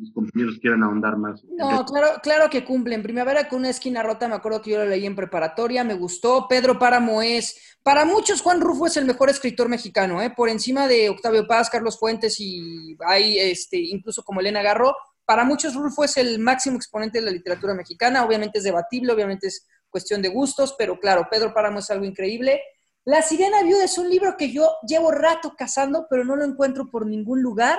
mis 0.00 0.12
compañeros 0.12 0.58
quieran 0.60 0.82
ahondar 0.82 1.16
más. 1.18 1.44
No, 1.44 1.84
claro, 1.84 2.08
claro 2.22 2.48
que 2.48 2.64
cumplen. 2.64 3.02
Primavera 3.02 3.48
con 3.48 3.60
una 3.60 3.68
esquina 3.68 4.02
rota, 4.02 4.26
me 4.28 4.34
acuerdo 4.34 4.62
que 4.62 4.70
yo 4.70 4.78
lo 4.78 4.86
leí 4.86 5.04
en 5.04 5.14
preparatoria, 5.14 5.84
me 5.84 5.94
gustó. 5.94 6.46
Pedro 6.48 6.78
Páramo 6.78 7.20
es, 7.20 7.76
para 7.82 8.04
muchos, 8.04 8.40
Juan 8.40 8.60
Rufo 8.60 8.86
es 8.86 8.96
el 8.96 9.04
mejor 9.04 9.28
escritor 9.28 9.68
mexicano, 9.68 10.22
¿eh? 10.22 10.30
por 10.30 10.48
encima 10.48 10.88
de 10.88 11.10
Octavio 11.10 11.46
Paz, 11.46 11.68
Carlos 11.68 11.98
Fuentes 11.98 12.40
y 12.40 12.96
hay 13.06 13.38
este, 13.38 13.78
incluso 13.78 14.22
como 14.22 14.40
Elena 14.40 14.62
Garro. 14.62 14.96
Para 15.26 15.44
muchos, 15.44 15.74
Rufo 15.74 16.04
es 16.04 16.16
el 16.16 16.38
máximo 16.38 16.76
exponente 16.76 17.18
de 17.18 17.26
la 17.26 17.30
literatura 17.30 17.74
mexicana. 17.74 18.24
Obviamente 18.24 18.58
es 18.58 18.64
debatible, 18.64 19.12
obviamente 19.12 19.48
es 19.48 19.66
cuestión 19.90 20.22
de 20.22 20.28
gustos, 20.28 20.74
pero 20.78 20.98
claro, 20.98 21.28
Pedro 21.30 21.52
Páramo 21.52 21.80
es 21.80 21.90
algo 21.90 22.04
increíble. 22.04 22.60
La 23.04 23.22
Sirena 23.22 23.62
Viuda 23.62 23.84
es 23.84 23.98
un 23.98 24.08
libro 24.08 24.36
que 24.36 24.50
yo 24.50 24.76
llevo 24.86 25.10
rato 25.10 25.54
cazando, 25.56 26.06
pero 26.08 26.24
no 26.24 26.36
lo 26.36 26.44
encuentro 26.44 26.90
por 26.90 27.06
ningún 27.06 27.42
lugar 27.42 27.78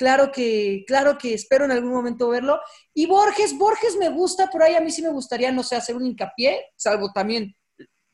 claro 0.00 0.32
que, 0.32 0.82
claro 0.86 1.18
que 1.18 1.34
espero 1.34 1.66
en 1.66 1.72
algún 1.72 1.92
momento 1.92 2.30
verlo. 2.30 2.58
Y 2.94 3.04
Borges, 3.04 3.56
Borges 3.58 3.96
me 3.96 4.08
gusta, 4.08 4.48
pero 4.50 4.64
ahí 4.64 4.74
a 4.74 4.80
mí 4.80 4.90
sí 4.90 5.02
me 5.02 5.10
gustaría, 5.10 5.52
no 5.52 5.62
sé, 5.62 5.76
hacer 5.76 5.94
un 5.94 6.06
hincapié, 6.06 6.68
salvo 6.74 7.12
también 7.12 7.54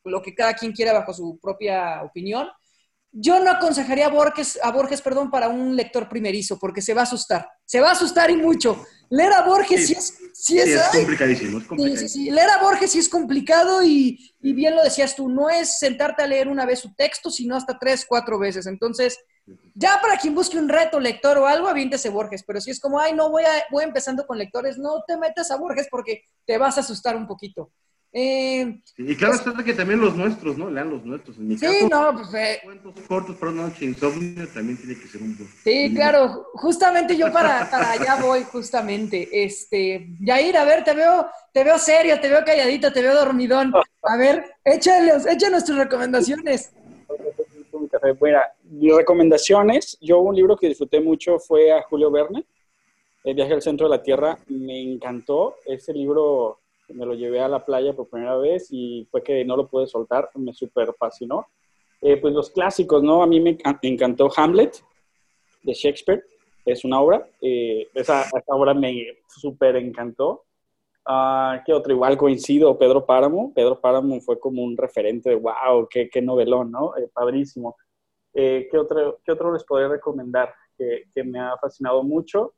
lo 0.02 0.20
que 0.20 0.34
cada 0.34 0.54
quien 0.54 0.72
quiera 0.72 0.92
bajo 0.92 1.14
su 1.14 1.38
propia 1.40 2.02
opinión. 2.02 2.48
Yo 3.12 3.38
no 3.38 3.52
aconsejaría 3.52 4.06
a 4.06 4.10
Borges, 4.10 4.58
a 4.64 4.72
Borges 4.72 5.00
perdón, 5.00 5.30
para 5.30 5.48
un 5.48 5.76
lector 5.76 6.08
primerizo, 6.08 6.58
porque 6.58 6.82
se 6.82 6.92
va 6.92 7.02
a 7.02 7.04
asustar. 7.04 7.48
Se 7.64 7.78
va 7.80 7.90
a 7.90 7.92
asustar 7.92 8.32
y 8.32 8.36
mucho. 8.36 8.84
Leer 9.08 9.32
a 9.34 9.42
Borges 9.42 9.86
sí, 9.86 9.92
es, 9.92 10.18
sí 10.34 10.58
es, 10.58 10.82
complicadísimo. 10.92 11.60
Sí, 11.60 12.08
sí, 12.08 12.30
Leer 12.32 12.50
a 12.50 12.62
Borges 12.64 12.90
sí 12.90 12.98
es 12.98 13.08
complicado 13.08 13.84
y, 13.84 14.34
y 14.40 14.52
bien 14.54 14.74
lo 14.74 14.82
decías 14.82 15.14
tú, 15.14 15.28
no 15.28 15.48
es 15.50 15.78
sentarte 15.78 16.24
a 16.24 16.26
leer 16.26 16.48
una 16.48 16.66
vez 16.66 16.80
su 16.80 16.92
texto, 16.94 17.30
sino 17.30 17.54
hasta 17.54 17.78
tres, 17.78 18.04
cuatro 18.08 18.40
veces. 18.40 18.66
Entonces, 18.66 19.20
ya 19.74 20.00
para 20.00 20.16
quien 20.16 20.34
busque 20.34 20.58
un 20.58 20.68
reto 20.68 20.98
lector 20.98 21.38
o 21.38 21.46
algo, 21.46 21.68
aviéntese 21.68 22.08
Borges, 22.08 22.42
pero 22.44 22.60
si 22.60 22.70
es 22.70 22.80
como, 22.80 22.98
ay, 22.98 23.12
no, 23.12 23.30
voy, 23.30 23.44
a, 23.44 23.64
voy 23.70 23.84
empezando 23.84 24.26
con 24.26 24.38
lectores, 24.38 24.78
no 24.78 25.02
te 25.06 25.16
metas 25.16 25.50
a 25.50 25.56
Borges 25.56 25.88
porque 25.90 26.24
te 26.44 26.58
vas 26.58 26.76
a 26.76 26.80
asustar 26.80 27.16
un 27.16 27.26
poquito. 27.26 27.70
Eh, 28.18 28.80
y 28.96 29.14
claro 29.14 29.34
está 29.34 29.52
que 29.62 29.74
también 29.74 30.00
los 30.00 30.16
nuestros, 30.16 30.56
¿no? 30.56 30.70
Lean 30.70 30.88
los 30.88 31.04
nuestros. 31.04 31.36
En 31.36 31.48
mi 31.48 31.58
sí, 31.58 31.86
no, 31.90 32.14
pues... 32.14 32.32
Eh, 32.32 32.60
cuentos 32.64 32.94
cortos 33.06 33.36
para 33.36 33.52
noche 33.52 33.84
insomnio 33.84 34.48
también 34.48 34.78
tiene 34.78 34.98
que 34.98 35.06
ser 35.06 35.20
un 35.20 35.36
buen. 35.36 35.50
Sí, 35.62 35.92
claro. 35.94 36.46
Justamente 36.54 37.14
yo 37.14 37.30
para, 37.30 37.68
para 37.70 37.90
allá 37.90 38.16
voy, 38.22 38.44
justamente. 38.44 39.28
Este, 39.44 40.14
Yair, 40.20 40.56
a 40.56 40.64
ver, 40.64 40.82
te 40.82 40.94
veo, 40.94 41.28
te 41.52 41.62
veo 41.62 41.78
serio, 41.78 42.18
te 42.18 42.30
veo 42.30 42.42
calladito, 42.42 42.90
te 42.90 43.02
veo 43.02 43.14
dormidón. 43.14 43.74
A 44.04 44.16
ver, 44.16 44.46
échale, 44.64 45.12
échanos 45.30 45.66
tus 45.66 45.76
recomendaciones. 45.76 46.72
Bueno, 48.18 48.38
recomendaciones, 48.80 49.98
yo 50.00 50.20
un 50.20 50.34
libro 50.34 50.56
que 50.56 50.68
disfruté 50.68 51.00
mucho 51.00 51.38
fue 51.38 51.72
a 51.72 51.82
Julio 51.82 52.10
Verne, 52.10 52.44
El 53.24 53.34
viaje 53.34 53.54
al 53.54 53.62
centro 53.62 53.88
de 53.88 53.96
la 53.96 54.02
Tierra, 54.02 54.38
me 54.48 54.80
encantó, 54.80 55.56
ese 55.64 55.92
libro 55.92 56.60
me 56.88 57.04
lo 57.04 57.14
llevé 57.14 57.40
a 57.40 57.48
la 57.48 57.64
playa 57.64 57.92
por 57.92 58.08
primera 58.08 58.36
vez 58.36 58.68
y 58.70 59.06
fue 59.10 59.22
que 59.22 59.44
no 59.44 59.56
lo 59.56 59.66
pude 59.66 59.86
soltar, 59.86 60.30
me 60.34 60.52
súper 60.52 60.94
fascinó. 60.98 61.46
Eh, 62.00 62.18
pues 62.18 62.34
los 62.34 62.50
clásicos, 62.50 63.02
¿no? 63.02 63.22
A 63.22 63.26
mí 63.26 63.40
me 63.40 63.58
encantó 63.82 64.30
Hamlet 64.36 64.82
de 65.62 65.72
Shakespeare, 65.72 66.24
es 66.64 66.84
una 66.84 67.00
obra, 67.00 67.28
eh, 67.40 67.88
esa, 67.94 68.22
esa, 68.22 68.42
obra 68.48 68.74
me 68.74 69.06
súper 69.28 69.76
encantó. 69.76 70.44
Uh, 71.08 71.62
¿Qué 71.64 71.72
otro? 71.72 71.92
Igual 71.92 72.16
coincido, 72.16 72.76
Pedro 72.76 73.06
Páramo. 73.06 73.52
Pedro 73.54 73.80
Páramo 73.80 74.20
fue 74.20 74.40
como 74.40 74.64
un 74.64 74.76
referente 74.76 75.30
de 75.30 75.36
wow, 75.36 75.86
qué, 75.88 76.08
qué 76.10 76.20
novelón, 76.20 76.72
¿no? 76.72 76.96
Eh, 76.96 77.08
padrísimo. 77.12 77.76
Eh, 78.38 78.68
¿qué, 78.70 78.76
otro, 78.76 79.18
¿Qué 79.24 79.32
otro 79.32 79.50
les 79.50 79.64
podría 79.64 79.88
recomendar 79.88 80.54
que, 80.76 81.04
que 81.14 81.24
me 81.24 81.40
ha 81.40 81.56
fascinado 81.56 82.02
mucho? 82.02 82.52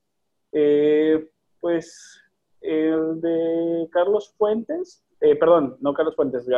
Eh, 0.50 1.28
pues 1.60 2.20
el 2.60 3.20
de 3.20 3.88
Carlos 3.92 4.34
Fuentes, 4.36 5.04
perdón, 5.20 5.76
no 5.80 5.94
Carlos 5.94 6.16
Fuentes, 6.16 6.48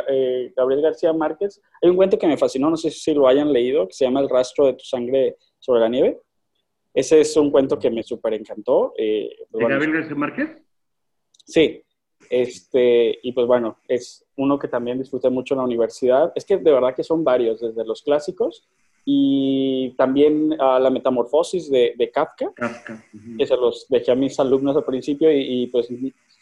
Gabriel 0.57 0.81
García 0.81 1.13
Márquez. 1.13 1.61
Hay 1.83 1.91
un 1.91 1.97
cuento 1.97 2.19
que 2.19 2.27
me 2.27 2.39
fascinó, 2.39 2.71
no 2.71 2.79
sé 2.79 2.91
si 2.91 3.13
lo 3.13 3.29
hayan 3.29 3.53
leído, 3.53 3.87
que 3.87 3.93
se 3.93 4.07
llama 4.07 4.21
El 4.21 4.31
rastro 4.31 4.65
de 4.67 4.73
tu 4.73 4.85
sangre 4.85 5.37
sobre 5.59 5.81
la 5.81 5.91
nieve. 5.91 6.19
Ese 6.95 7.21
es 7.21 7.37
un 7.37 7.51
cuento 7.51 7.79
que 7.79 7.91
me 7.91 8.03
súper 8.03 8.33
encantó. 8.33 8.95
¿De 8.97 9.37
Gabriel 9.51 9.93
García 9.93 10.17
Márquez? 10.17 10.63
Sí, 11.45 11.85
este, 12.31 13.19
y 13.23 13.33
pues 13.33 13.47
bueno, 13.47 13.79
es 13.87 14.25
uno 14.37 14.59
que 14.59 14.69
también 14.69 14.99
disfruté 14.99 15.29
mucho 15.29 15.53
en 15.53 15.59
la 15.59 15.65
universidad. 15.65 16.33
Es 16.35 16.47
que 16.47 16.57
de 16.57 16.73
verdad 16.73 16.95
que 16.95 17.05
son 17.05 17.23
varios, 17.23 17.61
desde 17.61 17.85
los 17.85 18.03
clásicos 18.03 18.67
y 19.05 19.91
también 19.97 20.53
uh, 20.53 20.79
la 20.79 20.91
metamorfosis 20.91 21.71
de, 21.71 21.95
de 21.97 22.11
Kafka, 22.11 22.53
que 23.39 23.47
se 23.47 23.57
los 23.57 23.87
dejé 23.89 24.13
a 24.13 24.15
mis 24.15 24.39
alumnos 24.39 24.77
al 24.77 24.85
principio 24.85 25.33
y, 25.33 25.67
pues 25.69 25.89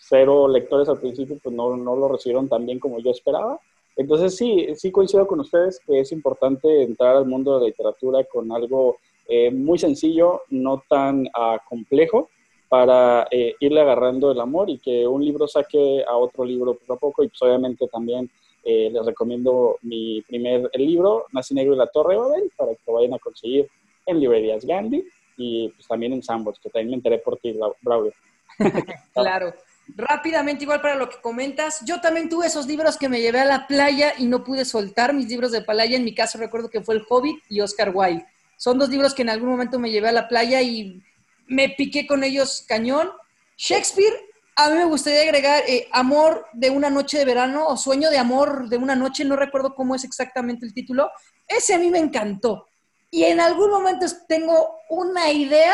cero 0.00 0.48
lectores 0.48 0.88
al 0.88 1.00
principio 1.00 1.38
pues 1.42 1.54
no, 1.54 1.76
no, 1.76 1.96
lo 1.96 2.08
recibieron 2.08 2.48
tan 2.48 2.64
bien 2.64 2.78
como 2.78 2.98
yo 3.00 3.10
esperaba. 3.10 3.60
Entonces 3.96 4.36
sí, 4.36 4.68
sí 4.74 4.90
coincido 4.90 5.26
con 5.26 5.40
ustedes 5.40 5.80
que 5.86 6.00
es 6.00 6.12
importante 6.12 6.82
entrar 6.82 7.16
al 7.16 7.26
mundo 7.26 7.54
de 7.54 7.60
la 7.60 7.66
literatura 7.66 8.24
con 8.24 8.50
algo 8.52 8.96
eh, 9.26 9.50
muy 9.50 9.78
sencillo, 9.78 10.42
no 10.48 10.82
tan 10.88 11.26
uh, 11.26 11.58
complejo, 11.68 12.30
para 12.68 13.26
eh, 13.30 13.54
irle 13.60 13.80
agarrando 13.80 14.30
el 14.30 14.40
amor 14.40 14.70
y 14.70 14.78
que 14.78 15.06
un 15.06 15.24
libro 15.24 15.48
saque 15.48 16.04
a 16.06 16.16
otro 16.16 16.44
libro 16.44 16.74
poco 16.74 16.92
a 16.92 16.96
poco. 16.96 17.22
Y 17.22 17.28
pues 17.28 17.42
obviamente 17.42 17.86
también 17.88 18.30
eh, 18.70 18.90
les 18.92 19.06
recomiendo 19.06 19.78
mi 19.80 20.20
primer 20.20 20.70
libro, 20.74 21.24
Nací 21.32 21.54
Negro 21.54 21.72
y 21.72 21.78
la 21.78 21.86
Torre 21.86 22.12
de 22.12 22.20
Babel, 22.20 22.52
para 22.54 22.72
que 22.72 22.82
lo 22.86 22.92
vayan 22.92 23.14
a 23.14 23.18
conseguir 23.18 23.66
en 24.04 24.20
librerías 24.20 24.62
Gandhi 24.62 25.08
y 25.38 25.70
pues 25.70 25.88
también 25.88 26.12
en 26.12 26.22
Sambors, 26.22 26.58
que 26.58 26.68
también 26.68 26.90
me 26.90 26.96
enteré 26.96 27.18
por 27.18 27.38
ti, 27.38 27.58
Braulio. 27.80 28.12
claro. 29.14 29.54
Rápidamente, 29.96 30.64
igual 30.64 30.82
para 30.82 30.96
lo 30.96 31.08
que 31.08 31.18
comentas, 31.22 31.82
yo 31.86 31.98
también 32.02 32.28
tuve 32.28 32.48
esos 32.48 32.66
libros 32.66 32.98
que 32.98 33.08
me 33.08 33.22
llevé 33.22 33.40
a 33.40 33.46
la 33.46 33.66
playa 33.66 34.12
y 34.18 34.26
no 34.26 34.44
pude 34.44 34.66
soltar 34.66 35.14
mis 35.14 35.28
libros 35.28 35.50
de 35.50 35.62
playa. 35.62 35.96
En 35.96 36.04
mi 36.04 36.14
caso 36.14 36.36
recuerdo 36.36 36.68
que 36.68 36.82
fue 36.82 36.96
El 36.96 37.06
Hobbit 37.08 37.42
y 37.48 37.62
Oscar 37.62 37.92
Wilde. 37.94 38.26
Son 38.58 38.78
dos 38.78 38.90
libros 38.90 39.14
que 39.14 39.22
en 39.22 39.30
algún 39.30 39.48
momento 39.48 39.78
me 39.78 39.90
llevé 39.90 40.08
a 40.10 40.12
la 40.12 40.28
playa 40.28 40.60
y 40.60 41.02
me 41.46 41.70
piqué 41.70 42.06
con 42.06 42.22
ellos 42.22 42.66
cañón. 42.68 43.08
Shakespeare, 43.56 44.12
a 44.58 44.68
mí 44.70 44.76
me 44.76 44.86
gustaría 44.86 45.22
agregar 45.22 45.62
eh, 45.68 45.86
Amor 45.92 46.46
de 46.52 46.68
una 46.68 46.90
noche 46.90 47.16
de 47.16 47.24
verano 47.24 47.68
o 47.68 47.76
Sueño 47.76 48.10
de 48.10 48.18
amor 48.18 48.68
de 48.68 48.76
una 48.76 48.96
noche, 48.96 49.24
no 49.24 49.36
recuerdo 49.36 49.72
cómo 49.72 49.94
es 49.94 50.02
exactamente 50.02 50.66
el 50.66 50.74
título. 50.74 51.12
Ese 51.46 51.74
a 51.74 51.78
mí 51.78 51.90
me 51.92 52.00
encantó. 52.00 52.66
Y 53.08 53.22
en 53.22 53.38
algún 53.38 53.70
momento 53.70 54.04
tengo 54.26 54.80
una 54.90 55.30
idea, 55.30 55.72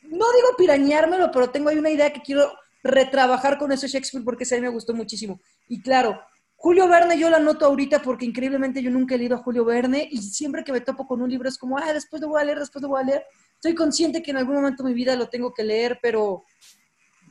no 0.00 0.24
digo 0.32 0.56
pirañármelo, 0.56 1.30
pero 1.30 1.50
tengo 1.50 1.68
ahí 1.68 1.76
una 1.76 1.90
idea 1.90 2.10
que 2.10 2.22
quiero 2.22 2.50
retrabajar 2.82 3.58
con 3.58 3.70
ese 3.70 3.86
Shakespeare 3.86 4.24
porque 4.24 4.44
ese 4.44 4.54
a 4.54 4.60
mí 4.60 4.62
me 4.62 4.72
gustó 4.72 4.94
muchísimo. 4.94 5.38
Y 5.68 5.82
claro, 5.82 6.18
Julio 6.56 6.88
Verne 6.88 7.18
yo 7.18 7.28
lo 7.28 7.36
anoto 7.36 7.66
ahorita 7.66 8.00
porque 8.00 8.24
increíblemente 8.24 8.82
yo 8.82 8.90
nunca 8.90 9.14
he 9.14 9.18
leído 9.18 9.36
a 9.36 9.42
Julio 9.42 9.66
Verne 9.66 10.08
y 10.10 10.22
siempre 10.22 10.64
que 10.64 10.72
me 10.72 10.80
topo 10.80 11.06
con 11.06 11.20
un 11.20 11.28
libro 11.28 11.50
es 11.50 11.58
como, 11.58 11.76
ah, 11.76 11.92
después 11.92 12.22
lo 12.22 12.28
voy 12.28 12.40
a 12.40 12.44
leer, 12.44 12.60
después 12.60 12.82
lo 12.82 12.88
voy 12.88 13.02
a 13.02 13.04
leer. 13.04 13.26
Estoy 13.56 13.74
consciente 13.74 14.22
que 14.22 14.30
en 14.30 14.38
algún 14.38 14.54
momento 14.54 14.82
de 14.82 14.88
mi 14.88 14.94
vida 14.94 15.14
lo 15.16 15.28
tengo 15.28 15.52
que 15.52 15.64
leer, 15.64 15.98
pero, 16.00 16.44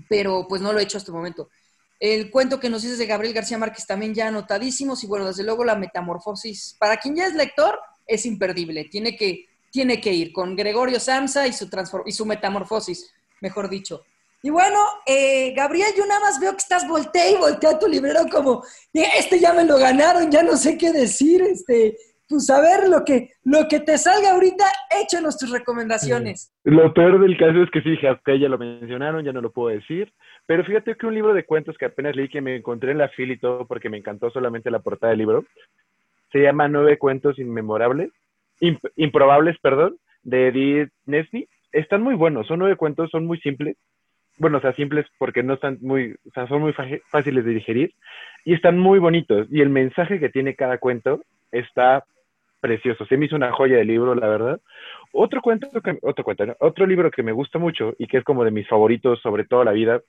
pero 0.07 0.47
pues 0.47 0.61
no 0.61 0.73
lo 0.73 0.79
he 0.79 0.83
hecho 0.83 0.97
hasta 0.97 1.11
el 1.11 1.17
momento. 1.17 1.49
El 1.99 2.29
cuento 2.31 2.59
que 2.59 2.69
nos 2.69 2.81
dices 2.81 2.97
de 2.97 3.05
Gabriel 3.05 3.33
García 3.33 3.57
Márquez 3.57 3.85
también 3.87 4.13
ya 4.13 4.27
anotadísimos 4.27 5.03
y 5.03 5.07
bueno, 5.07 5.25
desde 5.25 5.43
luego 5.43 5.63
la 5.63 5.75
metamorfosis. 5.75 6.75
Para 6.79 6.97
quien 6.97 7.15
ya 7.15 7.27
es 7.27 7.33
lector, 7.33 7.79
es 8.05 8.25
imperdible. 8.25 8.85
Tiene 8.85 9.15
que, 9.15 9.45
tiene 9.71 10.01
que 10.01 10.11
ir 10.11 10.33
con 10.33 10.55
Gregorio 10.55 10.99
Samsa 10.99 11.47
y 11.47 11.53
su, 11.53 11.69
y 12.05 12.11
su 12.11 12.25
metamorfosis, 12.25 13.13
mejor 13.41 13.69
dicho. 13.69 14.03
Y 14.45 14.49
bueno, 14.49 14.77
eh, 15.05 15.53
Gabriel, 15.55 15.93
yo 15.97 16.05
nada 16.05 16.19
más 16.19 16.37
veo 16.37 16.51
que 16.51 16.57
estás 16.57 16.85
voltea 16.85 17.29
y 17.31 17.35
voltea 17.35 17.79
tu 17.79 17.87
librero 17.87 18.25
como, 18.29 18.61
este 18.91 19.39
ya 19.39 19.53
me 19.53 19.63
lo 19.63 19.77
ganaron, 19.77 20.29
ya 20.29 20.43
no 20.43 20.57
sé 20.57 20.77
qué 20.77 20.91
decir, 20.91 21.41
este, 21.41 21.97
pues 22.27 22.49
a 22.49 22.61
ver 22.61 22.89
lo 22.89 23.03
que, 23.03 23.31
lo 23.43 23.67
que 23.69 23.79
te 23.79 23.97
salga 23.97 24.31
ahorita, 24.31 24.65
échanos 25.01 25.37
tus 25.37 25.51
recomendaciones. 25.51 26.53
Lo 26.63 26.93
peor 26.93 27.19
del 27.19 27.37
caso 27.37 27.61
es 27.63 27.69
que 27.69 27.81
sí, 27.81 27.97
ok, 28.05 28.29
ya 28.39 28.49
lo 28.49 28.57
mencionaron, 28.57 29.23
ya 29.23 29.33
no 29.33 29.41
lo 29.41 29.51
puedo 29.51 29.69
decir, 29.69 30.13
pero 30.45 30.63
fíjate 30.63 30.95
que 30.95 31.05
un 31.05 31.15
libro 31.15 31.33
de 31.33 31.45
cuentos 31.45 31.77
que 31.77 31.85
apenas 31.85 32.15
leí, 32.15 32.29
que 32.29 32.41
me 32.41 32.55
encontré 32.55 32.91
en 32.91 32.97
la 32.97 33.09
fila 33.09 33.33
y 33.33 33.37
todo, 33.37 33.65
porque 33.67 33.89
me 33.89 33.97
encantó 33.97 34.29
solamente 34.31 34.71
la 34.71 34.79
portada 34.79 35.11
del 35.11 35.19
libro, 35.19 35.45
se 36.31 36.39
llama 36.39 36.67
Nueve 36.67 36.97
Cuentos 36.97 37.37
Inmemorables, 37.37 38.11
Improbables, 38.95 39.57
perdón, 39.59 39.97
de 40.23 40.47
Edith 40.47 40.89
Nesby. 41.05 41.47
Están 41.71 42.01
muy 42.01 42.15
buenos, 42.15 42.47
son 42.47 42.59
nueve 42.59 42.75
cuentos, 42.75 43.09
son 43.11 43.25
muy 43.25 43.39
simples, 43.39 43.77
bueno, 44.37 44.57
o 44.57 44.61
sea, 44.61 44.73
simples 44.73 45.05
porque 45.17 45.43
no 45.43 45.55
están 45.55 45.77
muy, 45.81 46.15
o 46.27 46.31
sea, 46.33 46.47
son 46.47 46.61
muy 46.61 46.73
fáciles 46.73 47.45
de 47.45 47.51
digerir 47.51 47.93
y 48.45 48.53
están 48.53 48.77
muy 48.79 48.99
bonitos. 48.99 49.47
Y 49.51 49.61
el 49.61 49.69
mensaje 49.69 50.19
que 50.19 50.29
tiene 50.29 50.55
cada 50.55 50.77
cuento 50.77 51.21
está 51.51 52.03
precioso. 52.63 53.05
Se 53.05 53.17
me 53.17 53.25
hizo 53.25 53.35
una 53.35 53.51
joya 53.51 53.77
de 53.77 53.85
libro, 53.85 54.15
la 54.15 54.27
verdad. 54.27 54.61
Otro 55.11 55.41
cuento, 55.41 55.69
otro 56.01 56.23
cuento, 56.23 56.55
otro 56.59 56.85
libro 56.87 57.11
que 57.11 57.21
me 57.21 57.33
gusta 57.33 57.59
mucho 57.59 57.93
y 57.99 58.07
que 58.07 58.17
es 58.17 58.23
como 58.23 58.45
de 58.45 58.51
mis 58.51 58.67
favoritos 58.67 59.19
sobre 59.21 59.43
toda 59.43 59.65
la 59.65 59.73
vida, 59.73 60.01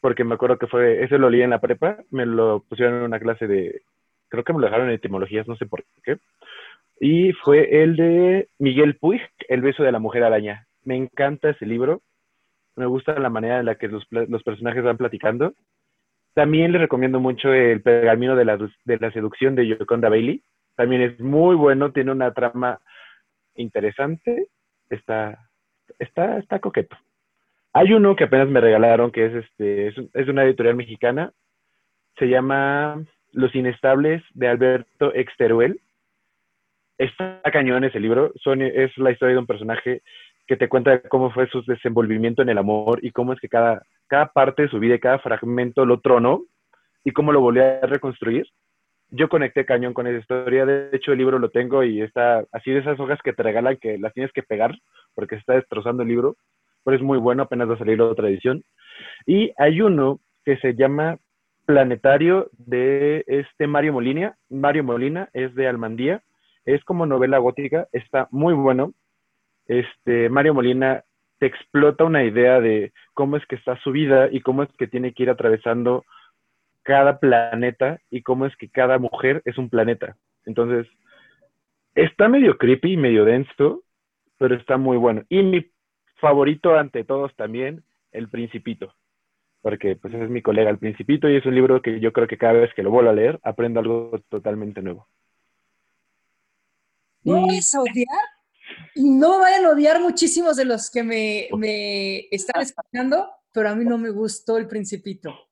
porque 0.00 0.24
me 0.24 0.34
acuerdo 0.34 0.58
que 0.58 0.68
fue, 0.68 1.02
ese 1.02 1.18
lo 1.18 1.28
leí 1.28 1.42
en 1.42 1.50
la 1.50 1.60
prepa, 1.60 1.98
me 2.10 2.24
lo 2.24 2.60
pusieron 2.68 2.98
en 2.98 3.02
una 3.02 3.18
clase 3.18 3.48
de, 3.48 3.82
creo 4.28 4.44
que 4.44 4.52
me 4.52 4.60
lo 4.60 4.66
dejaron 4.66 4.88
en 4.88 4.94
etimologías, 4.94 5.48
no 5.48 5.56
sé 5.56 5.66
por 5.66 5.84
qué. 6.04 6.18
Y 7.00 7.32
fue 7.32 7.82
el 7.82 7.96
de 7.96 8.48
Miguel 8.58 8.96
Puig, 8.96 9.20
El 9.48 9.60
beso 9.60 9.82
de 9.82 9.92
la 9.92 9.98
mujer 9.98 10.22
araña. 10.22 10.66
Me 10.84 10.96
encanta 10.96 11.50
ese 11.50 11.66
libro 11.66 12.00
me 12.76 12.86
gusta 12.86 13.18
la 13.18 13.30
manera 13.30 13.58
en 13.58 13.66
la 13.66 13.76
que 13.76 13.88
los, 13.88 14.06
los 14.10 14.42
personajes 14.42 14.84
van 14.84 14.98
platicando. 14.98 15.54
También 16.34 16.72
les 16.72 16.80
recomiendo 16.82 17.18
mucho 17.18 17.52
el 17.52 17.80
pergamino 17.80 18.36
de 18.36 18.44
la, 18.44 18.58
de 18.84 18.98
la 18.98 19.10
seducción 19.10 19.54
de 19.54 19.66
Yoconda 19.66 20.10
Bailey. 20.10 20.42
También 20.76 21.02
es 21.02 21.20
muy 21.20 21.56
bueno, 21.56 21.92
tiene 21.92 22.12
una 22.12 22.32
trama 22.32 22.80
interesante, 23.54 24.48
está, 24.90 25.48
está, 25.98 26.38
está 26.38 26.58
coqueto. 26.60 26.96
Hay 27.72 27.92
uno 27.92 28.16
que 28.16 28.24
apenas 28.24 28.48
me 28.48 28.60
regalaron, 28.60 29.10
que 29.10 29.26
es, 29.26 29.34
este, 29.34 29.88
es, 29.88 30.28
una 30.28 30.44
editorial 30.44 30.76
mexicana, 30.76 31.32
se 32.18 32.26
llama 32.26 33.02
Los 33.32 33.54
Inestables 33.54 34.22
de 34.34 34.48
Alberto 34.48 35.14
Exteruel. 35.14 35.80
Está 36.98 37.42
cañón 37.52 37.84
ese 37.84 38.00
libro, 38.00 38.32
Son, 38.42 38.62
es 38.62 38.96
la 38.96 39.10
historia 39.10 39.34
de 39.34 39.40
un 39.40 39.46
personaje 39.46 40.02
que 40.46 40.56
te 40.56 40.68
cuenta 40.68 41.02
cómo 41.02 41.30
fue 41.30 41.48
su 41.48 41.62
desenvolvimiento 41.64 42.40
en 42.40 42.48
el 42.48 42.58
amor 42.58 43.00
y 43.02 43.10
cómo 43.10 43.32
es 43.32 43.40
que 43.40 43.48
cada, 43.48 43.82
cada 44.06 44.28
parte 44.28 44.62
de 44.62 44.68
su 44.68 44.78
vida 44.78 44.98
cada 44.98 45.18
fragmento 45.18 45.84
lo 45.84 46.00
tronó 46.00 46.44
y 47.04 47.10
cómo 47.10 47.32
lo 47.32 47.40
volvió 47.40 47.64
a 47.64 47.86
reconstruir. 47.86 48.46
Yo 49.10 49.28
conecté 49.28 49.64
cañón 49.64 49.94
con 49.94 50.06
esa 50.06 50.18
historia, 50.18 50.66
de 50.66 50.90
hecho 50.92 51.12
el 51.12 51.18
libro 51.18 51.38
lo 51.38 51.50
tengo 51.50 51.84
y 51.84 52.02
está 52.02 52.44
así 52.52 52.72
de 52.72 52.80
esas 52.80 52.98
hojas 52.98 53.20
que 53.22 53.32
te 53.32 53.42
regalan 53.42 53.76
que 53.76 53.98
las 53.98 54.12
tienes 54.12 54.32
que 54.32 54.42
pegar 54.42 54.74
porque 55.14 55.36
se 55.36 55.40
está 55.40 55.54
destrozando 55.54 56.02
el 56.02 56.08
libro, 56.08 56.36
pero 56.84 56.96
es 56.96 57.02
muy 57.02 57.18
bueno, 57.18 57.44
apenas 57.44 57.68
va 57.70 57.74
a 57.74 57.78
salir 57.78 58.00
otra 58.00 58.28
edición. 58.28 58.64
Y 59.24 59.52
hay 59.58 59.80
uno 59.80 60.20
que 60.44 60.56
se 60.58 60.74
llama 60.74 61.18
Planetario 61.66 62.50
de 62.52 63.24
este 63.26 63.66
Mario 63.66 63.92
Molina, 63.92 64.36
Mario 64.48 64.84
Molina 64.84 65.28
es 65.32 65.54
de 65.54 65.68
Almandía, 65.68 66.22
es 66.64 66.82
como 66.84 67.06
novela 67.06 67.38
gótica, 67.38 67.86
está 67.92 68.28
muy 68.30 68.54
bueno, 68.54 68.92
este, 69.66 70.28
Mario 70.28 70.54
Molina 70.54 71.02
te 71.38 71.46
explota 71.46 72.04
una 72.04 72.24
idea 72.24 72.60
de 72.60 72.92
cómo 73.14 73.36
es 73.36 73.46
que 73.46 73.56
está 73.56 73.76
su 73.80 73.90
vida 73.92 74.28
y 74.30 74.40
cómo 74.40 74.62
es 74.62 74.68
que 74.78 74.86
tiene 74.86 75.12
que 75.12 75.24
ir 75.24 75.30
atravesando 75.30 76.04
cada 76.86 77.18
planeta 77.18 78.00
y 78.10 78.22
cómo 78.22 78.46
es 78.46 78.56
que 78.56 78.70
cada 78.70 78.98
mujer 78.98 79.42
es 79.44 79.58
un 79.58 79.68
planeta. 79.68 80.16
Entonces, 80.44 80.86
está 81.96 82.28
medio 82.28 82.56
creepy, 82.58 82.92
y 82.92 82.96
medio 82.96 83.24
denso, 83.24 83.82
pero 84.38 84.54
está 84.54 84.76
muy 84.76 84.96
bueno. 84.96 85.24
Y 85.28 85.42
mi 85.42 85.66
favorito 86.20 86.76
ante 86.76 87.02
todos 87.02 87.34
también, 87.34 87.82
El 88.12 88.28
Principito, 88.28 88.94
porque 89.62 89.96
pues 89.96 90.14
es 90.14 90.30
mi 90.30 90.42
colega 90.42 90.70
El 90.70 90.78
Principito 90.78 91.28
y 91.28 91.34
es 91.34 91.44
un 91.44 91.56
libro 91.56 91.82
que 91.82 91.98
yo 91.98 92.12
creo 92.12 92.28
que 92.28 92.38
cada 92.38 92.52
vez 92.52 92.72
que 92.72 92.84
lo 92.84 92.92
vuelvo 92.92 93.10
a 93.10 93.14
leer, 93.14 93.40
aprendo 93.42 93.80
algo 93.80 94.20
totalmente 94.28 94.80
nuevo. 94.80 95.08
¿No 97.24 97.46
es 97.50 97.74
odiar? 97.74 98.06
Y 98.94 99.10
no 99.10 99.40
vayan 99.40 99.64
a 99.64 99.70
odiar 99.70 100.00
muchísimos 100.00 100.56
de 100.56 100.66
los 100.66 100.88
que 100.88 101.02
me, 101.02 101.48
me 101.58 102.28
están 102.30 102.62
escuchando, 102.62 103.28
pero 103.50 103.70
a 103.70 103.74
mí 103.74 103.84
no 103.84 103.98
me 103.98 104.10
gustó 104.10 104.56
el 104.56 104.68
Principito. 104.68 105.45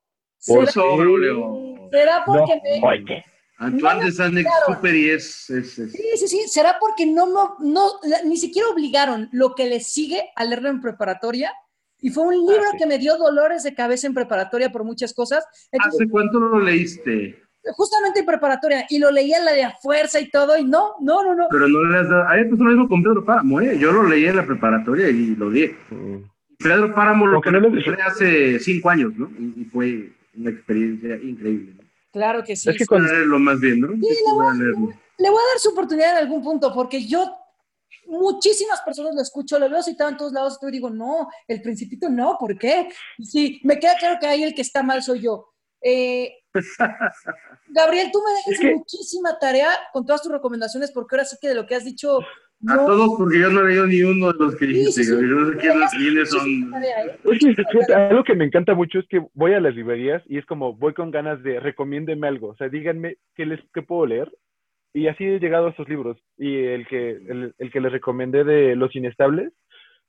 Por 0.47 0.71
¿Será 0.71 2.23
porque 2.25 2.61
me... 2.63 3.25
Antoine 3.57 4.05
de 4.05 4.13
Saint-Exupéry 4.13 5.11
es, 5.11 5.47
Sí, 5.47 5.63
sí, 5.63 6.29
sí. 6.29 6.49
¿Será 6.49 6.77
porque 6.81 7.07
no, 7.07 7.27
no, 7.27 7.57
no, 7.61 7.91
ni 8.25 8.37
siquiera 8.37 8.69
obligaron 8.69 9.29
lo 9.33 9.55
que 9.55 9.67
le 9.67 9.81
sigue 9.81 10.23
a 10.35 10.45
leerlo 10.45 10.71
en 10.71 10.81
preparatoria? 10.81 11.53
Y 12.01 12.11
fue 12.11 12.25
un 12.25 12.35
libro 12.35 12.65
ah, 12.73 12.77
que 12.77 12.87
me 12.87 12.99
dio 12.99 13.17
dolores 13.17 13.63
de 13.63 13.75
cabeza 13.75 14.07
en 14.07 14.15
preparatoria 14.15 14.71
por 14.71 14.85
muchas 14.85 15.15
cosas. 15.15 15.45
¿Hace 15.73 16.09
cuánto 16.09 16.41
lo 16.41 16.61
leíste? 16.61 17.45
justamente 17.73 18.21
en 18.21 18.27
preparatoria, 18.27 18.85
y 18.91 18.99
lo 18.99 19.11
leía 19.11 19.39
en 19.39 19.45
la 19.45 19.53
de 19.53 19.65
a 19.65 19.71
fuerza 19.71 20.21
y 20.21 20.31
todo, 20.31 20.59
y 20.59 20.65
no, 20.65 20.97
no, 21.01 21.25
no, 21.25 21.35
no. 21.35 21.47
Pero 21.51 21.69
no 21.69 21.83
le 21.85 21.99
has 21.99 22.09
dado, 22.09 22.29
a 22.29 22.37
él 22.39 22.51
pasó 22.51 22.63
lo 22.63 22.71
mismo 22.71 22.89
con 22.89 23.03
Pedro 23.03 23.25
Páramo, 23.25 23.61
¿eh? 23.61 23.79
Yo 23.79 23.93
lo 23.93 24.03
leí 24.03 24.27
en 24.27 24.37
la 24.37 24.47
preparatoria 24.47 25.09
y 25.09 25.35
lo 25.35 25.51
di. 25.51 25.69
Mm. 25.91 26.17
Pedro 26.59 26.95
Páramo 26.95 27.27
lo 27.27 27.41
que 27.41 27.51
no 27.51 27.61
hace 28.07 28.59
cinco 28.59 28.91
años, 28.91 29.13
¿no? 29.17 29.31
Y 29.39 29.65
fue 29.65 30.13
una 30.37 30.51
experiencia 30.51 31.17
increíble. 31.17 31.77
Claro 32.13 32.45
que 32.45 32.55
sí. 32.57 32.71
Es 32.71 32.79
que 32.79 32.87
cuando... 32.87 33.13
leerlo 33.13 33.39
más 33.39 33.61
bien, 33.61 33.81
¿no? 33.81 33.89
Sí, 33.89 34.01
le 34.27 34.33
voy, 34.33 34.47
a, 34.47 34.53
le 34.53 35.31
voy 35.31 35.39
a 35.39 35.51
dar 35.53 35.59
su 35.59 35.71
oportunidad 35.71 36.13
en 36.13 36.25
algún 36.25 36.43
punto, 36.43 36.73
porque 36.73 37.05
yo 37.05 37.37
muchísimas 38.07 38.81
personas 38.83 39.15
lo 39.15 39.23
escucho, 39.23 39.59
lo 39.59 39.69
veo 39.69 39.83
citado 39.83 40.11
en 40.11 40.17
todos 40.17 40.33
lados, 40.33 40.59
y 40.63 40.71
digo, 40.71 40.91
no, 40.91 41.29
el 41.49 41.63
principito 41.63 42.09
no, 42.09 42.37
¿por 42.39 42.57
qué? 42.59 42.89
Sí, 43.21 43.61
me 43.65 43.79
queda 43.79 43.97
claro 43.99 44.19
que 44.21 44.27
ahí 44.27 44.43
el 44.43 44.55
que 44.55 44.63
está 44.63 44.83
mal 44.83 45.03
soy 45.03 45.23
yo. 45.23 45.53
Eh, 45.81 46.33
Gabriel, 47.69 48.11
tú 48.13 48.23
me 48.23 48.53
dejas 48.53 48.77
muchísima 48.77 49.39
tarea 49.39 49.69
con 49.93 50.07
todas 50.07 50.23
tus 50.23 50.33
recomendaciones, 50.33 50.93
porque 50.93 51.17
ahora 51.17 51.25
sí 51.25 51.37
que 51.41 51.49
de 51.49 51.55
lo 51.55 51.67
que 51.67 51.75
has 51.75 51.85
dicho. 51.85 52.21
A 52.69 52.77
todos, 52.77 53.11
porque 53.19 53.41
yo 53.41 53.51
no 53.51 53.61
he 53.61 53.69
leído 53.69 53.87
ni 53.87 54.03
uno 54.03 54.33
de 54.33 54.39
los 54.39 54.57
que 54.57 54.67
dijiste. 54.67 55.05
Yo 55.05 55.21
no 55.21 55.53
sé 55.53 55.59
quiénes 55.97 56.31
son. 56.31 56.73
algo 57.95 58.25
que 58.25 58.35
me 58.35 58.45
encanta 58.45 58.75
mucho 58.75 58.99
es 58.99 59.07
que 59.09 59.23
voy 59.35 59.53
a 59.53 59.61
las 59.61 59.75
librerías 59.75 60.23
y 60.27 60.39
es 60.39 60.47
como 60.47 60.75
voy 60.75 60.95
con 60.95 61.11
ganas 61.11 61.43
de 61.43 61.61
recomiéndeme 61.61 62.27
algo. 62.27 62.49
O 62.49 62.57
sea, 62.57 62.69
díganme 62.69 63.17
qué, 63.35 63.47
les, 63.47 63.61
qué 63.73 63.83
puedo 63.83 64.07
leer. 64.07 64.33
Y 64.93 65.09
así 65.09 65.25
he 65.25 65.41
llegado 65.41 65.67
a 65.67 65.71
estos 65.71 65.89
libros. 65.89 66.17
Y 66.39 66.57
el 66.57 66.87
que, 66.87 67.11
el, 67.11 67.55
el 67.59 67.71
que 67.71 67.81
les 67.81 67.93
recomendé 67.93 68.45
de 68.45 68.77
Los 68.77 68.95
Inestables 68.95 69.53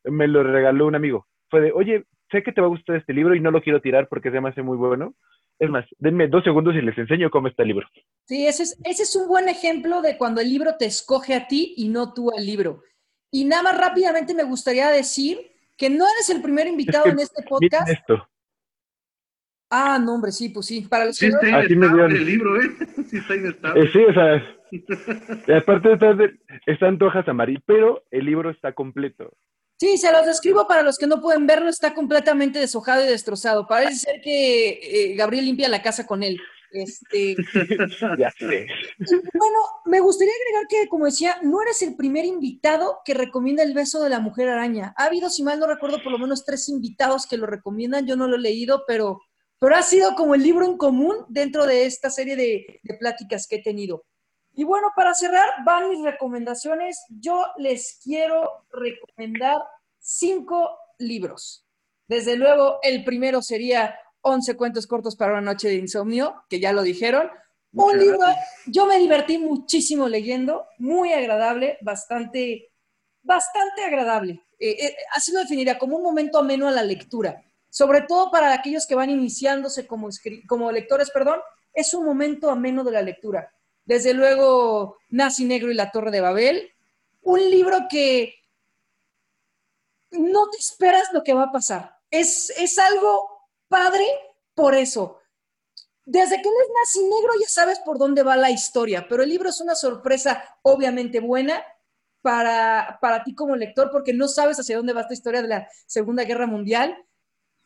me 0.03 0.27
lo 0.27 0.43
regaló 0.43 0.87
un 0.87 0.95
amigo. 0.95 1.27
Fue 1.49 1.61
de, 1.61 1.71
oye, 1.71 2.05
sé 2.31 2.43
que 2.43 2.51
te 2.51 2.61
va 2.61 2.67
a 2.67 2.69
gustar 2.69 2.95
este 2.95 3.13
libro 3.13 3.35
y 3.35 3.39
no 3.39 3.51
lo 3.51 3.61
quiero 3.61 3.81
tirar 3.81 4.07
porque 4.07 4.31
se 4.31 4.39
me 4.41 4.49
hace 4.49 4.61
muy 4.61 4.77
bueno 4.77 5.15
es 5.59 5.69
más, 5.69 5.85
denme 5.97 6.27
dos 6.27 6.43
segundos 6.43 6.75
y 6.75 6.81
les 6.81 6.97
enseño 6.97 7.29
cómo 7.29 7.47
está 7.47 7.63
el 7.63 7.69
libro. 7.69 7.87
Sí, 8.27 8.45
ese 8.47 8.63
es, 8.63 8.77
ese 8.83 9.03
es 9.03 9.15
un 9.15 9.27
buen 9.27 9.47
ejemplo 9.49 10.01
de 10.01 10.17
cuando 10.17 10.41
el 10.41 10.49
libro 10.49 10.75
te 10.77 10.85
escoge 10.85 11.33
a 11.33 11.47
ti 11.47 11.73
y 11.77 11.89
no 11.89 12.13
tú 12.13 12.31
al 12.35 12.45
libro. 12.45 12.83
Y 13.31 13.45
nada 13.45 13.63
más 13.63 13.77
rápidamente 13.77 14.33
me 14.33 14.43
gustaría 14.43 14.89
decir 14.89 15.39
que 15.77 15.89
no 15.89 16.05
eres 16.09 16.29
el 16.29 16.41
primer 16.41 16.67
invitado 16.67 17.07
en 17.07 17.19
este 17.19 17.43
podcast. 17.43 17.89
Esto. 17.89 18.27
Ah, 19.69 19.99
no, 19.99 20.15
hombre, 20.15 20.31
sí, 20.31 20.49
pues 20.49 20.67
sí. 20.67 20.81
Para 20.81 21.05
los 21.05 21.17
sí, 21.17 21.27
está 21.27 21.65
inestable 21.65 22.17
el 22.17 22.25
libro, 22.25 22.61
¿eh? 22.61 22.69
Sí, 23.09 23.17
está 23.17 23.35
inestable. 23.35 23.83
Eh, 23.83 23.89
sí, 23.91 23.99
o 24.03 24.13
sea, 24.13 25.57
aparte 25.57 25.97
de, 25.97 26.39
están 26.65 27.01
hojas 27.01 27.27
amarillas, 27.27 27.63
pero 27.65 28.03
el 28.11 28.25
libro 28.25 28.49
está 28.49 28.73
completo. 28.73 29.33
Sí, 29.77 29.97
se 29.97 30.11
los 30.11 30.25
describo 30.25 30.67
para 30.67 30.83
los 30.83 30.97
que 30.97 31.07
no 31.07 31.21
pueden 31.21 31.45
verlo, 31.47 31.69
está 31.69 31.93
completamente 31.93 32.59
deshojado 32.59 33.03
y 33.03 33.07
destrozado. 33.07 33.67
Parece 33.67 33.97
ser 33.97 34.21
que 34.21 34.69
eh, 34.81 35.15
Gabriel 35.15 35.45
limpia 35.45 35.67
la 35.67 35.81
casa 35.81 36.05
con 36.05 36.23
él. 36.23 36.39
Este... 36.71 37.35
ya 38.17 38.31
sé. 38.31 38.67
Bueno, 38.97 39.59
me 39.85 39.99
gustaría 39.99 40.33
agregar 40.33 40.67
que, 40.69 40.87
como 40.87 41.05
decía, 41.05 41.37
no 41.41 41.61
eres 41.61 41.81
el 41.81 41.95
primer 41.95 42.25
invitado 42.25 42.99
que 43.03 43.13
recomienda 43.13 43.63
el 43.63 43.73
beso 43.73 44.01
de 44.01 44.09
la 44.09 44.19
mujer 44.19 44.49
araña. 44.49 44.93
Ha 44.97 45.05
habido, 45.05 45.29
si 45.29 45.43
mal 45.43 45.59
no 45.59 45.67
recuerdo, 45.67 46.01
por 46.01 46.11
lo 46.11 46.19
menos 46.19 46.45
tres 46.45 46.69
invitados 46.69 47.27
que 47.27 47.37
lo 47.37 47.45
recomiendan. 47.45 48.05
Yo 48.05 48.15
no 48.15 48.27
lo 48.27 48.37
he 48.37 48.39
leído, 48.39 48.83
pero 48.87 49.21
pero 49.59 49.75
ha 49.75 49.83
sido 49.83 50.15
como 50.15 50.35
el 50.35 50.43
libro 50.43 50.65
en 50.65 50.77
común 50.77 51.15
dentro 51.29 51.65
de 51.65 51.85
esta 51.85 52.09
serie 52.09 52.35
de, 52.35 52.81
de 52.83 52.93
pláticas 52.95 53.47
que 53.47 53.57
he 53.57 53.63
tenido. 53.63 54.05
Y 54.55 54.63
bueno, 54.63 54.87
para 54.95 55.13
cerrar, 55.13 55.49
van 55.65 55.89
mis 55.89 56.01
recomendaciones. 56.01 57.03
Yo 57.09 57.45
les 57.57 57.99
quiero 58.01 58.65
recomendar 58.71 59.61
cinco 59.99 60.77
libros. 60.97 61.65
Desde 62.07 62.37
luego, 62.37 62.79
el 62.81 63.03
primero 63.03 63.41
sería 63.41 63.99
11 64.21 64.55
cuentos 64.55 64.87
cortos 64.87 65.15
para 65.15 65.33
una 65.33 65.41
noche 65.41 65.67
de 65.67 65.75
insomnio, 65.75 66.43
que 66.49 66.59
ya 66.59 66.71
lo 66.71 66.83
dijeron. 66.83 67.29
Un 67.73 67.99
libro, 67.99 68.25
yo 68.67 68.85
me 68.85 68.97
divertí 68.97 69.37
muchísimo 69.37 70.07
leyendo, 70.07 70.65
muy 70.77 71.11
agradable, 71.11 71.77
bastante, 71.81 72.71
bastante 73.21 73.83
agradable. 73.83 74.45
Eh, 74.57 74.85
eh, 74.85 74.95
así 75.13 75.33
lo 75.33 75.39
definiría 75.39 75.77
como 75.77 75.97
un 75.97 76.03
momento 76.03 76.37
ameno 76.37 76.69
a 76.69 76.71
la 76.71 76.83
lectura, 76.83 77.43
sobre 77.69 78.03
todo 78.03 78.31
para 78.31 78.53
aquellos 78.53 78.87
que 78.87 78.95
van 78.95 79.09
iniciándose 79.09 79.85
como, 79.85 80.07
como 80.47 80.71
lectores, 80.71 81.11
perdón, 81.11 81.41
es 81.73 81.93
un 81.93 82.05
momento 82.05 82.49
ameno 82.49 82.85
de 82.85 82.91
la 82.91 83.01
lectura. 83.01 83.51
Desde 83.85 84.13
luego, 84.13 84.97
Nazi 85.09 85.45
Negro 85.45 85.71
y 85.71 85.75
la 85.75 85.91
Torre 85.91 86.11
de 86.11 86.21
Babel, 86.21 86.71
un 87.21 87.39
libro 87.39 87.77
que 87.89 88.35
no 90.11 90.49
te 90.49 90.57
esperas 90.57 91.13
lo 91.13 91.23
que 91.23 91.33
va 91.33 91.43
a 91.43 91.51
pasar. 91.51 91.97
Es, 92.09 92.49
es 92.57 92.77
algo 92.79 93.29
padre 93.67 94.05
por 94.53 94.75
eso. 94.75 95.19
Desde 96.05 96.41
que 96.41 96.49
lees 96.49 96.69
Nazi 96.79 97.03
Negro 97.03 97.33
ya 97.39 97.47
sabes 97.47 97.79
por 97.79 97.97
dónde 97.97 98.23
va 98.23 98.37
la 98.37 98.51
historia, 98.51 99.07
pero 99.09 99.23
el 99.23 99.29
libro 99.29 99.49
es 99.49 99.59
una 99.59 99.75
sorpresa 99.75 100.43
obviamente 100.61 101.19
buena 101.19 101.63
para, 102.21 102.97
para 103.01 103.23
ti 103.23 103.35
como 103.35 103.55
lector 103.55 103.91
porque 103.91 104.13
no 104.13 104.27
sabes 104.27 104.59
hacia 104.59 104.77
dónde 104.77 104.93
va 104.93 105.01
esta 105.01 105.13
historia 105.13 105.41
de 105.41 105.47
la 105.47 105.67
Segunda 105.85 106.23
Guerra 106.23 106.47
Mundial. 106.47 106.95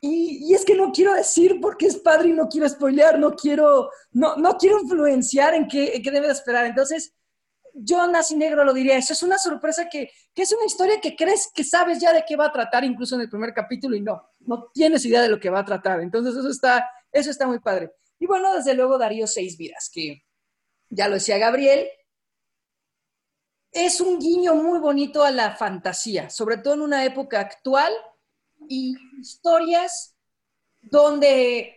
Y, 0.01 0.53
es 0.53 0.63
que 0.63 0.75
no 0.75 0.91
quiero 0.91 1.13
decir 1.13 1.59
porque 1.61 1.87
es 1.87 1.97
padre 1.97 2.29
y 2.29 2.33
no 2.33 2.47
quiero 2.47 2.69
spoilear, 2.69 3.19
no 3.19 3.35
quiero, 3.35 3.91
no, 4.11 4.37
no 4.37 4.57
quiero 4.57 4.79
influenciar 4.79 5.53
en 5.53 5.67
qué, 5.67 5.95
en 5.95 6.01
qué 6.01 6.11
debes 6.11 6.31
esperar. 6.31 6.65
Entonces, 6.65 7.13
yo 7.73 8.07
Nazi 8.07 8.35
Negro 8.35 8.63
lo 8.63 8.73
diría, 8.73 8.97
eso 8.97 9.13
es 9.13 9.23
una 9.23 9.37
sorpresa 9.37 9.89
que, 9.89 10.09
que, 10.33 10.43
es 10.43 10.53
una 10.53 10.65
historia 10.65 11.01
que 11.01 11.15
crees 11.15 11.49
que 11.53 11.63
sabes 11.63 11.99
ya 11.99 12.13
de 12.13 12.23
qué 12.25 12.35
va 12.37 12.45
a 12.45 12.51
tratar, 12.51 12.83
incluso 12.83 13.15
en 13.15 13.21
el 13.21 13.29
primer 13.29 13.53
capítulo, 13.53 13.95
y 13.95 14.01
no, 14.01 14.21
no 14.39 14.69
tienes 14.73 15.05
idea 15.05 15.21
de 15.21 15.29
lo 15.29 15.39
que 15.39 15.49
va 15.49 15.59
a 15.59 15.65
tratar. 15.65 15.99
Entonces 15.99 16.35
eso 16.35 16.49
está, 16.49 16.89
eso 17.11 17.29
está 17.29 17.45
muy 17.45 17.59
padre. 17.59 17.91
Y 18.19 18.25
bueno, 18.25 18.55
desde 18.55 18.73
luego 18.73 18.97
Darío 18.97 19.27
Seis 19.27 19.57
Vidas, 19.57 19.89
que 19.93 20.23
ya 20.89 21.07
lo 21.07 21.15
decía 21.15 21.37
Gabriel, 21.37 21.87
es 23.71 24.01
un 24.01 24.19
guiño 24.19 24.55
muy 24.55 24.79
bonito 24.79 25.23
a 25.23 25.31
la 25.31 25.55
fantasía, 25.55 26.29
sobre 26.29 26.57
todo 26.57 26.73
en 26.73 26.81
una 26.81 27.05
época 27.05 27.39
actual 27.39 27.93
y 28.70 28.95
historias 29.20 30.15
donde 30.82 31.76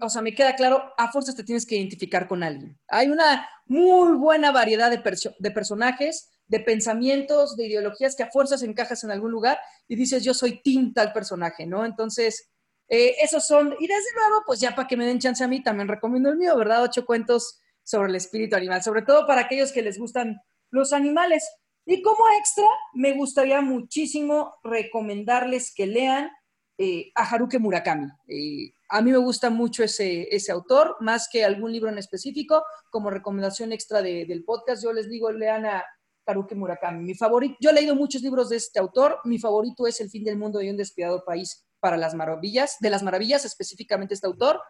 o 0.00 0.08
sea, 0.08 0.22
me 0.22 0.34
queda 0.34 0.56
claro, 0.56 0.92
a 0.96 1.12
fuerzas 1.12 1.36
te 1.36 1.44
tienes 1.44 1.64
que 1.64 1.76
identificar 1.76 2.26
con 2.26 2.42
alguien. 2.42 2.78
Hay 2.88 3.08
una 3.08 3.48
muy 3.66 4.16
buena 4.16 4.50
variedad 4.50 4.90
de, 4.90 5.00
de 5.38 5.50
personajes, 5.52 6.30
de 6.48 6.60
pensamientos, 6.60 7.56
de 7.56 7.66
ideologías 7.66 8.16
que 8.16 8.24
a 8.24 8.30
fuerzas 8.30 8.62
encajas 8.62 9.04
en 9.04 9.12
algún 9.12 9.30
lugar 9.30 9.58
y 9.86 9.96
dices, 9.96 10.24
yo 10.24 10.34
soy 10.34 10.60
Tim 10.60 10.92
tal 10.92 11.12
personaje, 11.12 11.66
¿no? 11.66 11.84
Entonces, 11.84 12.50
eh, 12.88 13.14
esos 13.22 13.46
son, 13.46 13.74
y 13.78 13.86
desde 13.86 14.08
luego, 14.16 14.42
pues 14.44 14.60
ya 14.60 14.74
para 14.74 14.88
que 14.88 14.96
me 14.96 15.06
den 15.06 15.20
chance 15.20 15.42
a 15.44 15.48
mí, 15.48 15.62
también 15.62 15.88
recomiendo 15.88 16.30
el 16.30 16.36
mío, 16.36 16.56
¿verdad? 16.56 16.82
Ocho 16.82 17.06
cuentos 17.06 17.60
sobre 17.84 18.08
el 18.08 18.16
espíritu 18.16 18.56
animal, 18.56 18.82
sobre 18.82 19.02
todo 19.02 19.26
para 19.26 19.42
aquellos 19.42 19.72
que 19.72 19.82
les 19.82 19.98
gustan 19.98 20.40
los 20.70 20.92
animales. 20.92 21.48
Y 21.86 22.00
como 22.02 22.24
extra, 22.38 22.66
me 22.94 23.12
gustaría 23.12 23.60
muchísimo 23.60 24.54
recomendarles 24.62 25.72
que 25.74 25.86
lean 25.86 26.30
eh, 26.78 27.12
a 27.14 27.22
Haruki 27.22 27.58
Murakami. 27.58 28.08
Eh, 28.26 28.72
a 28.88 29.02
mí 29.02 29.12
me 29.12 29.18
gusta 29.18 29.50
mucho 29.50 29.84
ese, 29.84 30.28
ese 30.34 30.50
autor, 30.50 30.96
más 31.00 31.28
que 31.30 31.44
algún 31.44 31.72
libro 31.72 31.90
en 31.90 31.98
específico. 31.98 32.64
Como 32.90 33.10
recomendación 33.10 33.72
extra 33.72 34.02
del 34.02 34.44
podcast, 34.44 34.82
yo 34.82 34.92
les 34.92 35.08
digo, 35.10 35.30
lean 35.30 35.66
a 35.66 35.84
Haruki 36.26 36.54
Murakami. 36.54 37.04
Mi 37.04 37.14
favorito, 37.14 37.56
yo 37.60 37.70
he 37.70 37.74
leído 37.74 37.94
muchos 37.94 38.22
libros 38.22 38.48
de 38.48 38.56
este 38.56 38.78
autor. 38.78 39.20
Mi 39.24 39.38
favorito 39.38 39.86
es 39.86 40.00
El 40.00 40.10
fin 40.10 40.24
del 40.24 40.38
mundo 40.38 40.62
y 40.62 40.70
un 40.70 40.76
despiadado 40.76 41.24
país 41.24 41.66
para 41.80 41.96
las 41.96 42.14
maravillas, 42.14 42.76
de 42.80 42.90
las 42.90 43.02
maravillas, 43.02 43.44
específicamente 43.44 44.14
este 44.14 44.26
autor. 44.26 44.60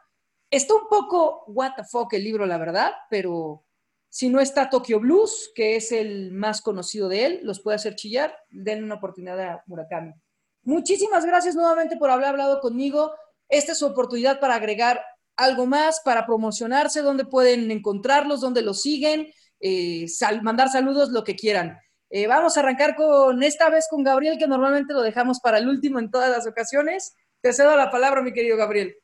Está 0.51 0.75
un 0.75 0.89
poco 0.89 1.45
what 1.47 1.73
the 1.77 1.85
fuck 1.85 2.13
el 2.13 2.25
libro, 2.25 2.45
la 2.45 2.59
verdad, 2.59 2.93
pero 3.09 3.65
si 4.15 4.29
no 4.29 4.39
está 4.39 4.71
Tokyo 4.71 5.01
Blues, 5.01 5.51
que 5.57 5.75
es 5.75 5.91
el 5.91 6.31
más 6.31 6.63
conocido 6.63 7.09
de 7.09 7.27
él, 7.27 7.41
los 7.43 7.59
puede 7.59 7.75
hacer 7.75 7.97
chillar, 7.97 8.33
den 8.49 8.85
una 8.85 8.95
oportunidad 8.95 9.41
a 9.41 9.65
Murakami. 9.67 10.13
Muchísimas 10.63 11.27
gracias 11.27 11.57
nuevamente 11.57 11.97
por 11.97 12.11
haber 12.11 12.27
hablado 12.27 12.61
conmigo. 12.61 13.13
Esta 13.49 13.73
es 13.73 13.79
su 13.79 13.87
oportunidad 13.87 14.39
para 14.39 14.55
agregar 14.55 15.05
algo 15.37 15.67
más, 15.67 16.01
para 16.05 16.27
promocionarse, 16.27 17.03
dónde 17.03 17.25
pueden 17.25 17.73
encontrarlos, 17.73 18.41
dónde 18.41 18.63
los 18.63 18.83
siguen, 18.83 19.33
eh, 19.59 20.07
mandar 20.43 20.69
saludos, 20.69 21.09
lo 21.09 21.25
que 21.25 21.35
quieran. 21.35 21.77
Eh, 22.09 22.29
vamos 22.29 22.57
a 22.57 22.61
arrancar 22.61 22.95
con 22.95 23.43
esta 23.43 23.69
vez 23.69 23.89
con 23.91 24.05
Gabriel, 24.05 24.39
que 24.39 24.47
normalmente 24.47 24.95
lo 24.95 25.03
dejamos 25.03 25.41
para 25.41 25.59
el 25.59 25.67
último 25.67 25.99
en 25.99 26.13
todas 26.13 26.31
las 26.31 26.47
ocasiones. 26.47 27.17
Te 27.41 27.53
cedo 27.53 27.77
la 27.77 27.91
palabra, 27.91 28.23
mi 28.23 28.33
querido 28.33 28.57
Gabriel. 28.57 28.95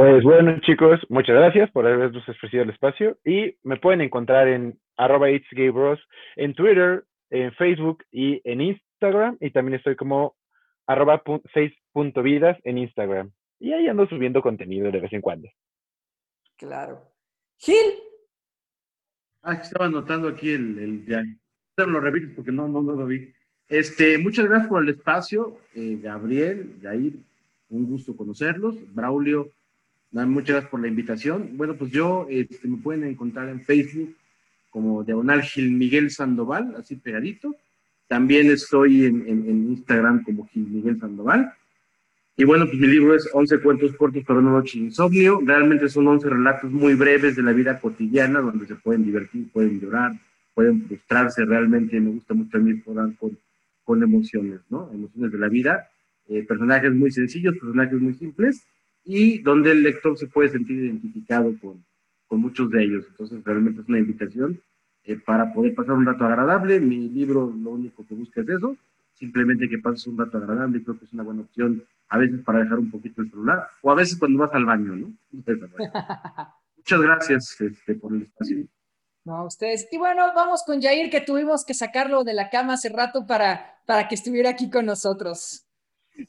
Pues 0.00 0.24
bueno, 0.24 0.58
chicos, 0.60 0.98
muchas 1.10 1.36
gracias 1.36 1.70
por 1.72 1.86
habernos 1.86 2.26
ofrecido 2.26 2.62
el 2.62 2.70
espacio 2.70 3.18
y 3.22 3.58
me 3.62 3.76
pueden 3.76 4.00
encontrar 4.00 4.48
en 4.48 4.80
arroba 4.96 5.28
en 5.28 6.54
Twitter, 6.54 7.04
en 7.28 7.52
Facebook 7.52 8.02
y 8.10 8.40
en 8.50 8.62
Instagram 8.62 9.36
y 9.42 9.50
también 9.50 9.74
estoy 9.74 9.96
como 9.96 10.36
arroba 10.86 11.22
6.vidas 11.22 12.56
en 12.64 12.78
Instagram. 12.78 13.30
Y 13.58 13.74
ahí 13.74 13.88
ando 13.88 14.08
subiendo 14.08 14.40
contenido 14.40 14.90
de 14.90 15.00
vez 15.00 15.12
en 15.12 15.20
cuando. 15.20 15.50
Claro. 16.56 17.02
Gil. 17.58 17.92
Ah, 19.42 19.52
estaba 19.52 19.84
anotando 19.84 20.28
aquí 20.28 20.48
el, 20.48 20.78
el 20.78 21.04
ya. 21.04 21.22
Lo 21.76 22.00
repites 22.00 22.30
porque 22.34 22.52
no, 22.52 22.66
no, 22.68 22.80
lo 22.80 23.04
vi. 23.04 23.34
Este, 23.68 24.16
muchas 24.16 24.46
gracias 24.46 24.70
por 24.70 24.82
el 24.82 24.88
espacio, 24.88 25.58
eh, 25.74 25.98
Gabriel, 26.02 26.78
Jair, 26.80 27.16
un 27.68 27.84
gusto 27.84 28.16
conocerlos. 28.16 28.76
Braulio, 28.94 29.50
muchas 30.12 30.50
gracias 30.50 30.70
por 30.70 30.80
la 30.80 30.88
invitación. 30.88 31.56
Bueno, 31.56 31.74
pues 31.74 31.90
yo 31.90 32.26
este, 32.28 32.66
me 32.66 32.78
pueden 32.78 33.04
encontrar 33.04 33.48
en 33.48 33.60
Facebook 33.60 34.16
como 34.70 35.04
Diagonal 35.04 35.42
Gil 35.42 35.72
Miguel 35.72 36.10
Sandoval, 36.10 36.74
así 36.76 36.96
pegadito. 36.96 37.56
También 38.08 38.50
estoy 38.50 39.04
en, 39.04 39.28
Instagram 39.70 40.24
como 40.24 40.46
Gil 40.48 40.66
Miguel 40.66 40.98
Sandoval. 40.98 41.52
Y 42.36 42.44
bueno, 42.44 42.66
pues 42.66 42.78
mi 42.78 42.86
libro 42.86 43.14
es 43.14 43.28
11 43.32 43.60
cuentos 43.60 43.94
cortos 43.96 44.24
para 44.24 44.40
una 44.40 44.52
noche 44.52 44.78
insomnio. 44.78 45.40
Realmente 45.44 45.88
son 45.88 46.08
11 46.08 46.28
relatos 46.28 46.70
muy 46.70 46.94
breves 46.94 47.36
de 47.36 47.42
la 47.42 47.52
vida 47.52 47.78
cotidiana 47.78 48.40
donde 48.40 48.66
se 48.66 48.76
pueden 48.76 49.04
divertir, 49.04 49.50
pueden 49.52 49.80
llorar, 49.80 50.12
pueden 50.54 50.86
frustrarse. 50.86 51.44
Realmente 51.44 52.00
me 52.00 52.10
gusta 52.10 52.34
mucho 52.34 52.56
a 52.56 52.60
mí 52.60 52.72
explorar 52.72 53.14
con, 53.16 53.36
con 53.84 54.02
emociones, 54.02 54.60
¿no? 54.70 54.90
Emociones 54.92 55.32
de 55.32 55.38
la 55.38 55.48
vida. 55.48 55.88
Eh, 56.28 56.44
personajes 56.44 56.92
muy 56.92 57.10
sencillos, 57.10 57.58
personajes 57.58 58.00
muy 58.00 58.14
simples 58.14 58.64
y 59.12 59.38
donde 59.38 59.72
el 59.72 59.82
lector 59.82 60.16
se 60.16 60.28
puede 60.28 60.50
sentir 60.50 60.84
identificado 60.84 61.52
con, 61.60 61.84
con 62.28 62.40
muchos 62.40 62.70
de 62.70 62.84
ellos. 62.84 63.04
Entonces, 63.10 63.42
realmente 63.42 63.80
es 63.80 63.88
una 63.88 63.98
invitación 63.98 64.60
eh, 65.02 65.16
para 65.16 65.52
poder 65.52 65.74
pasar 65.74 65.94
un 65.94 66.06
rato 66.06 66.24
agradable. 66.24 66.78
Mi 66.78 67.08
libro 67.08 67.52
lo 67.60 67.70
único 67.70 68.06
que 68.06 68.14
busca 68.14 68.40
es 68.40 68.48
eso, 68.48 68.76
simplemente 69.14 69.68
que 69.68 69.78
pases 69.78 70.06
un 70.06 70.16
rato 70.16 70.38
agradable 70.38 70.78
y 70.78 70.84
creo 70.84 70.96
que 70.96 71.06
es 71.06 71.12
una 71.12 71.24
buena 71.24 71.42
opción 71.42 71.82
a 72.08 72.18
veces 72.18 72.40
para 72.42 72.60
dejar 72.60 72.78
un 72.78 72.88
poquito 72.88 73.22
el 73.22 73.30
celular 73.30 73.66
o 73.82 73.90
a 73.90 73.96
veces 73.96 74.16
cuando 74.16 74.38
vas 74.38 74.54
al 74.54 74.64
baño, 74.64 74.94
¿no? 74.94 75.12
Muchas 76.76 77.00
gracias 77.00 77.60
este, 77.60 77.94
por 77.96 78.14
el 78.14 78.22
espacio. 78.22 78.64
No, 79.24 79.44
ustedes. 79.44 79.88
Y 79.90 79.98
bueno, 79.98 80.22
vamos 80.36 80.62
con 80.64 80.80
Jair, 80.80 81.10
que 81.10 81.20
tuvimos 81.20 81.64
que 81.64 81.74
sacarlo 81.74 82.22
de 82.22 82.34
la 82.34 82.48
cama 82.48 82.74
hace 82.74 82.88
rato 82.88 83.26
para, 83.26 83.80
para 83.86 84.06
que 84.06 84.14
estuviera 84.14 84.50
aquí 84.50 84.70
con 84.70 84.86
nosotros. 84.86 85.66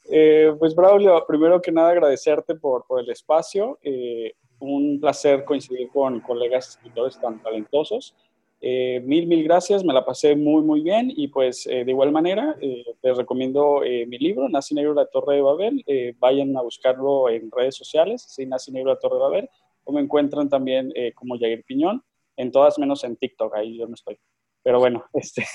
Eh, 0.10 0.54
pues 0.60 0.76
Braulio, 0.76 1.24
primero 1.28 1.62
que 1.62 1.72
nada 1.72 1.90
agradecerte 1.90 2.56
por, 2.56 2.86
el 3.00 3.10
espacio. 3.10 3.80
Eh, 3.82 4.34
un 4.60 5.00
placer 5.00 5.44
coincidir 5.44 5.90
con 5.90 6.20
colegas 6.20 6.70
escritores 6.70 7.20
tan 7.20 7.42
talentosos. 7.42 8.16
Eh, 8.64 9.02
mil, 9.04 9.26
mil 9.26 9.44
gracias, 9.44 9.84
me 9.84 9.94
la 9.94 10.06
pasé 10.06 10.36
muy, 10.36 10.62
muy 10.62 10.82
bien 10.82 11.12
y 11.16 11.30
pues 11.30 11.66
eh, 11.66 11.84
de 11.84 11.92
igual 11.92 12.12
manera 12.12 12.56
les 12.62 13.18
recomiendo 13.18 13.82
mi 13.82 14.20
libro, 14.20 14.48
Nazi 14.50 14.76
Negro 14.76 14.94
la 14.94 15.08
Torre 15.08 15.38
de 15.38 15.42
Babel, 15.42 15.84
vayan 16.20 16.56
a 16.56 16.62
buscarlo 16.62 17.28
en 17.28 17.50
redes 17.50 17.76
sociales, 17.76 18.22
sí, 18.22 18.46
Nazi 18.46 18.72
Negro 18.72 18.92
la 18.92 19.00
Torre 19.00 19.16
de 19.16 19.22
Babel, 19.22 19.50
o 19.84 19.92
me 19.92 20.02
encuentran 20.02 20.48
también 20.48 20.94
como 21.16 21.40
Jair 21.40 21.64
Piñón, 21.64 22.04
en 22.38 22.52
todas 22.52 22.78
menos 22.78 23.04
en 23.04 23.16
TikTok, 23.16 23.56
ahí 23.56 23.80
yo 23.80 23.88
no 23.88 23.96
estoy. 23.96 24.20
Pero 24.64 24.80
bueno, 24.80 25.04
este... 25.14 25.46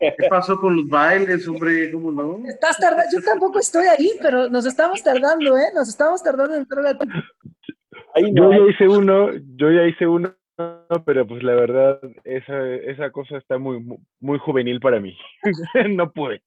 ¿Qué 0.00 0.28
pasó 0.28 0.58
con 0.60 0.76
los 0.76 0.88
bailes, 0.88 1.46
hombre? 1.48 1.90
¿Cómo 1.92 2.12
no? 2.12 2.48
Estás 2.48 2.78
tardando, 2.78 3.10
yo 3.12 3.22
tampoco 3.22 3.58
estoy 3.58 3.86
ahí, 3.86 4.12
pero 4.20 4.48
nos 4.48 4.66
estamos 4.66 5.02
tardando, 5.02 5.56
¿eh? 5.56 5.70
Nos 5.74 5.88
estamos 5.88 6.22
tardando 6.22 6.54
en 6.54 6.60
entrar 6.60 6.86
a 6.86 6.98
yo 8.32 8.50
ya 8.52 8.58
hice 8.70 8.88
uno, 8.88 9.30
yo 9.56 9.72
ya 9.72 9.86
hice 9.86 10.06
uno 10.06 10.34
pero 11.04 11.26
pues 11.26 11.42
la 11.42 11.54
verdad, 11.54 12.00
esa, 12.22 12.64
esa 12.74 13.10
cosa 13.10 13.38
está 13.38 13.58
muy, 13.58 13.84
muy 14.20 14.38
juvenil 14.38 14.80
para 14.80 15.00
mí. 15.00 15.16
no 15.90 16.12
pude. 16.12 16.42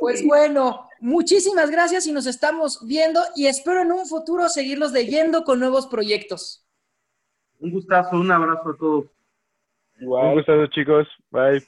Pues 0.00 0.26
bueno, 0.26 0.88
muchísimas 1.00 1.70
gracias 1.70 2.06
y 2.06 2.12
nos 2.12 2.26
estamos 2.26 2.84
viendo 2.86 3.20
y 3.36 3.46
espero 3.46 3.82
en 3.82 3.92
un 3.92 4.06
futuro 4.06 4.48
seguirlos 4.48 4.92
leyendo 4.92 5.44
con 5.44 5.60
nuevos 5.60 5.86
proyectos. 5.86 6.66
Un 7.60 7.70
gustazo, 7.70 8.16
un 8.16 8.32
abrazo 8.32 8.70
a 8.70 8.76
todos. 8.76 9.04
Un 10.02 10.34
gustazo, 10.34 10.66
chicos. 10.68 11.08
Bye. 11.30 11.62